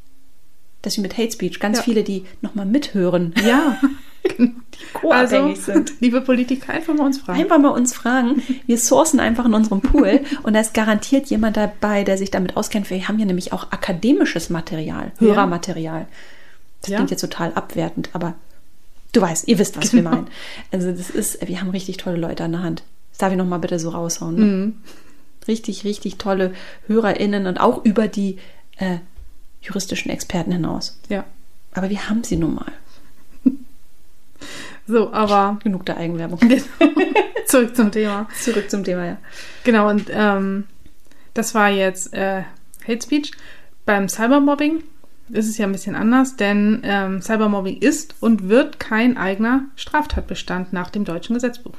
Das 0.82 0.98
wie 0.98 1.02
mit 1.02 1.18
Hate 1.18 1.32
Speech. 1.32 1.60
Ganz 1.60 1.80
ja. 1.80 1.84
viele, 1.84 2.04
die 2.04 2.26
nochmal 2.42 2.66
mithören. 2.66 3.34
Ja. 3.46 3.80
die 4.38 4.54
co-abhängig 4.94 5.58
also, 5.58 5.74
sind. 5.74 5.94
Liebe 6.00 6.22
Politiker, 6.22 6.74
einfach 6.74 6.94
mal 6.94 7.06
uns 7.06 7.20
fragen. 7.20 7.40
Einfach 7.40 7.60
mal 7.60 7.70
uns 7.70 7.94
fragen. 7.94 8.42
Wir 8.66 8.78
sourcen 8.78 9.20
einfach 9.20 9.46
in 9.46 9.54
unserem 9.54 9.82
Pool 9.82 10.22
und 10.44 10.54
da 10.54 10.60
ist 10.60 10.74
garantiert 10.74 11.28
jemand 11.28 11.58
dabei, 11.58 12.04
der 12.04 12.18
sich 12.18 12.32
damit 12.32 12.58
auskennt. 12.58 12.90
Wir 12.90 13.08
haben 13.08 13.20
ja 13.20 13.26
nämlich 13.26 13.54
auch 13.54 13.72
akademisches 13.72 14.50
Material, 14.50 15.12
Hörermaterial. 15.20 16.08
Das 16.82 16.92
ja. 16.92 16.98
klingt 16.98 17.12
jetzt 17.12 17.22
total 17.22 17.54
abwertend, 17.54 18.10
aber 18.14 18.36
du 19.12 19.22
weißt, 19.22 19.48
ihr 19.48 19.58
wisst, 19.58 19.78
was 19.78 19.92
genau. 19.92 20.12
wir 20.12 20.16
meinen. 20.18 20.28
Also 20.72 20.92
das 20.92 21.10
ist, 21.10 21.48
wir 21.48 21.62
haben 21.62 21.70
richtig 21.70 21.98
tolle 21.98 22.18
Leute 22.18 22.44
an 22.44 22.52
der 22.52 22.64
Hand. 22.64 22.84
Das 23.12 23.20
darf 23.20 23.32
ich 23.32 23.38
nochmal 23.38 23.60
bitte 23.60 23.80
so 23.80 23.90
raushauen. 23.90 24.36
Ne? 24.36 24.46
Mhm. 24.46 24.74
Richtig, 25.48 25.84
richtig 25.84 26.18
tolle 26.18 26.54
HörerInnen 26.88 27.48
und 27.48 27.60
auch 27.60 27.86
über 27.86 28.08
die 28.08 28.38
äh, 28.78 28.98
juristischen 29.62 30.12
Experten 30.12 30.52
hinaus. 30.52 31.00
Ja. 31.10 31.24
Aber 31.74 31.90
wir 31.90 32.10
haben 32.10 32.24
sie 32.24 32.38
nun 32.38 32.56
mal. 32.56 32.72
So, 34.88 35.12
aber. 35.14 35.60
Genug 35.64 35.86
der 35.86 35.98
Eigenwerbung. 35.98 36.40
Zurück 37.46 37.76
zum 37.76 37.92
Thema. 37.92 38.28
Zurück 38.40 38.70
zum 38.70 38.84
Thema, 38.84 39.06
ja. 39.06 39.18
Genau, 39.64 39.90
und 39.90 40.10
ähm, 40.12 40.66
das 41.34 41.56
war 41.56 41.70
jetzt 41.70 42.14
äh, 42.14 42.44
Hate 42.88 43.02
Speech. 43.02 43.32
Beim 43.86 44.10
Cybermobbing 44.10 44.84
ist 45.30 45.50
es 45.50 45.58
ja 45.58 45.66
ein 45.66 45.72
bisschen 45.72 45.96
anders, 45.96 46.36
denn 46.36 46.82
ähm, 46.84 47.22
Cybermobbing 47.22 47.78
ist 47.78 48.16
und 48.20 48.48
wird 48.48 48.80
kein 48.80 49.18
eigener 49.18 49.66
Straftatbestand 49.76 50.74
nach 50.74 50.90
dem 50.90 51.04
deutschen 51.04 51.34
Gesetzbuch. 51.34 51.76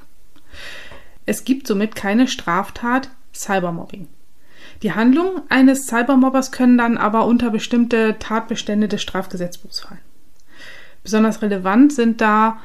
Es 1.26 1.44
gibt 1.44 1.66
somit 1.66 1.94
keine 1.94 2.28
Straftat 2.28 3.10
Cybermobbing. 3.34 4.08
Die 4.82 4.92
Handlungen 4.92 5.42
eines 5.48 5.86
Cybermobbers 5.86 6.52
können 6.52 6.78
dann 6.78 6.98
aber 6.98 7.26
unter 7.26 7.50
bestimmte 7.50 8.16
Tatbestände 8.18 8.88
des 8.88 9.02
Strafgesetzbuchs 9.02 9.80
fallen. 9.80 10.00
Besonders 11.02 11.40
relevant 11.40 11.92
sind 11.92 12.20
da 12.20 12.58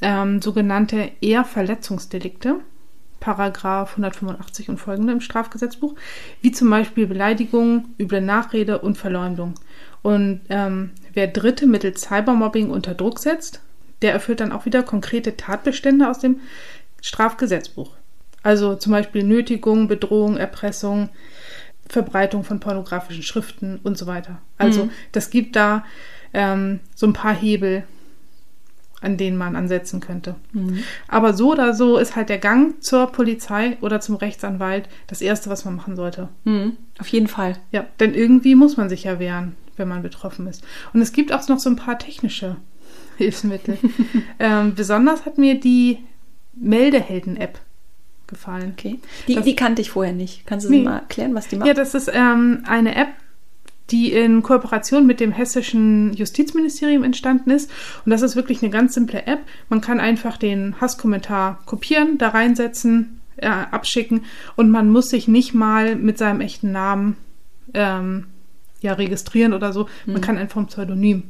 ähm, 0.00 0.42
sogenannte 0.42 1.10
Ehrverletzungsdelikte, 1.20 2.60
Paragraph 3.20 3.92
185 3.92 4.68
und 4.68 4.78
folgende 4.78 5.12
im 5.12 5.20
Strafgesetzbuch, 5.20 5.94
wie 6.42 6.52
zum 6.52 6.70
Beispiel 6.70 7.06
Beleidigung, 7.06 7.86
üble 7.98 8.20
Nachrede 8.20 8.78
und 8.78 8.98
Verleumdung. 8.98 9.54
Und 10.02 10.42
ähm, 10.50 10.90
wer 11.14 11.26
Dritte 11.26 11.66
mittels 11.66 12.02
Cybermobbing 12.02 12.70
unter 12.70 12.94
Druck 12.94 13.18
setzt, 13.18 13.60
der 14.02 14.12
erfüllt 14.12 14.40
dann 14.40 14.52
auch 14.52 14.66
wieder 14.66 14.82
konkrete 14.82 15.36
Tatbestände 15.36 16.08
aus 16.08 16.18
dem 16.18 16.40
Strafgesetzbuch. 17.00 17.92
Also 18.42 18.76
zum 18.76 18.92
Beispiel 18.92 19.24
Nötigung, 19.24 19.88
Bedrohung, 19.88 20.36
Erpressung, 20.36 21.08
Verbreitung 21.88 22.44
von 22.44 22.60
pornografischen 22.60 23.22
Schriften 23.22 23.80
und 23.82 23.98
so 23.98 24.06
weiter. 24.06 24.40
Also 24.58 24.84
mhm. 24.84 24.90
das 25.12 25.30
gibt 25.30 25.56
da 25.56 25.84
ähm, 26.32 26.80
so 26.94 27.06
ein 27.06 27.12
paar 27.12 27.34
Hebel, 27.34 27.84
an 29.00 29.16
denen 29.16 29.36
man 29.36 29.56
ansetzen 29.56 30.00
könnte. 30.00 30.36
Mhm. 30.52 30.82
Aber 31.08 31.34
so 31.34 31.52
oder 31.52 31.74
so 31.74 31.98
ist 31.98 32.16
halt 32.16 32.28
der 32.28 32.38
Gang 32.38 32.82
zur 32.82 33.08
Polizei 33.08 33.76
oder 33.80 34.00
zum 34.00 34.16
Rechtsanwalt 34.16 34.88
das 35.06 35.20
Erste, 35.20 35.50
was 35.50 35.64
man 35.64 35.76
machen 35.76 35.96
sollte. 35.96 36.28
Mhm. 36.44 36.76
Auf 36.98 37.08
jeden 37.08 37.28
Fall. 37.28 37.56
Ja, 37.72 37.86
denn 38.00 38.14
irgendwie 38.14 38.54
muss 38.54 38.76
man 38.76 38.88
sich 38.88 39.04
ja 39.04 39.18
wehren, 39.18 39.54
wenn 39.76 39.88
man 39.88 40.02
betroffen 40.02 40.46
ist. 40.46 40.64
Und 40.92 41.02
es 41.02 41.12
gibt 41.12 41.32
auch 41.32 41.46
noch 41.48 41.58
so 41.58 41.68
ein 41.68 41.76
paar 41.76 41.98
technische 41.98 42.56
Hilfsmittel. 43.16 43.78
ähm, 44.38 44.74
besonders 44.74 45.26
hat 45.26 45.38
mir 45.38 45.60
die 45.60 45.98
Meldehelden-App 46.54 47.60
gefallen. 48.26 48.74
Okay. 48.76 48.98
Die, 49.28 49.34
das, 49.34 49.44
die 49.44 49.56
kannte 49.56 49.82
ich 49.82 49.90
vorher 49.90 50.14
nicht. 50.14 50.46
Kannst 50.46 50.66
du 50.66 50.70
nee. 50.70 50.82
mal 50.82 50.98
erklären, 50.98 51.34
was 51.34 51.48
die 51.48 51.56
macht? 51.56 51.68
Ja, 51.68 51.74
das 51.74 51.94
ist 51.94 52.10
ähm, 52.12 52.64
eine 52.66 52.94
App, 52.96 53.08
die 53.90 54.12
in 54.12 54.42
Kooperation 54.42 55.06
mit 55.06 55.20
dem 55.20 55.32
hessischen 55.32 56.12
Justizministerium 56.14 57.04
entstanden 57.04 57.50
ist. 57.50 57.70
Und 58.04 58.10
das 58.10 58.22
ist 58.22 58.36
wirklich 58.36 58.62
eine 58.62 58.70
ganz 58.70 58.94
simple 58.94 59.26
App. 59.26 59.40
Man 59.68 59.80
kann 59.80 60.00
einfach 60.00 60.36
den 60.36 60.80
Hasskommentar 60.80 61.60
kopieren, 61.66 62.18
da 62.18 62.30
reinsetzen, 62.30 63.20
äh, 63.36 63.48
abschicken 63.48 64.24
und 64.56 64.70
man 64.70 64.90
muss 64.90 65.10
sich 65.10 65.28
nicht 65.28 65.54
mal 65.54 65.96
mit 65.96 66.18
seinem 66.18 66.40
echten 66.40 66.72
Namen 66.72 67.16
ähm, 67.74 68.26
ja, 68.80 68.94
registrieren 68.94 69.52
oder 69.52 69.72
so. 69.72 69.88
Man 70.06 70.16
hm. 70.16 70.22
kann 70.22 70.38
einfach 70.38 70.60
ein 70.60 70.66
Pseudonym 70.66 71.24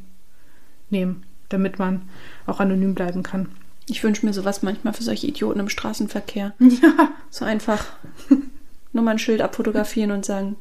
nehmen, 0.90 1.24
damit 1.48 1.78
man 1.78 2.02
auch 2.46 2.61
anonym 2.61 2.94
bleiben 2.94 3.22
kann. 3.22 3.48
Ich 3.88 4.02
wünsche 4.02 4.26
mir 4.26 4.32
sowas 4.32 4.62
manchmal 4.62 4.94
für 4.94 5.02
solche 5.02 5.26
Idioten 5.26 5.61
im 5.61 5.68
Straßenverkehr. 5.68 6.54
Ja. 6.59 7.11
So 7.28 7.44
einfach 7.44 7.84
nur 8.92 9.04
mal 9.04 9.11
ein 9.11 9.18
Schild 9.18 9.42
abfotografieren 9.42 10.11
und 10.11 10.24
sagen, 10.24 10.57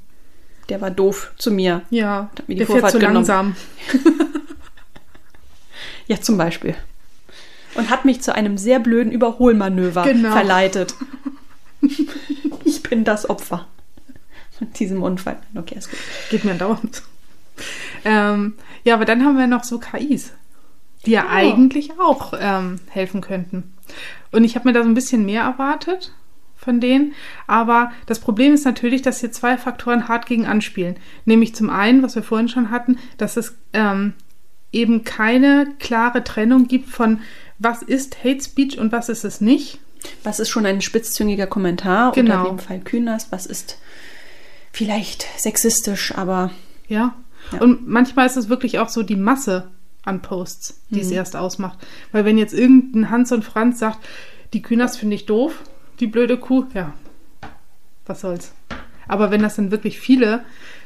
der 0.69 0.81
war 0.81 0.91
doof 0.91 1.31
zu 1.37 1.51
mir. 1.51 1.81
Ja, 1.89 2.29
hat 2.37 2.47
mir 2.47 2.55
die 2.55 2.59
der 2.59 2.67
Vorfahrt 2.67 2.91
fährt 2.91 2.91
zu 2.91 2.99
genommen. 2.99 3.15
langsam. 3.15 3.55
ja, 6.07 6.19
zum 6.21 6.37
Beispiel. 6.37 6.75
Und 7.75 7.89
hat 7.89 8.05
mich 8.05 8.21
zu 8.21 8.33
einem 8.33 8.57
sehr 8.57 8.79
blöden 8.79 9.11
Überholmanöver 9.11 10.03
genau. 10.03 10.31
verleitet. 10.31 10.95
ich 12.63 12.83
bin 12.83 13.03
das 13.03 13.29
Opfer 13.29 13.67
von 14.57 14.71
diesem 14.73 15.03
Unfall. 15.03 15.37
Okay, 15.55 15.75
ist 15.77 15.89
gut. 15.89 15.99
Geht 16.29 16.45
mir 16.45 16.55
dauernd. 16.55 17.03
Ähm, 18.05 18.53
ja, 18.83 18.93
aber 18.93 19.05
dann 19.05 19.25
haben 19.25 19.37
wir 19.37 19.47
noch 19.47 19.63
so 19.63 19.79
KIs 19.79 20.31
die 21.05 21.11
ja 21.11 21.25
oh. 21.25 21.31
eigentlich 21.31 21.91
auch 21.99 22.33
ähm, 22.39 22.79
helfen 22.89 23.21
könnten. 23.21 23.73
Und 24.31 24.43
ich 24.43 24.55
habe 24.55 24.67
mir 24.67 24.73
da 24.73 24.83
so 24.83 24.89
ein 24.89 24.95
bisschen 24.95 25.25
mehr 25.25 25.43
erwartet 25.43 26.11
von 26.65 26.81
denen. 26.81 27.13
Aber 27.47 27.91
das 28.07 28.19
Problem 28.19 28.53
ist 28.53 28.65
natürlich, 28.65 29.01
dass 29.01 29.21
hier 29.21 29.31
zwei 29.31 29.57
Faktoren 29.57 30.09
hart 30.09 30.25
gegen 30.25 30.45
anspielen. 30.45 30.97
Nämlich 31.23 31.55
zum 31.55 31.69
einen, 31.69 32.03
was 32.03 32.15
wir 32.15 32.23
vorhin 32.23 32.49
schon 32.49 32.71
hatten, 32.71 32.97
dass 33.17 33.37
es 33.37 33.55
ähm, 33.71 34.13
eben 34.73 35.05
keine 35.05 35.67
klare 35.79 36.23
Trennung 36.23 36.67
gibt 36.67 36.89
von 36.89 37.21
was 37.57 37.81
ist 37.81 38.23
Hate 38.25 38.43
Speech 38.43 38.77
und 38.77 38.91
was 38.91 39.07
ist 39.07 39.23
es 39.23 39.39
nicht. 39.39 39.79
Was 40.23 40.41
ist 40.41 40.49
schon 40.49 40.65
ein 40.65 40.81
spitzzüngiger 40.81 41.47
Kommentar 41.47 42.11
genau. 42.11 42.39
unter 42.39 42.49
dem 42.49 42.59
Fall 42.59 42.79
Kühners? 42.81 43.27
Was 43.31 43.45
ist 43.45 43.79
vielleicht 44.73 45.25
sexistisch, 45.37 46.13
aber. 46.15 46.51
Ja. 46.87 47.15
ja. 47.53 47.61
Und 47.61 47.87
manchmal 47.87 48.25
ist 48.27 48.35
es 48.35 48.49
wirklich 48.49 48.77
auch 48.79 48.89
so 48.89 49.03
die 49.03 49.15
Masse, 49.15 49.69
an 50.05 50.21
Posts, 50.21 50.81
die 50.89 50.95
mhm. 50.95 51.01
es 51.01 51.11
erst 51.11 51.35
ausmacht. 51.35 51.79
Weil 52.11 52.25
wenn 52.25 52.37
jetzt 52.37 52.53
irgendein 52.53 53.09
Hans 53.09 53.31
und 53.31 53.43
Franz 53.43 53.79
sagt, 53.79 53.99
die 54.53 54.61
Kühners 54.61 54.97
finde 54.97 55.15
ich 55.15 55.25
doof, 55.25 55.63
die 55.99 56.07
blöde 56.07 56.37
Kuh, 56.37 56.65
ja, 56.73 56.93
was 58.05 58.21
soll's. 58.21 58.53
Aber 59.07 59.31
wenn 59.31 59.41
das 59.41 59.55
dann 59.55 59.71
wirklich 59.71 59.99
viele 59.99 60.43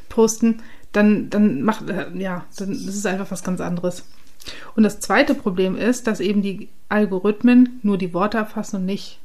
posten, 0.09 0.61
dann, 0.91 1.29
dann 1.29 1.61
macht, 1.61 1.89
äh, 1.89 2.07
ja, 2.15 2.45
dann 2.57 2.71
ist 2.71 2.87
es 2.87 3.05
einfach 3.05 3.31
was 3.31 3.43
ganz 3.43 3.61
anderes. 3.61 4.05
Und 4.75 4.83
das 4.83 4.99
zweite 4.99 5.35
Problem 5.35 5.75
ist, 5.75 6.07
dass 6.07 6.19
eben 6.19 6.41
die 6.41 6.69
Algorithmen 6.87 7.79
nur 7.83 7.97
die 7.97 8.13
Worte 8.13 8.37
erfassen 8.37 8.77
und 8.77 8.85
nicht 8.85 9.19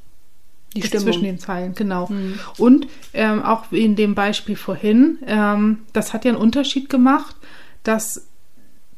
die 0.74 0.82
Stimmung. 0.82 1.04
zwischen 1.04 1.24
den 1.24 1.38
Zeilen, 1.38 1.74
genau. 1.74 2.08
Mhm. 2.08 2.38
Und 2.58 2.88
ähm, 3.12 3.42
auch 3.42 3.70
in 3.70 3.96
dem 3.96 4.14
Beispiel 4.14 4.56
vorhin, 4.56 5.18
ähm, 5.26 5.78
das 5.92 6.12
hat 6.12 6.24
ja 6.24 6.32
einen 6.32 6.40
Unterschied 6.40 6.90
gemacht, 6.90 7.36
dass 7.84 8.26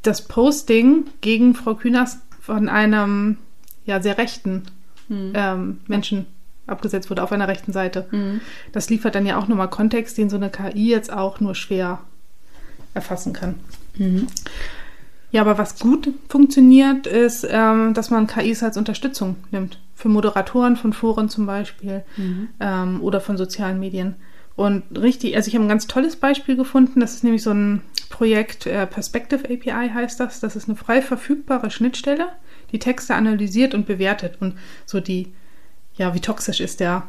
das 0.03 0.27
Posting 0.27 1.05
gegen 1.21 1.55
Frau 1.55 1.75
Künast 1.75 2.21
von 2.41 2.69
einem 2.69 3.37
ja 3.85 4.01
sehr 4.01 4.19
rechten 4.19 4.63
mhm. 5.09 5.33
ähm, 5.35 5.81
Menschen 5.87 6.27
abgesetzt 6.67 7.11
wurde, 7.11 7.23
auf 7.23 7.33
einer 7.33 7.49
rechten 7.49 7.73
Seite. 7.73 8.07
Mhm. 8.11 8.41
Das 8.73 8.91
liefert 8.91 9.15
dann 9.15 9.27
ja 9.27 9.39
auch 9.39 9.49
nochmal 9.49 9.71
Kontext, 9.71 10.19
den 10.19 10.31
so 10.31 10.37
eine 10.37 10.51
KI 10.51 10.91
jetzt 10.91 11.13
auch 11.13 11.41
nur 11.41 11.55
schwer 11.55 12.01
erfassen 12.95 13.33
kann. 13.33 13.55
Mhm. 13.97 14.27
Ja, 15.31 15.43
aber 15.43 15.59
was 15.59 15.79
gut 15.79 16.09
funktioniert, 16.29 17.07
ist, 17.07 17.47
ähm, 17.51 17.95
dass 17.95 18.11
man 18.11 18.27
KIs 18.27 18.63
als 18.63 18.77
Unterstützung 18.77 19.37
nimmt. 19.51 19.79
Für 19.95 20.09
Moderatoren 20.09 20.77
von 20.77 20.93
Foren 20.93 21.29
zum 21.29 21.47
Beispiel 21.47 22.05
mhm. 22.17 22.49
ähm, 22.61 23.03
oder 23.03 23.21
von 23.21 23.37
sozialen 23.37 23.81
Medien. 23.81 24.15
Und 24.55 24.85
richtig, 24.99 25.37
also 25.37 25.49
ich 25.49 25.55
habe 25.55 25.65
ein 25.65 25.69
ganz 25.69 25.87
tolles 25.87 26.17
Beispiel 26.17 26.57
gefunden. 26.57 27.01
Das 27.01 27.15
ist 27.15 27.25
nämlich 27.25 27.43
so 27.43 27.51
ein 27.51 27.83
Projekt, 28.09 28.67
äh, 28.67 28.87
Perspective 28.87 29.45
API 29.45 29.91
heißt 29.91 30.19
das. 30.19 30.41
Das 30.41 30.57
ist 30.57 30.69
eine 30.69 30.77
frei 30.77 31.03
verfügbare 31.03 31.71
Schnittstelle, 31.71 32.29
die 32.73 32.79
Texte 32.79 33.15
analysiert 33.15 33.75
und 33.75 33.87
bewertet 33.87 34.39
und 34.41 34.55
so 34.87 35.01
die, 35.01 35.35
ja, 35.97 36.15
wie 36.15 36.21
toxisch 36.21 36.61
ist 36.61 36.81
der 36.81 37.05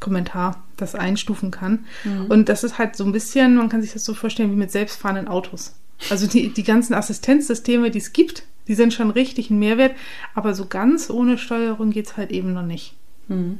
Kommentar, 0.00 0.62
das 0.76 0.94
einstufen 0.94 1.50
kann. 1.50 1.86
Mhm. 2.04 2.26
Und 2.26 2.48
das 2.48 2.64
ist 2.64 2.78
halt 2.78 2.96
so 2.96 3.04
ein 3.04 3.12
bisschen, 3.12 3.56
man 3.56 3.68
kann 3.68 3.80
sich 3.80 3.92
das 3.92 4.04
so 4.04 4.14
vorstellen 4.14 4.50
wie 4.50 4.56
mit 4.56 4.70
selbstfahrenden 4.70 5.28
Autos. 5.28 5.74
Also 6.10 6.26
die, 6.26 6.52
die 6.52 6.64
ganzen 6.64 6.94
Assistenzsysteme, 6.94 7.90
die 7.90 7.98
es 7.98 8.12
gibt, 8.12 8.44
die 8.68 8.74
sind 8.74 8.92
schon 8.92 9.10
richtig 9.10 9.50
ein 9.50 9.58
Mehrwert, 9.58 9.94
aber 10.34 10.54
so 10.54 10.66
ganz 10.66 11.10
ohne 11.10 11.38
Steuerung 11.38 11.90
geht 11.90 12.06
es 12.06 12.16
halt 12.16 12.30
eben 12.32 12.52
noch 12.52 12.64
nicht. 12.64 12.94
Mhm. 13.28 13.58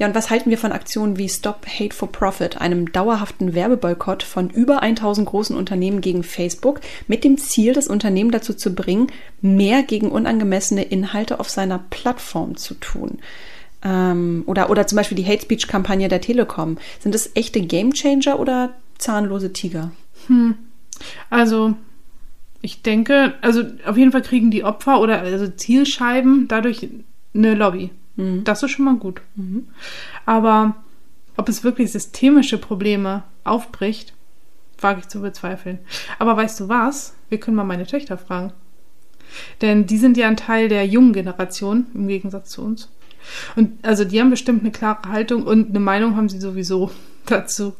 Ja, 0.00 0.06
und 0.06 0.14
was 0.14 0.30
halten 0.30 0.48
wir 0.48 0.56
von 0.56 0.72
Aktionen 0.72 1.18
wie 1.18 1.28
Stop 1.28 1.66
Hate 1.66 1.94
for 1.94 2.10
Profit, 2.10 2.58
einem 2.58 2.90
dauerhaften 2.90 3.54
Werbeboykott 3.54 4.22
von 4.22 4.48
über 4.48 4.82
1000 4.82 5.28
großen 5.28 5.54
Unternehmen 5.54 6.00
gegen 6.00 6.22
Facebook, 6.22 6.80
mit 7.06 7.22
dem 7.22 7.36
Ziel, 7.36 7.74
das 7.74 7.86
Unternehmen 7.86 8.30
dazu 8.30 8.54
zu 8.54 8.74
bringen, 8.74 9.08
mehr 9.42 9.82
gegen 9.82 10.10
unangemessene 10.10 10.84
Inhalte 10.84 11.38
auf 11.38 11.50
seiner 11.50 11.84
Plattform 11.90 12.56
zu 12.56 12.72
tun? 12.76 13.18
Ähm, 13.84 14.44
oder, 14.46 14.70
oder 14.70 14.86
zum 14.86 14.96
Beispiel 14.96 15.16
die 15.16 15.26
Hate 15.26 15.42
Speech 15.42 15.68
Kampagne 15.68 16.08
der 16.08 16.22
Telekom. 16.22 16.78
Sind 17.00 17.14
das 17.14 17.32
echte 17.34 17.60
Gamechanger 17.60 18.40
oder 18.40 18.70
zahnlose 18.96 19.52
Tiger? 19.52 19.90
Hm. 20.28 20.54
Also, 21.28 21.74
ich 22.62 22.80
denke, 22.80 23.34
also 23.42 23.64
auf 23.84 23.98
jeden 23.98 24.12
Fall 24.12 24.22
kriegen 24.22 24.50
die 24.50 24.64
Opfer 24.64 24.98
oder 24.98 25.20
also 25.20 25.46
Zielscheiben 25.46 26.48
dadurch 26.48 26.88
eine 27.34 27.54
Lobby. 27.54 27.90
Mhm. 28.20 28.44
Das 28.44 28.62
ist 28.62 28.70
schon 28.70 28.84
mal 28.84 28.96
gut. 28.96 29.22
Mhm. 29.34 29.68
Aber 30.26 30.76
ob 31.36 31.48
es 31.48 31.64
wirklich 31.64 31.92
systemische 31.92 32.58
Probleme 32.58 33.24
aufbricht, 33.44 34.12
wage 34.78 35.00
ich 35.00 35.08
zu 35.08 35.20
bezweifeln. 35.20 35.78
Aber 36.18 36.36
weißt 36.36 36.60
du 36.60 36.68
was? 36.68 37.14
Wir 37.28 37.38
können 37.38 37.56
mal 37.56 37.64
meine 37.64 37.86
Töchter 37.86 38.18
fragen. 38.18 38.52
Denn 39.60 39.86
die 39.86 39.98
sind 39.98 40.16
ja 40.16 40.26
ein 40.26 40.36
Teil 40.36 40.68
der 40.68 40.86
jungen 40.86 41.12
Generation 41.12 41.86
im 41.94 42.08
Gegensatz 42.08 42.50
zu 42.50 42.62
uns. 42.62 42.88
Und 43.54 43.84
also 43.84 44.04
die 44.04 44.20
haben 44.20 44.30
bestimmt 44.30 44.62
eine 44.62 44.72
klare 44.72 45.08
Haltung 45.08 45.44
und 45.44 45.70
eine 45.70 45.80
Meinung 45.80 46.16
haben 46.16 46.28
sie 46.28 46.40
sowieso 46.40 46.90
dazu. 47.26 47.74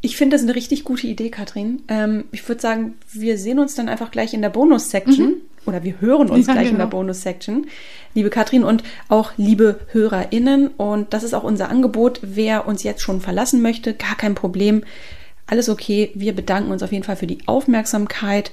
Ich 0.00 0.16
finde 0.16 0.34
das 0.34 0.42
eine 0.42 0.54
richtig 0.54 0.84
gute 0.84 1.06
Idee, 1.06 1.30
Katrin. 1.30 1.82
Ähm, 1.86 2.24
ich 2.32 2.48
würde 2.48 2.60
sagen, 2.60 2.94
wir 3.12 3.38
sehen 3.38 3.58
uns 3.58 3.74
dann 3.74 3.88
einfach 3.88 4.10
gleich 4.10 4.34
in 4.34 4.42
der 4.42 4.50
Bonus-Section. 4.50 5.26
Mhm 5.26 5.51
oder 5.66 5.82
wir 5.82 6.00
hören 6.00 6.28
uns 6.28 6.46
ja, 6.48 6.52
gleich 6.52 6.68
genau. 6.68 6.74
in 6.74 6.78
der 6.78 6.86
genau. 6.86 6.98
Bonus-Section, 6.98 7.66
liebe 8.14 8.30
Katrin 8.30 8.64
und 8.64 8.82
auch 9.08 9.32
liebe 9.36 9.80
HörerInnen. 9.92 10.68
Und 10.68 11.12
das 11.12 11.22
ist 11.22 11.34
auch 11.34 11.44
unser 11.44 11.68
Angebot. 11.68 12.20
Wer 12.22 12.66
uns 12.66 12.82
jetzt 12.82 13.02
schon 13.02 13.20
verlassen 13.20 13.62
möchte, 13.62 13.94
gar 13.94 14.16
kein 14.16 14.34
Problem. 14.34 14.84
Alles 15.46 15.68
okay. 15.68 16.10
Wir 16.14 16.34
bedanken 16.34 16.70
uns 16.70 16.82
auf 16.82 16.92
jeden 16.92 17.04
Fall 17.04 17.16
für 17.16 17.26
die 17.26 17.38
Aufmerksamkeit. 17.46 18.52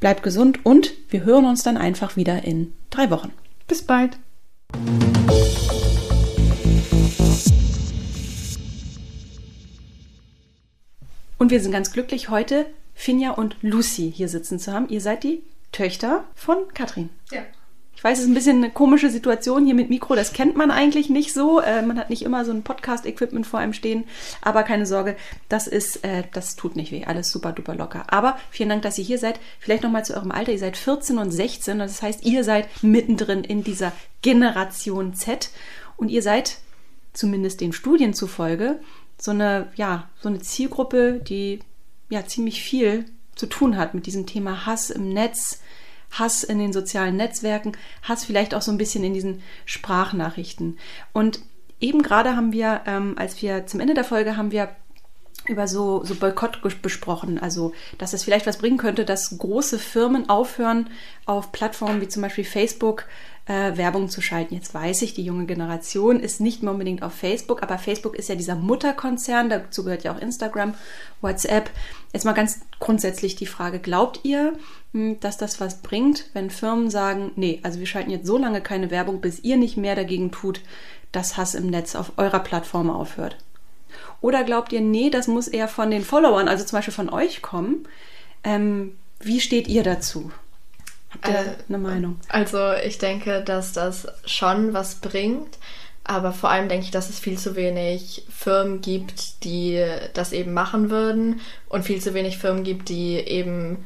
Bleibt 0.00 0.22
gesund 0.22 0.64
und 0.64 0.92
wir 1.08 1.24
hören 1.24 1.46
uns 1.46 1.62
dann 1.62 1.76
einfach 1.76 2.16
wieder 2.16 2.44
in 2.44 2.72
drei 2.90 3.10
Wochen. 3.10 3.32
Bis 3.66 3.82
bald. 3.82 4.18
Und 11.38 11.50
wir 11.50 11.60
sind 11.60 11.72
ganz 11.72 11.92
glücklich, 11.92 12.28
heute 12.30 12.66
Finja 12.94 13.32
und 13.32 13.56
Lucy 13.60 14.10
hier 14.14 14.28
sitzen 14.28 14.58
zu 14.58 14.72
haben. 14.72 14.88
Ihr 14.88 15.00
seid 15.00 15.22
die 15.22 15.42
Töchter 15.72 16.24
von 16.34 16.58
Katrin. 16.74 17.10
Ja. 17.30 17.42
Ich 17.96 18.04
weiß, 18.04 18.18
es 18.18 18.24
ist 18.24 18.30
ein 18.30 18.34
bisschen 18.34 18.58
eine 18.58 18.70
komische 18.70 19.08
Situation 19.08 19.64
hier 19.64 19.74
mit 19.74 19.88
Mikro, 19.88 20.14
das 20.14 20.34
kennt 20.34 20.54
man 20.54 20.70
eigentlich 20.70 21.08
nicht 21.08 21.32
so. 21.32 21.60
Äh, 21.60 21.80
man 21.80 21.98
hat 21.98 22.10
nicht 22.10 22.22
immer 22.22 22.44
so 22.44 22.52
ein 22.52 22.62
Podcast-Equipment 22.62 23.46
vor 23.46 23.58
einem 23.58 23.72
stehen. 23.72 24.04
Aber 24.42 24.64
keine 24.64 24.84
Sorge, 24.84 25.16
das 25.48 25.66
ist, 25.66 26.04
äh, 26.04 26.24
das 26.34 26.56
tut 26.56 26.76
nicht 26.76 26.92
weh. 26.92 27.06
Alles 27.06 27.30
super 27.30 27.52
duper 27.52 27.74
locker. 27.74 28.04
Aber 28.12 28.38
vielen 28.50 28.68
Dank, 28.68 28.82
dass 28.82 28.98
ihr 28.98 29.04
hier 29.04 29.18
seid. 29.18 29.40
Vielleicht 29.60 29.82
nochmal 29.82 30.04
zu 30.04 30.14
eurem 30.14 30.30
Alter. 30.30 30.52
Ihr 30.52 30.58
seid 30.58 30.76
14 30.76 31.16
und 31.16 31.30
16. 31.30 31.78
Das 31.78 32.02
heißt, 32.02 32.26
ihr 32.26 32.44
seid 32.44 32.68
mittendrin 32.82 33.42
in 33.44 33.64
dieser 33.64 33.92
Generation 34.20 35.14
Z. 35.14 35.48
Und 35.96 36.10
ihr 36.10 36.20
seid, 36.20 36.58
zumindest 37.14 37.62
den 37.62 37.72
Studien 37.72 38.12
zufolge, 38.12 38.78
so 39.18 39.30
eine, 39.30 39.68
ja, 39.74 40.10
so 40.20 40.28
eine 40.28 40.40
Zielgruppe, 40.40 41.14
die 41.26 41.60
ja 42.10 42.26
ziemlich 42.26 42.62
viel 42.62 43.06
zu 43.36 43.46
tun 43.46 43.76
hat 43.76 43.94
mit 43.94 44.06
diesem 44.06 44.26
Thema 44.26 44.66
Hass 44.66 44.90
im 44.90 45.10
Netz, 45.10 45.60
Hass 46.10 46.42
in 46.42 46.58
den 46.58 46.72
sozialen 46.72 47.16
Netzwerken, 47.16 47.72
Hass 48.02 48.24
vielleicht 48.24 48.54
auch 48.54 48.62
so 48.62 48.72
ein 48.72 48.78
bisschen 48.78 49.04
in 49.04 49.14
diesen 49.14 49.42
Sprachnachrichten. 49.64 50.78
Und 51.12 51.40
eben 51.80 52.02
gerade 52.02 52.34
haben 52.34 52.52
wir, 52.52 52.82
ähm, 52.86 53.14
als 53.16 53.40
wir 53.42 53.66
zum 53.66 53.80
Ende 53.80 53.94
der 53.94 54.04
Folge 54.04 54.36
haben 54.36 54.50
wir 54.50 54.74
über 55.48 55.68
so, 55.68 56.04
so 56.04 56.14
Boykott 56.14 56.60
besprochen, 56.82 57.38
also 57.38 57.72
dass 57.98 58.12
es 58.12 58.24
vielleicht 58.24 58.46
was 58.46 58.58
bringen 58.58 58.78
könnte, 58.78 59.04
dass 59.04 59.38
große 59.38 59.78
Firmen 59.78 60.28
aufhören, 60.28 60.90
auf 61.24 61.52
Plattformen 61.52 62.00
wie 62.00 62.08
zum 62.08 62.22
Beispiel 62.22 62.44
Facebook 62.44 63.06
äh, 63.46 63.76
Werbung 63.76 64.08
zu 64.08 64.20
schalten. 64.20 64.54
Jetzt 64.54 64.74
weiß 64.74 65.02
ich, 65.02 65.14
die 65.14 65.24
junge 65.24 65.46
Generation 65.46 66.20
ist 66.20 66.40
nicht 66.40 66.62
mehr 66.62 66.72
unbedingt 66.72 67.02
auf 67.02 67.14
Facebook, 67.14 67.62
aber 67.62 67.78
Facebook 67.78 68.16
ist 68.16 68.28
ja 68.28 68.34
dieser 68.34 68.56
Mutterkonzern, 68.56 69.48
dazu 69.48 69.84
gehört 69.84 70.04
ja 70.04 70.14
auch 70.14 70.20
Instagram, 70.20 70.74
WhatsApp. 71.20 71.70
Jetzt 72.12 72.24
mal 72.24 72.32
ganz 72.32 72.60
grundsätzlich 72.80 73.36
die 73.36 73.46
Frage, 73.46 73.78
glaubt 73.78 74.20
ihr, 74.24 74.54
hm, 74.92 75.20
dass 75.20 75.36
das 75.36 75.60
was 75.60 75.80
bringt, 75.82 76.30
wenn 76.32 76.50
Firmen 76.50 76.90
sagen, 76.90 77.32
nee, 77.36 77.60
also 77.62 77.78
wir 77.78 77.86
schalten 77.86 78.10
jetzt 78.10 78.26
so 78.26 78.36
lange 78.36 78.60
keine 78.60 78.90
Werbung, 78.90 79.20
bis 79.20 79.40
ihr 79.40 79.56
nicht 79.56 79.76
mehr 79.76 79.94
dagegen 79.94 80.32
tut, 80.32 80.60
dass 81.12 81.36
Hass 81.36 81.54
im 81.54 81.68
Netz 81.68 81.94
auf 81.94 82.12
eurer 82.16 82.40
Plattform 82.40 82.90
aufhört? 82.90 83.36
Oder 84.20 84.44
glaubt 84.44 84.72
ihr, 84.72 84.80
nee, 84.80 85.10
das 85.10 85.28
muss 85.28 85.48
eher 85.48 85.68
von 85.68 85.90
den 85.90 86.04
Followern, 86.04 86.48
also 86.48 86.64
zum 86.64 86.78
Beispiel 86.78 86.94
von 86.94 87.08
euch 87.08 87.42
kommen? 87.42 87.86
Ähm, 88.44 88.96
wie 89.20 89.40
steht 89.40 89.68
ihr 89.68 89.82
dazu? 89.82 90.30
Habt 91.10 91.28
ihr 91.28 91.34
äh, 91.34 91.56
eine 91.68 91.78
Meinung? 91.78 92.20
Also 92.28 92.72
ich 92.72 92.98
denke, 92.98 93.42
dass 93.42 93.72
das 93.72 94.06
schon 94.24 94.72
was 94.72 94.96
bringt. 94.96 95.58
Aber 96.08 96.32
vor 96.32 96.50
allem 96.50 96.68
denke 96.68 96.84
ich, 96.84 96.92
dass 96.92 97.10
es 97.10 97.18
viel 97.18 97.36
zu 97.36 97.56
wenig 97.56 98.24
Firmen 98.28 98.80
gibt, 98.80 99.42
die 99.42 99.84
das 100.14 100.32
eben 100.32 100.52
machen 100.52 100.88
würden 100.88 101.40
und 101.68 101.84
viel 101.84 102.00
zu 102.00 102.14
wenig 102.14 102.38
Firmen 102.38 102.62
gibt, 102.62 102.88
die 102.88 103.16
eben 103.16 103.84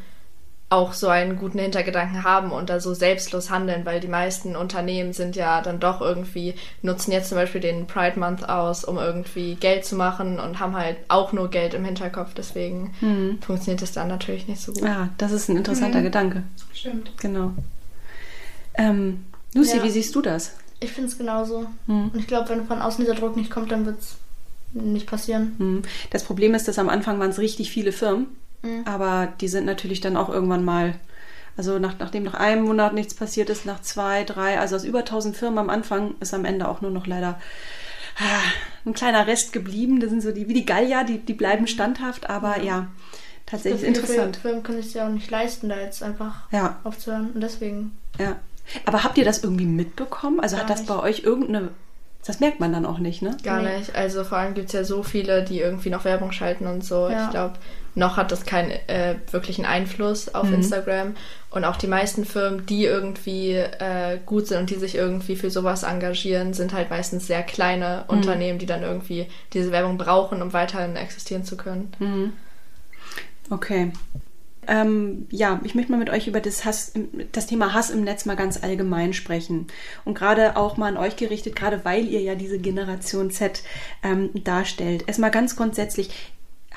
auch 0.70 0.92
so 0.92 1.08
einen 1.08 1.36
guten 1.36 1.58
Hintergedanken 1.58 2.22
haben 2.22 2.52
und 2.52 2.70
da 2.70 2.78
so 2.78 2.94
selbstlos 2.94 3.50
handeln, 3.50 3.84
weil 3.84 3.98
die 3.98 4.08
meisten 4.08 4.54
Unternehmen 4.54 5.12
sind 5.12 5.34
ja 5.34 5.60
dann 5.62 5.80
doch 5.80 6.00
irgendwie, 6.00 6.54
nutzen 6.80 7.10
jetzt 7.10 7.28
zum 7.28 7.36
Beispiel 7.36 7.60
den 7.60 7.88
Pride 7.88 8.18
Month 8.18 8.48
aus, 8.48 8.84
um 8.84 8.96
irgendwie 8.96 9.56
Geld 9.56 9.84
zu 9.84 9.96
machen 9.96 10.38
und 10.38 10.60
haben 10.60 10.76
halt 10.76 10.96
auch 11.08 11.32
nur 11.32 11.50
Geld 11.50 11.74
im 11.74 11.84
Hinterkopf. 11.84 12.34
Deswegen 12.34 12.94
hm. 13.00 13.38
funktioniert 13.42 13.82
es 13.82 13.90
dann 13.90 14.06
natürlich 14.06 14.46
nicht 14.46 14.62
so 14.62 14.72
gut. 14.72 14.84
Ja, 14.84 15.08
das 15.18 15.32
ist 15.32 15.48
ein 15.48 15.56
interessanter 15.56 15.98
mhm. 15.98 16.04
Gedanke. 16.04 16.42
Stimmt. 16.72 17.10
Genau. 17.18 17.52
Ähm, 18.74 19.24
Lucy, 19.54 19.78
ja. 19.78 19.82
wie 19.82 19.90
siehst 19.90 20.14
du 20.14 20.22
das? 20.22 20.54
Ich 20.78 20.92
finde 20.92 21.08
es 21.08 21.18
genauso. 21.18 21.66
Hm. 21.86 22.10
Und 22.12 22.16
ich 22.16 22.28
glaube, 22.28 22.48
wenn 22.48 22.64
von 22.66 22.80
außen 22.80 23.04
dieser 23.04 23.16
Druck 23.16 23.36
nicht 23.36 23.50
kommt, 23.50 23.72
dann 23.72 23.86
wird 23.86 23.98
es 23.98 24.14
nicht 24.72 25.08
passieren. 25.08 25.56
Hm. 25.58 25.82
Das 26.10 26.22
Problem 26.22 26.54
ist, 26.54 26.68
dass 26.68 26.78
am 26.78 26.88
Anfang 26.88 27.18
waren 27.18 27.30
es 27.30 27.40
richtig 27.40 27.72
viele 27.72 27.90
Firmen 27.90 28.28
Mhm. 28.62 28.84
Aber 28.84 29.32
die 29.40 29.48
sind 29.48 29.66
natürlich 29.66 30.00
dann 30.00 30.16
auch 30.16 30.28
irgendwann 30.28 30.64
mal, 30.64 30.94
also 31.56 31.78
nach, 31.78 31.98
nachdem 31.98 32.24
nach 32.24 32.34
einem 32.34 32.64
Monat 32.64 32.94
nichts 32.94 33.14
passiert 33.14 33.50
ist, 33.50 33.66
nach 33.66 33.80
zwei, 33.80 34.24
drei, 34.24 34.58
also 34.58 34.76
aus 34.76 34.84
über 34.84 35.00
1000 35.00 35.36
Firmen 35.36 35.58
am 35.58 35.70
Anfang 35.70 36.14
ist 36.20 36.34
am 36.34 36.44
Ende 36.44 36.68
auch 36.68 36.80
nur 36.80 36.90
noch 36.90 37.06
leider 37.06 37.40
ah, 38.18 38.42
ein 38.86 38.94
kleiner 38.94 39.26
Rest 39.26 39.52
geblieben. 39.52 40.00
Das 40.00 40.10
sind 40.10 40.22
so 40.22 40.32
die, 40.32 40.48
wie 40.48 40.54
die 40.54 40.66
Gallier, 40.66 41.04
die, 41.04 41.18
die 41.18 41.34
bleiben 41.34 41.62
mhm. 41.62 41.68
standhaft, 41.68 42.28
aber 42.28 42.58
ja, 42.58 42.64
ja 42.64 42.86
tatsächlich 43.46 43.84
interessant. 43.84 44.36
Firmen 44.36 44.62
können 44.62 44.82
sich 44.82 44.94
ja 44.94 45.06
auch 45.06 45.12
nicht 45.12 45.30
leisten, 45.30 45.68
da 45.68 45.78
jetzt 45.78 46.02
einfach 46.02 46.50
ja. 46.52 46.78
aufzuhören 46.84 47.30
und 47.32 47.40
deswegen. 47.40 47.96
Ja. 48.18 48.36
Aber 48.84 49.02
habt 49.02 49.18
ihr 49.18 49.24
das 49.24 49.42
irgendwie 49.42 49.66
mitbekommen? 49.66 50.40
Also 50.40 50.56
Gar 50.56 50.64
hat 50.64 50.70
das 50.70 50.80
nicht. 50.80 50.88
bei 50.88 51.00
euch 51.00 51.20
irgendeine 51.24 51.70
das 52.24 52.40
merkt 52.40 52.60
man 52.60 52.72
dann 52.72 52.84
auch 52.84 52.98
nicht, 52.98 53.22
ne? 53.22 53.36
Gar 53.42 53.62
nee. 53.62 53.78
nicht. 53.78 53.94
Also 53.94 54.24
vor 54.24 54.38
allem 54.38 54.54
gibt 54.54 54.68
es 54.68 54.72
ja 54.72 54.84
so 54.84 55.02
viele, 55.02 55.42
die 55.42 55.60
irgendwie 55.60 55.88
noch 55.90 56.04
Werbung 56.04 56.32
schalten 56.32 56.66
und 56.66 56.84
so. 56.84 57.08
Ja. 57.08 57.24
Ich 57.24 57.30
glaube, 57.30 57.54
noch 57.94 58.16
hat 58.16 58.30
das 58.30 58.44
keinen 58.44 58.70
äh, 58.88 59.16
wirklichen 59.30 59.64
Einfluss 59.64 60.34
auf 60.34 60.46
mhm. 60.46 60.54
Instagram. 60.54 61.14
Und 61.50 61.64
auch 61.64 61.76
die 61.76 61.86
meisten 61.86 62.24
Firmen, 62.24 62.66
die 62.66 62.84
irgendwie 62.84 63.52
äh, 63.54 64.18
gut 64.26 64.46
sind 64.46 64.58
und 64.60 64.70
die 64.70 64.76
sich 64.76 64.94
irgendwie 64.94 65.34
für 65.34 65.50
sowas 65.50 65.82
engagieren, 65.82 66.52
sind 66.52 66.74
halt 66.74 66.90
meistens 66.90 67.26
sehr 67.26 67.42
kleine 67.42 68.04
mhm. 68.06 68.18
Unternehmen, 68.18 68.58
die 68.58 68.66
dann 68.66 68.82
irgendwie 68.82 69.26
diese 69.54 69.72
Werbung 69.72 69.96
brauchen, 69.96 70.42
um 70.42 70.52
weiterhin 70.52 70.96
existieren 70.96 71.44
zu 71.44 71.56
können. 71.56 71.90
Mhm. 71.98 72.32
Okay. 73.48 73.92
Ähm, 74.70 75.26
ja, 75.30 75.60
ich 75.64 75.74
möchte 75.74 75.90
mal 75.90 75.98
mit 75.98 76.10
euch 76.10 76.28
über 76.28 76.40
das, 76.40 76.64
Hass, 76.64 76.92
das 77.32 77.46
Thema 77.46 77.74
Hass 77.74 77.90
im 77.90 78.04
Netz 78.04 78.24
mal 78.24 78.36
ganz 78.36 78.62
allgemein 78.62 79.12
sprechen. 79.12 79.66
Und 80.04 80.14
gerade 80.14 80.56
auch 80.56 80.76
mal 80.76 80.86
an 80.86 80.96
euch 80.96 81.16
gerichtet, 81.16 81.56
gerade 81.56 81.84
weil 81.84 82.06
ihr 82.06 82.20
ja 82.20 82.36
diese 82.36 82.60
Generation 82.60 83.32
Z 83.32 83.64
ähm, 84.04 84.30
darstellt. 84.44 85.04
Erstmal 85.08 85.32
ganz 85.32 85.56
grundsätzlich, 85.56 86.10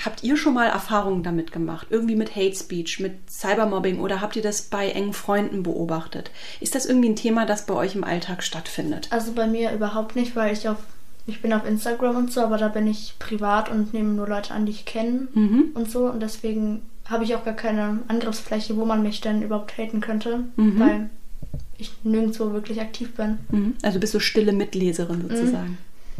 Habt 0.03 0.23
ihr 0.23 0.37
schon 0.37 0.55
mal 0.55 0.65
Erfahrungen 0.65 1.21
damit 1.21 1.51
gemacht? 1.51 1.85
Irgendwie 1.91 2.15
mit 2.15 2.35
Hate 2.35 2.55
Speech, 2.55 2.99
mit 2.99 3.29
Cybermobbing 3.29 3.99
oder 3.99 4.21
habt 4.21 4.35
ihr 4.35 4.41
das 4.41 4.63
bei 4.63 4.89
engen 4.89 5.13
Freunden 5.13 5.61
beobachtet? 5.61 6.31
Ist 6.59 6.73
das 6.73 6.87
irgendwie 6.87 7.09
ein 7.09 7.15
Thema, 7.15 7.45
das 7.45 7.67
bei 7.67 7.75
euch 7.75 7.93
im 7.93 8.03
Alltag 8.03 8.41
stattfindet? 8.41 9.07
Also 9.11 9.33
bei 9.33 9.45
mir 9.45 9.71
überhaupt 9.71 10.15
nicht, 10.15 10.35
weil 10.35 10.51
ich 10.51 10.67
auf 10.67 10.77
ich 11.25 11.41
bin 11.41 11.53
auf 11.53 11.65
Instagram 11.65 12.17
und 12.17 12.33
so, 12.33 12.41
aber 12.41 12.57
da 12.57 12.67
bin 12.67 12.85
ich 12.85 13.13
privat 13.17 13.69
und 13.69 13.93
nehme 13.93 14.09
nur 14.09 14.27
Leute 14.27 14.53
an, 14.53 14.65
die 14.65 14.73
ich 14.73 14.85
kenne 14.85 15.27
mhm. 15.33 15.71
und 15.73 15.89
so 15.89 16.07
und 16.07 16.19
deswegen 16.19 16.81
habe 17.09 17.23
ich 17.23 17.35
auch 17.35 17.43
gar 17.43 17.55
keine 17.55 17.99
Angriffsfläche, 18.07 18.77
wo 18.77 18.85
man 18.85 19.03
mich 19.03 19.21
denn 19.21 19.41
überhaupt 19.41 19.77
haten 19.77 20.01
könnte, 20.01 20.45
mhm. 20.55 20.79
weil 20.79 21.09
ich 21.77 21.91
nirgendwo 22.03 22.53
wirklich 22.53 22.79
aktiv 22.81 23.15
bin. 23.15 23.39
Mhm. 23.49 23.75
Also 23.81 23.99
bist 23.99 24.13
du 24.13 24.19
stille 24.19 24.53
Mitleserin 24.53 25.21
sozusagen. 25.21 25.77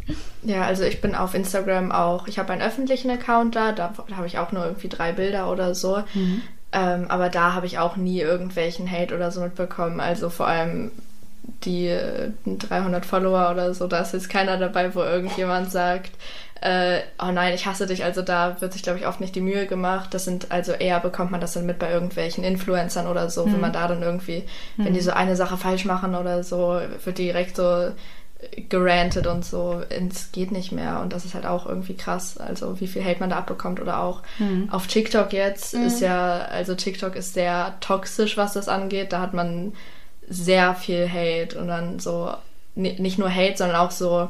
Mhm. 0.08 0.16
Ja, 0.44 0.64
also 0.64 0.84
ich 0.84 1.00
bin 1.00 1.16
auf 1.16 1.34
Instagram 1.34 1.92
auch, 1.92 2.28
ich 2.28 2.38
habe 2.38 2.52
einen 2.52 2.62
öffentlichen 2.62 3.10
Account 3.10 3.56
da, 3.56 3.72
da, 3.72 3.94
da 4.08 4.18
habe 4.18 4.28
ich 4.28 4.38
auch 4.38 4.52
nur 4.52 4.66
irgendwie 4.66 4.90
drei 4.90 5.14
Bilder 5.14 5.50
oder 5.50 5.74
so. 5.74 6.04
Mhm. 6.14 6.42
Ähm, 6.74 7.06
aber 7.08 7.30
da 7.30 7.54
habe 7.54 7.68
ich 7.68 7.80
auch 7.80 7.96
nie 7.96 8.20
irgendwelchen 8.20 8.90
Hate 8.90 9.16
oder 9.16 9.32
so 9.32 9.42
mitbekommen. 9.42 10.00
Also 10.00 10.30
vor 10.30 10.48
allem 10.48 10.92
die 11.66 11.96
300 12.46 13.06
Follower 13.06 13.52
oder 13.52 13.74
so, 13.74 13.88
da 13.88 14.00
ist 14.00 14.14
jetzt 14.14 14.30
keiner 14.30 14.58
dabei, 14.58 14.94
wo 14.96 15.02
irgendjemand 15.02 15.72
sagt, 15.72 16.12
äh, 16.64 17.02
oh 17.22 17.32
nein, 17.32 17.54
ich 17.54 17.66
hasse 17.66 17.86
dich. 17.88 18.06
Also 18.06 18.22
da 18.22 18.62
wird 18.62 18.72
sich, 18.72 18.84
glaube 18.84 18.98
ich, 18.98 19.06
oft 19.06 19.20
nicht 19.20 19.36
die 19.36 19.42
Mühe 19.42 19.68
gemacht. 19.68 20.14
Das 20.14 20.24
sind 20.24 20.50
also 20.50 20.72
eher 20.72 21.02
bekommt 21.02 21.30
man 21.30 21.42
das 21.42 21.54
dann 21.54 21.66
mit 21.66 21.78
bei 21.78 21.92
irgendwelchen 21.92 22.46
Influencern 22.46 23.08
oder 23.08 23.30
so, 23.30 23.46
mhm. 23.46 23.54
wenn 23.54 23.60
man 23.60 23.74
da 23.74 23.90
dann 23.90 24.02
irgendwie, 24.02 24.46
mhm. 24.78 24.86
wenn 24.86 24.94
die 24.94 25.02
so 25.02 25.12
eine 25.12 25.36
Sache 25.36 25.58
falsch 25.58 25.84
machen 25.84 26.16
oder 26.16 26.42
so, 26.44 26.80
wird 27.04 27.18
direkt 27.18 27.58
so 27.58 27.92
gerantet 28.70 29.28
und 29.28 29.44
so, 29.44 29.82
es 29.90 30.32
geht 30.32 30.54
nicht 30.54 30.72
mehr. 30.72 31.02
Und 31.02 31.12
das 31.12 31.26
ist 31.26 31.34
halt 31.34 31.46
auch 31.46 31.66
irgendwie 31.66 31.98
krass. 31.98 32.38
Also 32.38 32.80
wie 32.80 32.88
viel 32.88 33.04
Hate 33.04 33.20
man 33.20 33.32
da 33.32 33.38
abbekommt 33.38 33.82
oder 33.82 34.00
auch 34.00 34.22
mhm. 34.40 34.70
auf 34.72 34.88
TikTok 34.88 35.34
jetzt 35.34 35.74
mhm. 35.74 35.86
ist 35.86 36.00
ja, 36.00 36.46
also 36.46 36.76
TikTok 36.76 37.18
ist 37.18 37.34
sehr 37.34 37.76
toxisch, 37.82 38.38
was 38.38 38.54
das 38.54 38.70
angeht. 38.70 39.12
Da 39.12 39.20
hat 39.20 39.34
man 39.34 39.74
sehr 40.30 40.76
viel 40.76 41.10
Hate 41.10 41.60
und 41.60 41.68
dann 41.68 42.00
so, 42.00 42.34
nicht 42.76 43.20
nur 43.20 43.30
Hate, 43.30 43.58
sondern 43.58 43.76
auch 43.76 43.92
so 43.92 44.30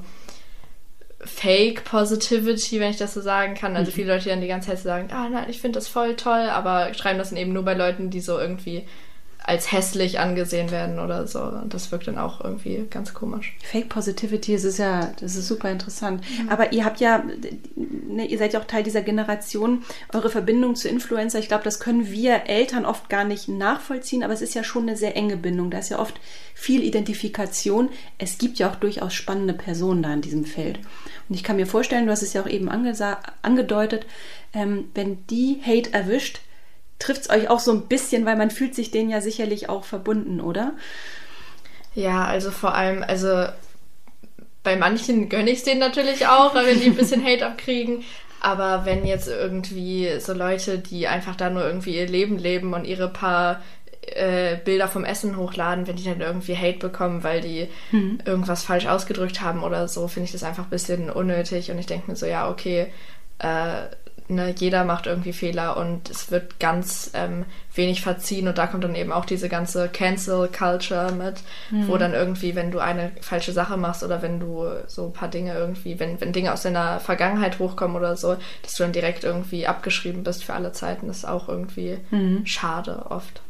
Fake 1.26 1.84
Positivity, 1.86 2.80
wenn 2.80 2.92
ich 2.92 2.98
das 2.98 3.14
so 3.14 3.22
sagen 3.22 3.56
kann. 3.56 3.76
Also 3.76 3.92
mhm. 3.92 3.96
viele 3.96 4.14
Leute, 4.14 4.24
die 4.24 4.30
dann 4.30 4.42
die 4.42 4.48
ganze 4.48 4.70
Zeit 4.70 4.80
sagen, 4.80 5.10
ah 5.12 5.30
nein, 5.30 5.46
ich 5.50 5.62
finde 5.62 5.80
das 5.80 5.88
voll 5.88 6.16
toll, 6.16 6.50
aber 6.50 6.94
schreiben 6.94 7.20
das 7.20 7.30
dann 7.30 7.38
eben 7.38 7.54
nur 7.54 7.64
bei 7.64 7.74
Leuten, 7.74 8.10
die 8.10 8.20
so 8.20 8.40
irgendwie 8.40 8.86
als 9.44 9.72
hässlich 9.72 10.20
angesehen 10.20 10.72
werden 10.72 11.00
oder 11.00 11.28
so. 11.28 11.42
Und 11.42 11.74
das 11.74 11.92
wirkt 11.92 12.08
dann 12.08 12.18
auch 12.18 12.42
irgendwie 12.42 12.86
ganz 12.90 13.14
komisch. 13.14 13.56
Fake 13.62 13.90
Positivity, 13.90 14.54
das 14.54 14.64
ist 14.64 14.80
ja, 14.80 15.12
das 15.20 15.36
ist 15.36 15.48
super 15.48 15.70
interessant. 15.70 16.22
Mhm. 16.22 16.50
Aber 16.50 16.72
ihr 16.72 16.86
habt 16.86 17.02
ja, 17.02 17.24
ne, 17.76 18.26
ihr 18.26 18.38
seid 18.38 18.54
ja 18.54 18.62
auch 18.62 18.66
Teil 18.66 18.84
dieser 18.84 19.02
Generation, 19.02 19.84
eure 20.14 20.30
Verbindung 20.30 20.76
zu 20.76 20.88
Influencer, 20.88 21.40
ich 21.40 21.50
glaube, 21.50 21.66
das 21.66 21.82
können 21.82 22.10
wir 22.10 22.44
Eltern 22.48 22.86
oft 22.86 23.10
gar 23.10 23.26
nicht 23.26 23.50
nachvollziehen, 23.50 24.24
aber 24.24 24.34
es 24.34 24.42
ist 24.42 24.54
ja 24.54 24.64
schon 24.64 24.84
eine 24.84 24.96
sehr 24.96 25.18
enge 25.18 25.36
Bindung. 25.36 25.70
Da 25.70 25.80
ist 25.80 25.90
ja 25.90 26.00
oft 26.00 26.20
viel 26.54 26.82
Identifikation. 26.82 27.90
Es 28.18 28.38
gibt 28.38 28.60
ja 28.60 28.70
auch 28.70 28.76
durchaus 28.76 29.14
spannende 29.14 29.54
Personen 29.54 30.04
da 30.04 30.14
in 30.14 30.22
diesem 30.22 30.46
Feld. 30.46 30.80
Und 31.28 31.36
ich 31.36 31.44
kann 31.44 31.58
mir 31.58 31.68
vorstellen, 31.68 32.06
du 32.06 32.12
hast 32.12 32.24
es 32.24 32.34
ja 32.34 32.42
auch 32.42 32.50
eben 32.50 32.70
angedeutet, 32.70 34.06
ähm, 34.54 34.86
wenn 34.94 35.26
die 35.28 35.62
Hate 35.66 35.92
erwischt, 35.92 36.42
trifft 37.04 37.22
es 37.22 37.30
euch 37.30 37.50
auch 37.50 37.60
so 37.60 37.72
ein 37.72 37.88
bisschen, 37.88 38.26
weil 38.26 38.36
man 38.36 38.52
fühlt 38.52 38.76
sich 38.76 38.92
denen 38.92 39.10
ja 39.10 39.22
sicherlich 39.22 39.70
auch 39.70 39.84
verbunden, 39.84 40.42
oder? 40.42 40.74
Ja, 41.96 42.26
also 42.26 42.50
vor 42.50 42.74
allem, 42.74 43.04
also 43.04 43.46
bei 44.64 44.76
manchen 44.78 45.30
gönne 45.30 45.52
ich 45.52 45.60
es 45.60 45.64
denen 45.64 45.80
natürlich 45.80 46.28
auch, 46.28 46.56
wenn 46.56 46.80
die 46.80 46.88
ein 46.88 46.96
bisschen 46.96 47.24
Hate 47.26 47.46
abkriegen. 47.46 48.04
Aber 48.40 48.86
wenn 48.86 49.06
jetzt 49.06 49.28
irgendwie 49.28 50.20
so 50.20 50.34
Leute, 50.34 50.80
die 50.80 51.08
einfach 51.08 51.36
da 51.36 51.50
nur 51.50 51.64
irgendwie 51.64 51.96
ihr 51.96 52.08
Leben 52.08 52.38
leben 52.38 52.74
und 52.74 52.86
ihre 52.86 53.08
paar 53.08 53.62
äh, 54.02 54.58
Bilder 54.58 54.88
vom 54.88 55.06
Essen 55.06 55.38
hochladen, 55.38 55.88
wenn 55.88 55.96
die 55.96 56.04
dann 56.04 56.20
irgendwie 56.20 56.58
Hate 56.58 56.80
bekommen, 56.80 57.24
weil 57.24 57.40
die 57.40 57.70
mhm. 57.92 58.20
irgendwas 58.26 58.64
falsch 58.64 58.86
ausgedrückt 58.86 59.42
haben 59.42 59.64
oder 59.64 59.88
so, 59.88 60.08
finde 60.08 60.26
ich 60.26 60.34
das 60.34 60.44
einfach 60.44 60.66
ein 60.66 60.70
bisschen 60.70 61.10
unnötig. 61.10 61.72
Und 61.72 61.80
ich 61.80 61.86
denke 61.86 62.12
mir 62.12 62.18
so, 62.18 62.26
ja, 62.26 62.50
okay, 62.50 62.88
äh, 63.40 63.84
ne, 64.28 64.54
jeder 64.58 64.86
macht 64.86 65.06
irgendwie 65.08 65.34
Fehler 65.34 65.78
und 65.78 66.10
es 66.10 66.32
wird 66.32 66.60
ganz 66.60 67.12
ähm, 67.14 67.46
wenig 67.74 68.02
verziehen 68.02 68.48
und 68.48 68.58
da 68.58 68.68
kommt 68.68 68.84
dann 68.84 68.96
eben 68.96 69.12
auch 69.12 69.26
diese 69.26 69.50
ganze 69.50 69.90
Cancel 69.90 70.48
Culture 70.48 71.12
mit, 71.12 71.42
mhm. 71.72 71.88
wo 71.88 71.98
dann 71.98 72.14
irgendwie, 72.14 72.56
wenn 72.56 72.72
du 72.72 72.80
eine 72.80 73.12
falsche 73.22 73.52
Sache 73.52 73.78
machst 73.78 74.04
oder 74.04 74.22
wenn 74.22 74.40
du 74.40 74.66
so 74.88 75.08
ein 75.08 75.14
paar 75.14 75.30
Dinge 75.30 75.54
irgendwie, 75.54 76.00
wenn, 76.00 76.20
wenn 76.22 76.34
Dinge 76.34 76.54
aus 76.54 76.64
deiner 76.64 77.00
Vergangenheit 77.00 77.60
hochkommen 77.60 77.98
oder 77.98 78.16
so, 78.16 78.36
dass 78.62 78.76
du 78.76 78.84
dann 78.84 78.94
direkt 78.94 79.24
irgendwie 79.24 79.68
abgeschrieben 79.68 80.24
bist 80.24 80.44
für 80.44 80.54
alle 80.54 80.72
Zeiten, 80.72 81.10
ist 81.10 81.28
auch 81.28 81.50
irgendwie 81.50 81.98
mhm. 82.12 82.46
schade 82.46 83.06
oft. 83.10 83.42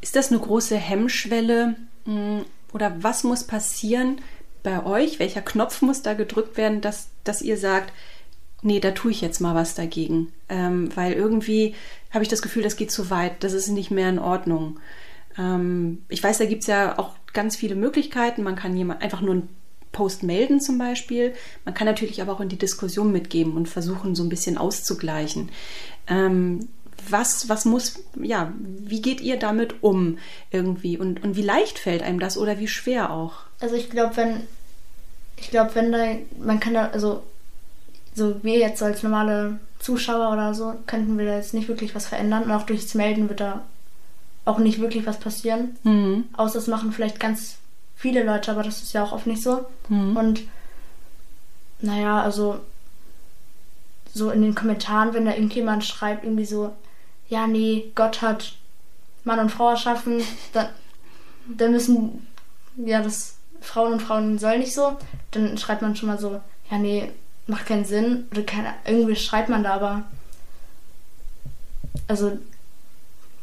Ist 0.00 0.16
das 0.16 0.30
eine 0.30 0.40
große 0.40 0.76
Hemmschwelle 0.76 1.76
hm, 2.04 2.44
oder 2.72 2.92
was 3.00 3.24
muss 3.24 3.44
passieren 3.44 4.20
bei 4.62 4.84
euch? 4.84 5.18
Welcher 5.18 5.42
Knopf 5.42 5.82
muss 5.82 6.02
da 6.02 6.14
gedrückt 6.14 6.56
werden, 6.56 6.80
dass, 6.80 7.08
dass 7.24 7.42
ihr 7.42 7.58
sagt, 7.58 7.92
nee, 8.62 8.80
da 8.80 8.90
tue 8.92 9.10
ich 9.10 9.20
jetzt 9.20 9.40
mal 9.40 9.54
was 9.54 9.74
dagegen. 9.74 10.32
Ähm, 10.48 10.94
weil 10.94 11.12
irgendwie 11.12 11.74
habe 12.10 12.22
ich 12.22 12.28
das 12.28 12.42
Gefühl, 12.42 12.62
das 12.62 12.76
geht 12.76 12.90
zu 12.90 13.10
weit, 13.10 13.42
das 13.44 13.52
ist 13.52 13.68
nicht 13.68 13.90
mehr 13.90 14.08
in 14.08 14.18
Ordnung. 14.18 14.78
Ähm, 15.38 16.04
ich 16.08 16.22
weiß, 16.22 16.38
da 16.38 16.44
gibt 16.44 16.62
es 16.62 16.66
ja 16.66 16.98
auch 16.98 17.14
ganz 17.32 17.56
viele 17.56 17.74
Möglichkeiten. 17.74 18.42
Man 18.42 18.56
kann 18.56 18.76
jemand 18.76 19.02
einfach 19.02 19.20
nur 19.20 19.34
einen 19.34 19.48
Post 19.92 20.22
melden 20.22 20.60
zum 20.60 20.78
Beispiel. 20.78 21.34
Man 21.64 21.74
kann 21.74 21.86
natürlich 21.86 22.22
aber 22.22 22.32
auch 22.32 22.40
in 22.40 22.48
die 22.48 22.58
Diskussion 22.58 23.12
mitgeben 23.12 23.54
und 23.54 23.68
versuchen, 23.68 24.14
so 24.14 24.22
ein 24.22 24.28
bisschen 24.28 24.58
auszugleichen. 24.58 25.50
Ähm, 26.06 26.68
was, 27.08 27.48
was 27.48 27.64
muss, 27.64 27.94
ja, 28.20 28.52
wie 28.58 29.00
geht 29.00 29.20
ihr 29.20 29.38
damit 29.38 29.82
um 29.82 30.18
irgendwie? 30.50 30.98
Und, 30.98 31.22
und 31.24 31.36
wie 31.36 31.42
leicht 31.42 31.78
fällt 31.78 32.02
einem 32.02 32.20
das 32.20 32.36
oder 32.36 32.58
wie 32.58 32.68
schwer 32.68 33.10
auch? 33.10 33.34
Also 33.60 33.74
ich 33.74 33.90
glaube, 33.90 34.16
wenn, 34.16 34.42
ich 35.36 35.50
glaube, 35.50 35.74
wenn 35.74 35.92
da, 35.92 36.16
man 36.38 36.60
kann 36.60 36.74
da, 36.74 36.88
also 36.88 37.22
so 38.14 38.42
wir 38.42 38.58
jetzt 38.58 38.82
als 38.82 39.02
normale 39.02 39.58
Zuschauer 39.78 40.32
oder 40.32 40.54
so, 40.54 40.74
könnten 40.86 41.18
wir 41.18 41.26
da 41.26 41.36
jetzt 41.36 41.54
nicht 41.54 41.68
wirklich 41.68 41.94
was 41.94 42.06
verändern. 42.06 42.44
Und 42.44 42.52
auch 42.52 42.64
durchs 42.64 42.94
Melden 42.94 43.28
wird 43.28 43.40
da 43.40 43.62
auch 44.44 44.58
nicht 44.58 44.80
wirklich 44.80 45.06
was 45.06 45.18
passieren. 45.18 45.76
Mhm. 45.84 46.24
Außer 46.36 46.58
es 46.58 46.66
machen 46.66 46.92
vielleicht 46.92 47.20
ganz 47.20 47.56
viele 47.96 48.24
Leute, 48.24 48.50
aber 48.50 48.62
das 48.62 48.82
ist 48.82 48.92
ja 48.92 49.04
auch 49.04 49.12
oft 49.12 49.26
nicht 49.26 49.42
so. 49.42 49.66
Mhm. 49.88 50.16
Und 50.16 50.42
naja, 51.80 52.22
also 52.22 52.60
so 54.12 54.30
in 54.30 54.42
den 54.42 54.54
Kommentaren, 54.54 55.14
wenn 55.14 55.24
da 55.24 55.34
irgendjemand 55.34 55.84
schreibt, 55.84 56.24
irgendwie 56.24 56.44
so, 56.44 56.74
ja, 57.28 57.46
nee, 57.46 57.92
Gott 57.94 58.22
hat 58.22 58.54
Mann 59.24 59.38
und 59.38 59.50
Frau 59.50 59.70
erschaffen, 59.70 60.22
dann, 60.52 60.68
dann 61.46 61.72
müssen, 61.72 62.26
ja, 62.76 63.02
das 63.02 63.36
Frauen 63.60 63.94
und 63.94 64.02
Frauen 64.02 64.38
sollen 64.38 64.60
nicht 64.60 64.74
so, 64.74 64.96
dann 65.30 65.58
schreibt 65.58 65.82
man 65.82 65.94
schon 65.94 66.08
mal 66.08 66.18
so, 66.18 66.40
ja, 66.70 66.78
nee, 66.78 67.12
macht 67.50 67.66
keinen 67.66 67.84
Sinn. 67.84 68.28
Oder 68.30 68.42
keine, 68.42 68.74
irgendwie 68.86 69.16
schreibt 69.16 69.48
man 69.48 69.62
da, 69.62 69.74
aber. 69.74 70.02
Also, 72.08 72.38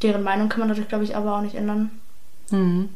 deren 0.01 0.23
Meinung 0.23 0.49
kann 0.49 0.59
man 0.59 0.69
dadurch, 0.69 0.87
glaube 0.87 1.03
ich, 1.03 1.15
aber 1.15 1.37
auch 1.37 1.41
nicht 1.41 1.55
ändern. 1.55 1.91
Mhm. 2.49 2.89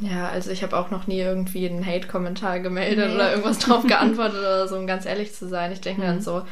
Ja, 0.00 0.28
also 0.28 0.50
ich 0.50 0.62
habe 0.62 0.76
auch 0.76 0.90
noch 0.90 1.06
nie 1.06 1.20
irgendwie 1.20 1.68
einen 1.68 1.86
Hate-Kommentar 1.86 2.60
gemeldet 2.60 3.10
nee. 3.10 3.14
oder 3.14 3.30
irgendwas 3.30 3.58
drauf 3.60 3.82
geantwortet 3.86 4.40
oder 4.40 4.66
so, 4.66 4.76
um 4.76 4.86
ganz 4.86 5.06
ehrlich 5.06 5.34
zu 5.34 5.48
sein. 5.48 5.70
Ich 5.70 5.80
denke 5.80 6.00
mhm. 6.00 6.06
mir 6.06 6.12
dann 6.14 6.22
so, 6.22 6.42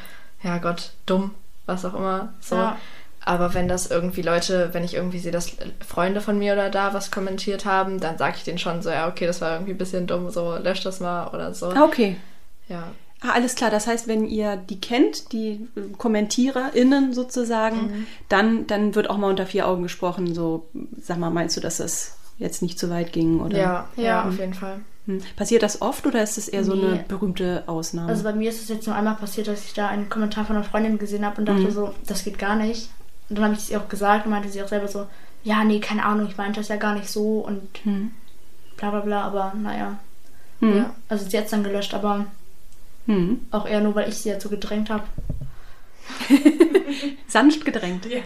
ja 0.43 0.57
Gott, 0.59 0.91
dumm, 1.05 1.31
was 1.65 1.83
auch 1.83 1.93
immer. 1.93 2.33
So. 2.39 2.55
Ja. 2.55 2.77
Aber 3.23 3.53
wenn 3.53 3.67
das 3.67 3.91
irgendwie 3.91 4.23
Leute, 4.23 4.69
wenn 4.73 4.83
ich 4.83 4.95
irgendwie 4.95 5.19
sehe, 5.19 5.31
dass 5.31 5.57
Freunde 5.85 6.21
von 6.21 6.39
mir 6.39 6.53
oder 6.53 6.69
da 6.69 6.93
was 6.93 7.11
kommentiert 7.11 7.65
haben, 7.65 7.99
dann 7.99 8.17
sage 8.17 8.37
ich 8.37 8.43
denen 8.43 8.57
schon 8.57 8.81
so, 8.81 8.89
ja, 8.89 9.07
okay, 9.07 9.27
das 9.27 9.41
war 9.41 9.53
irgendwie 9.53 9.73
ein 9.73 9.77
bisschen 9.77 10.07
dumm, 10.07 10.31
so 10.31 10.55
lösch 10.55 10.81
das 10.81 10.99
mal 10.99 11.27
oder 11.27 11.53
so. 11.53 11.69
Ah, 11.69 11.83
okay. 11.83 12.17
Ja. 12.67 12.87
Ah, 13.21 13.31
alles 13.33 13.55
klar. 13.55 13.69
Das 13.69 13.87
heißt, 13.87 14.07
wenn 14.07 14.25
ihr 14.25 14.57
die 14.57 14.81
kennt, 14.81 15.31
die 15.31 15.67
KommentiererInnen 15.97 17.13
sozusagen, 17.13 17.81
mhm. 17.81 18.07
dann, 18.29 18.67
dann 18.67 18.95
wird 18.95 19.09
auch 19.09 19.17
mal 19.17 19.29
unter 19.29 19.45
vier 19.45 19.67
Augen 19.67 19.83
gesprochen. 19.83 20.33
So, 20.33 20.67
sag 20.99 21.17
mal, 21.17 21.29
meinst 21.29 21.55
du, 21.55 21.61
dass 21.61 21.77
das 21.77 22.17
jetzt 22.39 22.61
nicht 22.61 22.79
zu 22.79 22.89
weit 22.89 23.13
ging? 23.13 23.39
Oder? 23.39 23.57
Ja, 23.57 23.87
ja, 23.95 24.27
auf 24.27 24.37
jeden 24.39 24.55
Fall. 24.55 24.79
Hm. 25.05 25.21
Passiert 25.35 25.63
das 25.63 25.81
oft 25.81 26.05
oder 26.05 26.21
ist 26.21 26.37
es 26.37 26.47
eher 26.47 26.63
so 26.63 26.73
eine 26.73 27.03
berühmte 27.07 27.63
Ausnahme? 27.67 28.09
Also 28.09 28.23
bei 28.23 28.33
mir 28.33 28.49
ist 28.49 28.61
es 28.61 28.69
jetzt 28.69 28.85
nur 28.85 28.95
einmal 28.95 29.15
passiert, 29.15 29.47
dass 29.47 29.65
ich 29.65 29.73
da 29.73 29.87
einen 29.87 30.09
Kommentar 30.09 30.45
von 30.45 30.55
einer 30.55 30.65
Freundin 30.65 30.99
gesehen 30.99 31.25
habe 31.25 31.37
und 31.39 31.45
dachte 31.45 31.61
mhm. 31.61 31.71
so, 31.71 31.93
das 32.05 32.23
geht 32.23 32.37
gar 32.37 32.55
nicht. 32.55 32.89
Und 33.29 33.37
dann 33.37 33.45
habe 33.45 33.53
ich 33.55 33.61
es 33.61 33.69
ihr 33.69 33.79
auch 33.79 33.89
gesagt 33.89 34.25
und 34.25 34.31
meinte 34.31 34.49
sie 34.49 34.61
auch 34.61 34.67
selber 34.67 34.87
so, 34.87 35.07
ja, 35.43 35.63
nee, 35.63 35.79
keine 35.79 36.05
Ahnung, 36.05 36.27
ich 36.27 36.37
meinte 36.37 36.59
das 36.59 36.67
ja 36.67 36.75
gar 36.75 36.93
nicht 36.93 37.09
so 37.09 37.39
und 37.39 37.85
mhm. 37.85 38.11
bla 38.77 38.91
bla 38.91 38.99
bla, 38.99 39.21
aber 39.23 39.53
naja. 39.55 39.97
Mhm. 40.59 40.77
Ja, 40.77 40.93
also 41.09 41.27
sie 41.27 41.37
hat 41.37 41.45
es 41.45 41.51
dann 41.51 41.63
gelöscht, 41.63 41.95
aber 41.95 42.25
hm. 43.05 43.41
Auch 43.51 43.67
eher 43.67 43.81
nur, 43.81 43.95
weil 43.95 44.09
ich 44.09 44.17
sie 44.17 44.29
dazu 44.29 44.49
gedrängt 44.49 44.89
habe. 44.89 45.03
Sanft 47.27 47.65
gedrängt. 47.65 48.05
Ja. 48.05 48.21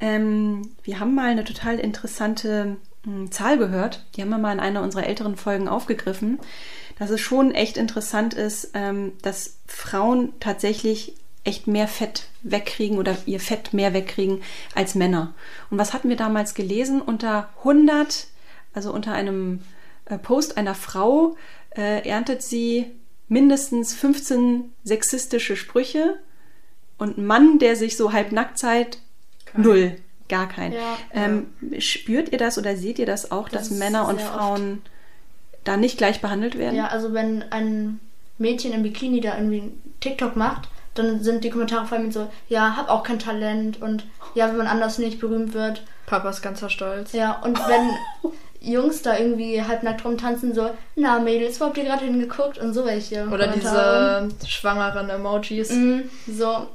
Ähm, 0.00 0.70
wir 0.82 1.00
haben 1.00 1.14
mal 1.14 1.30
eine 1.30 1.44
total 1.44 1.78
interessante 1.78 2.76
äh, 3.06 3.30
Zahl 3.30 3.58
gehört. 3.58 4.04
Die 4.14 4.22
haben 4.22 4.28
wir 4.28 4.38
mal 4.38 4.52
in 4.52 4.60
einer 4.60 4.82
unserer 4.82 5.06
älteren 5.06 5.36
Folgen 5.36 5.68
aufgegriffen. 5.68 6.38
Dass 6.98 7.10
es 7.10 7.20
schon 7.20 7.52
echt 7.52 7.76
interessant 7.76 8.34
ist, 8.34 8.70
ähm, 8.74 9.12
dass 9.22 9.58
Frauen 9.66 10.32
tatsächlich 10.40 11.14
echt 11.44 11.66
mehr 11.66 11.88
Fett 11.88 12.28
wegkriegen 12.42 12.98
oder 12.98 13.16
ihr 13.26 13.38
Fett 13.38 13.72
mehr 13.72 13.92
wegkriegen 13.92 14.42
als 14.74 14.94
Männer. 14.94 15.34
Und 15.70 15.78
was 15.78 15.92
hatten 15.92 16.08
wir 16.08 16.16
damals 16.16 16.54
gelesen? 16.54 17.00
Unter 17.00 17.50
100, 17.58 18.26
also 18.74 18.92
unter 18.92 19.12
einem 19.12 19.60
äh, 20.06 20.18
Post 20.18 20.56
einer 20.56 20.74
Frau, 20.74 21.36
äh, 21.76 22.06
erntet 22.08 22.42
sie 22.42 22.90
mindestens 23.28 23.94
15 23.94 24.72
sexistische 24.84 25.56
Sprüche 25.56 26.18
und 26.98 27.18
ein 27.18 27.26
Mann, 27.26 27.58
der 27.58 27.76
sich 27.76 27.96
so 27.96 28.12
halb 28.12 28.32
nackt 28.32 28.58
zeigt, 28.58 28.98
null, 29.54 29.96
gar 30.28 30.48
kein. 30.48 30.72
Ja, 30.72 30.96
ähm, 31.12 31.48
ja. 31.60 31.80
Spürt 31.80 32.32
ihr 32.32 32.38
das 32.38 32.58
oder 32.58 32.76
seht 32.76 32.98
ihr 32.98 33.06
das 33.06 33.30
auch, 33.30 33.48
das 33.48 33.68
dass 33.68 33.78
Männer 33.78 34.08
und 34.08 34.20
Frauen 34.20 34.82
oft. 34.82 34.90
da 35.64 35.76
nicht 35.76 35.98
gleich 35.98 36.20
behandelt 36.20 36.56
werden? 36.56 36.76
Ja, 36.76 36.88
also 36.88 37.12
wenn 37.12 37.44
ein 37.50 38.00
Mädchen 38.38 38.72
im 38.72 38.82
Bikini 38.82 39.20
da 39.20 39.36
irgendwie 39.36 39.72
TikTok 40.00 40.36
macht, 40.36 40.68
dann 40.94 41.22
sind 41.22 41.44
die 41.44 41.50
Kommentare 41.50 41.86
vor 41.86 41.98
allem 41.98 42.12
so, 42.12 42.28
ja, 42.48 42.76
hab 42.76 42.88
auch 42.88 43.02
kein 43.02 43.18
Talent 43.18 43.82
und 43.82 44.06
ja, 44.34 44.48
wenn 44.48 44.56
man 44.56 44.66
anders 44.66 44.98
nicht 44.98 45.20
berühmt 45.20 45.52
wird. 45.54 45.82
Papas 46.06 46.42
ganzer 46.42 46.70
Stolz. 46.70 47.12
Ja, 47.12 47.40
und 47.42 47.58
wenn, 47.58 47.90
Jungs 48.60 49.02
da 49.02 49.18
irgendwie 49.18 49.62
halbnackt 49.62 50.04
rumtanzen, 50.04 50.54
so, 50.54 50.70
na 50.94 51.18
Mädels, 51.18 51.60
wo 51.60 51.66
habt 51.66 51.78
ihr 51.78 51.84
gerade 51.84 52.04
hingeguckt? 52.04 52.58
Und 52.58 52.72
so 52.74 52.84
welche. 52.84 53.28
Oder 53.28 53.48
diese 53.48 54.28
schwangeren 54.46 55.08
Emojis. 55.08 55.70
Mm, 55.70 56.00
so, 56.26 56.66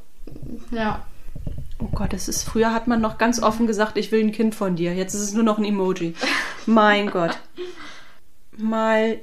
ja. 0.72 1.06
Oh 1.80 1.90
Gott, 1.94 2.14
es 2.14 2.28
ist 2.28 2.44
früher 2.44 2.74
hat 2.74 2.88
man 2.88 3.02
noch 3.02 3.18
ganz 3.18 3.42
offen 3.42 3.66
gesagt, 3.66 3.98
ich 3.98 4.12
will 4.12 4.24
ein 4.24 4.32
Kind 4.32 4.54
von 4.54 4.76
dir. 4.76 4.94
Jetzt 4.94 5.16
ist 5.16 5.22
es 5.22 5.34
nur 5.34 5.44
noch 5.44 5.58
ein 5.58 5.66
Emoji. 5.66 6.14
mein 6.66 7.10
Gott. 7.12 7.38
Mal 8.56 9.20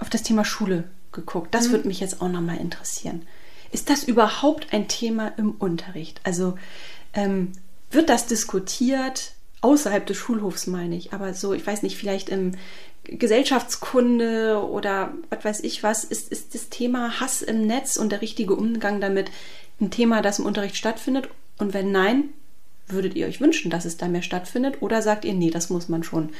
auf 0.00 0.10
das 0.10 0.22
Thema 0.22 0.44
Schule 0.44 0.84
geguckt. 1.12 1.54
Das 1.54 1.68
mhm. 1.68 1.72
würde 1.72 1.88
mich 1.88 2.00
jetzt 2.00 2.20
auch 2.20 2.28
nochmal 2.28 2.56
interessieren. 2.56 3.26
Ist 3.70 3.90
das 3.90 4.04
überhaupt 4.04 4.72
ein 4.72 4.88
Thema 4.88 5.32
im 5.36 5.52
Unterricht? 5.52 6.20
Also 6.24 6.58
ähm, 7.12 7.52
wird 7.90 8.08
das 8.08 8.26
diskutiert 8.26 9.33
außerhalb 9.64 10.06
des 10.06 10.18
Schulhofs, 10.18 10.66
meine 10.66 10.94
ich, 10.94 11.12
aber 11.12 11.32
so, 11.32 11.54
ich 11.54 11.66
weiß 11.66 11.82
nicht, 11.82 11.96
vielleicht 11.96 12.28
im 12.28 12.52
Gesellschaftskunde 13.04 14.62
oder 14.62 15.12
was 15.30 15.44
weiß 15.44 15.60
ich 15.60 15.82
was, 15.82 16.04
ist, 16.04 16.30
ist 16.30 16.54
das 16.54 16.68
Thema 16.68 17.18
Hass 17.18 17.42
im 17.42 17.66
Netz 17.66 17.96
und 17.96 18.12
der 18.12 18.20
richtige 18.20 18.54
Umgang 18.54 19.00
damit 19.00 19.30
ein 19.80 19.90
Thema, 19.90 20.22
das 20.22 20.38
im 20.38 20.46
Unterricht 20.46 20.76
stattfindet? 20.76 21.28
Und 21.58 21.72
wenn 21.72 21.92
nein, 21.92 22.30
würdet 22.88 23.14
ihr 23.14 23.26
euch 23.26 23.40
wünschen, 23.40 23.70
dass 23.70 23.86
es 23.86 23.96
da 23.96 24.06
mehr 24.06 24.22
stattfindet? 24.22 24.82
Oder 24.82 25.00
sagt 25.00 25.24
ihr, 25.24 25.34
nee, 25.34 25.50
das 25.50 25.70
muss 25.70 25.88
man 25.88 26.02
schon 26.02 26.30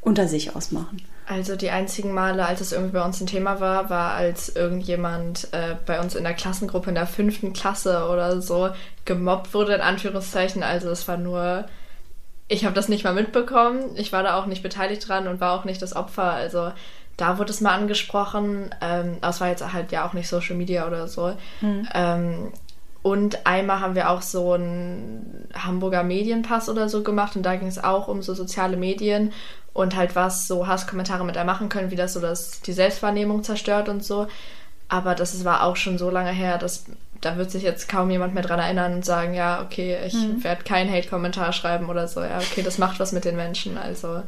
unter 0.00 0.26
sich 0.26 0.54
ausmachen? 0.54 1.02
Also 1.26 1.56
die 1.56 1.70
einzigen 1.70 2.12
Male, 2.12 2.46
als 2.46 2.60
es 2.60 2.72
irgendwie 2.72 2.94
bei 2.94 3.04
uns 3.04 3.20
ein 3.20 3.26
Thema 3.26 3.60
war, 3.60 3.90
war, 3.90 4.12
als 4.12 4.48
irgendjemand 4.48 5.48
äh, 5.52 5.74
bei 5.86 6.00
uns 6.00 6.14
in 6.14 6.24
der 6.24 6.34
Klassengruppe 6.34 6.88
in 6.88 6.94
der 6.94 7.06
fünften 7.06 7.52
Klasse 7.52 8.08
oder 8.08 8.40
so 8.40 8.70
gemobbt 9.04 9.54
wurde, 9.54 9.74
in 9.74 9.80
Anführungszeichen. 9.80 10.62
Also 10.62 10.88
es 10.90 11.06
war 11.08 11.16
nur, 11.16 11.66
ich 12.48 12.64
habe 12.64 12.74
das 12.74 12.88
nicht 12.88 13.04
mal 13.04 13.14
mitbekommen. 13.14 13.96
Ich 13.96 14.12
war 14.12 14.22
da 14.22 14.36
auch 14.36 14.46
nicht 14.46 14.62
beteiligt 14.62 15.06
dran 15.08 15.26
und 15.26 15.40
war 15.40 15.58
auch 15.58 15.64
nicht 15.64 15.82
das 15.82 15.96
Opfer. 15.96 16.30
Also 16.32 16.72
da 17.16 17.38
wurde 17.38 17.50
es 17.50 17.60
mal 17.60 17.74
angesprochen. 17.74 18.70
Ähm, 18.80 19.16
aber 19.20 19.30
es 19.30 19.40
war 19.40 19.48
jetzt 19.48 19.72
halt 19.72 19.92
ja 19.92 20.06
auch 20.06 20.12
nicht 20.12 20.28
Social 20.28 20.56
Media 20.56 20.86
oder 20.86 21.08
so. 21.08 21.32
Hm. 21.60 21.88
Ähm, 21.92 22.52
und 23.02 23.46
einmal 23.46 23.80
haben 23.80 23.94
wir 23.94 24.10
auch 24.10 24.22
so 24.22 24.52
einen 24.52 25.48
Hamburger 25.54 26.02
Medienpass 26.02 26.68
oder 26.68 26.88
so 26.88 27.04
gemacht 27.04 27.36
und 27.36 27.44
da 27.44 27.54
ging 27.54 27.68
es 27.68 27.82
auch 27.82 28.08
um 28.08 28.20
so 28.20 28.34
soziale 28.34 28.76
Medien 28.76 29.32
und 29.72 29.94
halt 29.94 30.16
was 30.16 30.48
so 30.48 30.66
Hasskommentare 30.66 31.24
mit 31.24 31.36
einem 31.36 31.46
machen 31.46 31.68
können, 31.68 31.92
wie 31.92 31.96
das 31.96 32.14
so 32.14 32.20
das, 32.20 32.62
die 32.62 32.72
Selbstwahrnehmung 32.72 33.44
zerstört 33.44 33.88
und 33.88 34.04
so. 34.04 34.26
Aber 34.88 35.14
das 35.14 35.44
war 35.44 35.64
auch 35.64 35.76
schon 35.76 35.98
so 35.98 36.10
lange 36.10 36.30
her, 36.30 36.58
dass 36.58 36.86
da 37.20 37.36
wird 37.36 37.50
sich 37.50 37.62
jetzt 37.62 37.88
kaum 37.88 38.10
jemand 38.10 38.34
mehr 38.34 38.42
dran 38.42 38.58
erinnern 38.58 38.94
und 38.94 39.04
sagen, 39.04 39.34
ja, 39.34 39.62
okay, 39.62 39.98
ich 40.06 40.14
mhm. 40.14 40.42
werde 40.44 40.64
keinen 40.64 40.90
Hate-Kommentar 40.90 41.52
schreiben 41.52 41.88
oder 41.88 42.08
so. 42.08 42.20
Ja, 42.22 42.38
okay, 42.38 42.62
das 42.62 42.78
macht 42.78 43.00
was 43.00 43.12
mit 43.12 43.24
den 43.24 43.36
Menschen. 43.36 43.78
Also. 43.78 44.22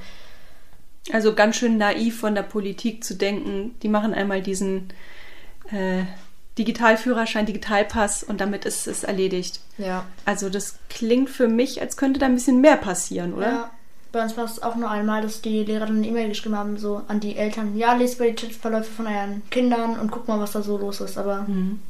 Also 1.12 1.34
ganz 1.34 1.56
schön 1.56 1.78
naiv 1.78 2.18
von 2.18 2.34
der 2.34 2.42
Politik 2.42 3.02
zu 3.04 3.14
denken, 3.14 3.74
die 3.82 3.88
machen 3.88 4.12
einmal 4.12 4.42
diesen 4.42 4.88
äh, 5.70 6.02
Digitalführerschein, 6.58 7.46
Digitalpass 7.46 8.24
und 8.24 8.40
damit 8.40 8.64
ist 8.64 8.86
es 8.86 9.04
erledigt. 9.04 9.60
Ja. 9.78 10.04
Also 10.24 10.50
das 10.50 10.78
klingt 10.90 11.30
für 11.30 11.48
mich, 11.48 11.80
als 11.80 11.96
könnte 11.96 12.18
da 12.18 12.26
ein 12.26 12.34
bisschen 12.34 12.60
mehr 12.60 12.76
passieren, 12.76 13.32
oder? 13.32 13.46
Ja. 13.46 13.70
Bei 14.10 14.22
uns 14.22 14.36
war 14.36 14.44
es 14.44 14.62
auch 14.62 14.74
nur 14.74 14.90
einmal, 14.90 15.20
dass 15.20 15.42
die 15.42 15.64
Lehrer 15.64 15.86
dann 15.86 15.98
eine 15.98 16.06
E-Mail 16.06 16.28
geschrieben 16.28 16.56
haben, 16.56 16.78
so 16.78 17.02
an 17.08 17.20
die 17.20 17.36
Eltern, 17.36 17.76
ja, 17.76 17.92
lest 17.92 18.18
mal 18.18 18.32
die 18.32 18.34
Chatverläufe 18.34 18.90
von 18.90 19.06
euren 19.06 19.42
Kindern 19.50 19.98
und 19.98 20.10
guck 20.10 20.26
mal, 20.28 20.40
was 20.40 20.52
da 20.52 20.62
so 20.62 20.78
los 20.78 21.00
ist. 21.00 21.18
Aber 21.18 21.42
mhm. 21.42 21.80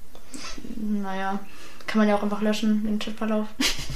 Naja, 0.77 1.41
kann 1.87 1.99
man 1.99 2.09
ja 2.09 2.17
auch 2.17 2.23
einfach 2.23 2.43
löschen, 2.43 2.85
den 2.85 2.99
Chatverlauf. 2.99 3.47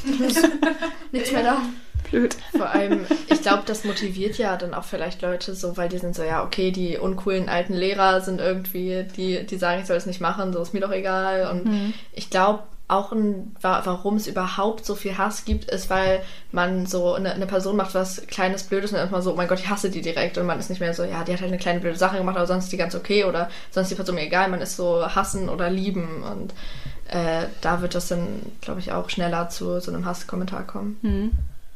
Nichts 1.12 1.33
mehr 1.33 1.43
da. 1.43 1.62
Blöd. 2.11 2.37
Vor 2.57 2.68
allem, 2.68 3.07
ich 3.28 3.43
glaube, 3.43 3.62
das 3.66 3.85
motiviert 3.85 4.37
ja 4.37 4.57
dann 4.57 4.74
auch 4.74 4.85
vielleicht 4.85 5.22
Leute 5.22 5.55
so, 5.55 5.76
weil 5.76 5.89
die 5.89 5.99
sind 5.99 6.14
so, 6.14 6.22
ja, 6.22 6.45
okay, 6.45 6.70
die 6.70 6.99
uncoolen 6.99 7.49
alten 7.49 7.74
Lehrer 7.74 8.20
sind 8.20 8.41
irgendwie, 8.41 9.07
die, 9.16 9.47
die 9.47 9.57
sagen, 9.57 9.80
ich 9.80 9.87
soll 9.87 9.97
es 9.97 10.07
nicht 10.07 10.20
machen, 10.20 10.53
so 10.53 10.61
ist 10.61 10.74
mir 10.74 10.80
doch 10.80 10.93
egal. 10.93 11.51
Und 11.51 11.66
mhm. 11.66 11.95
ich 12.12 12.28
glaube, 12.28 12.64
auch 12.89 13.12
ein, 13.12 13.57
warum 13.62 14.16
es 14.16 14.26
überhaupt 14.26 14.85
so 14.85 14.95
viel 14.95 15.16
Hass 15.16 15.45
gibt, 15.45 15.70
ist, 15.70 15.89
weil 15.89 16.22
man 16.51 16.87
so 16.87 17.14
eine, 17.14 17.33
eine, 17.33 17.47
Person 17.47 17.76
macht 17.76 17.95
was 17.95 18.26
kleines 18.26 18.64
Blödes 18.64 18.91
und 18.91 18.99
dann 18.99 19.07
ist 19.07 19.12
man 19.12 19.22
so, 19.22 19.33
oh 19.33 19.37
mein 19.37 19.49
Gott, 19.49 19.61
ich 19.61 19.70
hasse 19.70 19.89
die 19.89 20.03
direkt 20.03 20.37
und 20.37 20.47
man 20.47 20.59
ist 20.59 20.68
nicht 20.68 20.80
mehr 20.80 20.93
so, 20.93 21.05
ja, 21.05 21.24
die 21.24 21.33
hat 21.33 21.41
halt 21.41 21.51
eine 21.51 21.59
kleine 21.59 21.80
blöde 21.80 21.97
Sache 21.97 22.18
gemacht, 22.18 22.37
aber 22.37 22.47
sonst 22.47 22.64
ist 22.64 22.72
die 22.72 22.76
ganz 22.76 22.95
okay 22.95 23.24
oder 23.24 23.49
sonst 23.70 23.87
ist 23.87 23.93
die 23.93 23.95
Person 23.95 24.16
mir 24.16 24.22
egal, 24.22 24.49
man 24.49 24.61
ist 24.61 24.76
so 24.76 25.07
hassen 25.07 25.49
oder 25.49 25.70
lieben 25.70 26.22
und 26.22 26.53
äh, 27.09 27.47
da 27.61 27.80
wird 27.80 27.95
das 27.95 28.09
dann, 28.09 28.43
glaube 28.61 28.80
ich, 28.80 28.93
auch 28.93 29.09
schneller 29.09 29.49
zu 29.49 29.80
so 29.80 29.91
einem 29.91 30.05
Hasskommentar 30.05 30.66
kommen. 30.66 30.99
Mhm. 31.03 31.30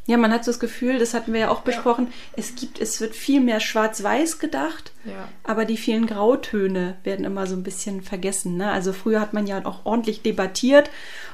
Ja, 0.07 0.17
man 0.17 0.33
hat 0.33 0.45
so 0.45 0.53
das 0.53 0.61
Gefühl, 0.61 0.99
das 0.99 1.15
hatten 1.15 1.33
wir 1.33 1.41
ja 1.41 1.49
auch 1.51 1.63
besprochen, 1.63 2.07
ja. 2.07 2.13
es 2.37 2.55
gibt, 2.55 2.81
es 2.81 3.01
wird 3.01 3.15
viel 3.17 3.41
mehr 3.41 3.59
schwarz-weiß 3.59 4.39
gedacht, 4.39 4.93
ja. 5.05 5.29
aber 5.43 5.65
die 5.65 5.77
vielen 5.77 6.07
Grautöne 6.07 6.97
werden 7.03 7.25
immer 7.25 7.47
so 7.47 7.57
ein 7.57 7.65
bisschen 7.65 8.03
vergessen. 8.03 8.57
Ne? 8.57 8.71
Also 8.71 8.93
früher 8.93 9.21
hat 9.21 9.33
man 9.33 9.49
ja 9.49 9.65
auch 9.67 9.85
ordentlich 9.85 10.23
debattiert 10.23 10.91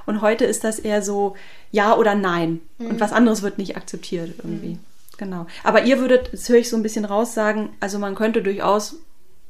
und 0.07 0.23
heute 0.23 0.47
ist 0.47 0.65
das 0.65 0.79
eher 0.79 1.03
so 1.03 1.37
ja 1.71 1.97
oder 1.97 2.15
nein 2.15 2.61
mhm. 2.79 2.87
und 2.87 3.01
was 3.01 3.13
anderes 3.13 3.43
wird 3.43 3.59
nicht 3.59 3.77
akzeptiert 3.77 4.35
irgendwie. 4.39 4.75
Mhm. 4.75 4.81
Genau. 5.19 5.47
Aber 5.63 5.85
ihr 5.85 6.01
würdet, 6.01 6.33
das 6.33 6.49
höre 6.49 6.59
ich 6.59 6.71
so 6.71 6.77
ein 6.77 6.83
bisschen 6.83 7.05
raus, 7.05 7.35
sagen, 7.35 7.71
also 7.79 7.99
man 7.99 8.15
könnte 8.15 8.43
durchaus 8.43 8.97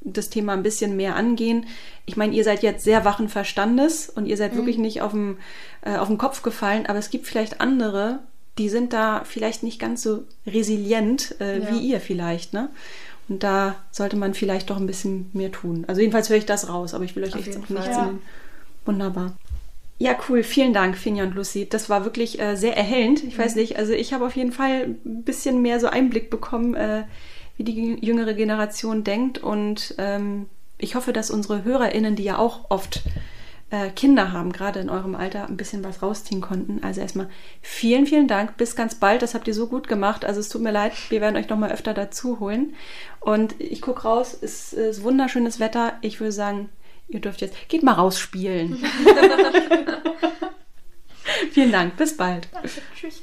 das 0.05 0.31
Thema 0.31 0.53
ein 0.53 0.63
bisschen 0.63 0.97
mehr 0.97 1.17
angehen. 1.17 1.67
Ich 2.07 2.17
meine, 2.17 2.35
ihr 2.35 2.45
seid 2.45 2.63
jetzt 2.63 2.85
sehr 2.85 3.05
wachen 3.05 3.29
Verstandes 3.29 4.09
und 4.09 4.27
ihr 4.27 4.37
seid 4.37 4.53
mhm. 4.53 4.59
wirklich 4.59 4.79
nicht 4.79 5.01
auf 5.01 5.13
den, 5.13 5.39
äh, 5.83 5.97
auf 5.97 6.09
den 6.09 6.19
Kopf 6.19 6.43
gefallen, 6.43 6.87
aber 6.87 6.99
es 6.99 7.11
gibt 7.11 7.27
vielleicht 7.27 7.61
andere, 7.61 8.21
die 8.59 8.69
sind 8.69 8.93
da 8.93 9.23
vielleicht 9.25 9.63
nicht 9.63 9.79
ganz 9.79 10.03
so 10.03 10.25
resilient 10.47 11.37
äh, 11.41 11.61
ja. 11.61 11.71
wie 11.71 11.79
ihr 11.79 12.01
vielleicht, 12.01 12.53
ne? 12.53 12.69
Und 13.29 13.43
da 13.43 13.77
sollte 13.91 14.17
man 14.17 14.35
vielleicht 14.35 14.69
doch 14.69 14.77
ein 14.77 14.87
bisschen 14.87 15.31
mehr 15.33 15.53
tun. 15.53 15.85
Also 15.87 16.01
jedenfalls 16.01 16.29
höre 16.29 16.37
ich 16.37 16.47
das 16.47 16.69
raus, 16.69 16.93
aber 16.93 17.05
ich 17.05 17.17
will 17.17 17.25
euch 17.25 17.35
Auf 17.35 17.47
echt 17.47 17.57
auch 17.57 17.69
nichts 17.69 17.87
ja. 17.87 18.13
Wunderbar. 18.85 19.37
Ja, 19.99 20.17
cool. 20.29 20.43
Vielen 20.43 20.73
Dank, 20.73 20.99
Finja 20.99 21.23
und 21.25 21.35
Lucy. 21.37 21.69
Das 21.69 21.89
war 21.89 22.05
wirklich 22.05 22.41
äh, 22.41 22.57
sehr 22.57 22.77
erhellend. 22.77 23.23
Ich 23.23 23.39
mhm. 23.39 23.43
weiß 23.43 23.55
nicht, 23.55 23.79
also 23.79 23.93
ich 23.93 24.13
habe 24.13 24.27
auf 24.27 24.35
jeden 24.35 24.53
Fall 24.53 24.97
ein 25.05 25.23
bisschen 25.23 25.63
mehr 25.63 25.79
so 25.79 25.87
Einblick 25.87 26.29
bekommen, 26.29 26.75
äh, 26.75 27.05
wie 27.57 27.65
die 27.65 28.05
jüngere 28.05 28.35
Generation 28.35 29.05
denkt. 29.05 29.39
Und 29.39 29.95
ähm, 29.99 30.47
ich 30.79 30.97
hoffe, 30.97 31.13
dass 31.13 31.31
unsere 31.31 31.63
HörerInnen, 31.63 32.17
die 32.17 32.25
ja 32.25 32.39
auch 32.39 32.71
oft 32.71 33.03
äh, 33.73 33.89
Kinder 33.89 34.33
haben, 34.33 34.53
gerade 34.53 34.81
in 34.81 34.91
eurem 34.91 35.15
Alter, 35.15 35.49
ein 35.49 35.57
bisschen 35.57 35.83
was 35.83 36.03
rausziehen 36.03 36.43
konnten. 36.43 36.85
Also 36.85 37.01
erstmal 37.01 37.31
vielen, 37.63 38.07
vielen 38.07 38.29
Dank. 38.29 38.59
Bis 38.59 38.77
ganz 38.77 38.97
bald. 38.97 39.23
Das 39.23 39.33
habt 39.33 39.49
ihr 39.49 39.55
so 39.55 39.67
gut 39.67 39.89
gemacht. 39.89 40.27
Also 40.27 40.41
es 40.41 40.51
tut 40.51 40.61
mir 40.61 40.73
leid, 40.73 40.93
wir 41.09 41.23
werden 41.23 41.37
euch 41.37 41.49
nochmal 41.49 41.73
öfter 41.73 41.95
dazu 41.95 42.39
holen. 42.39 42.75
Und 43.19 43.59
ich 43.59 43.81
gucke 43.81 44.03
raus, 44.03 44.37
es 44.39 44.75
ist 44.75 45.03
wunderschönes 45.03 45.59
Wetter. 45.59 45.95
Ich 46.03 46.21
würde 46.21 46.33
sagen, 46.33 46.69
ihr 47.09 47.21
dürft 47.21 47.41
jetzt, 47.41 47.55
geht 47.69 47.83
mal 47.83 47.93
raus 47.93 48.19
spielen. 48.19 48.77
vielen 51.53 51.73
Dank. 51.73 51.97
Bis 51.97 52.15
bald. 52.15 52.49
Danke, 52.53 52.69
tschüss. 52.95 53.23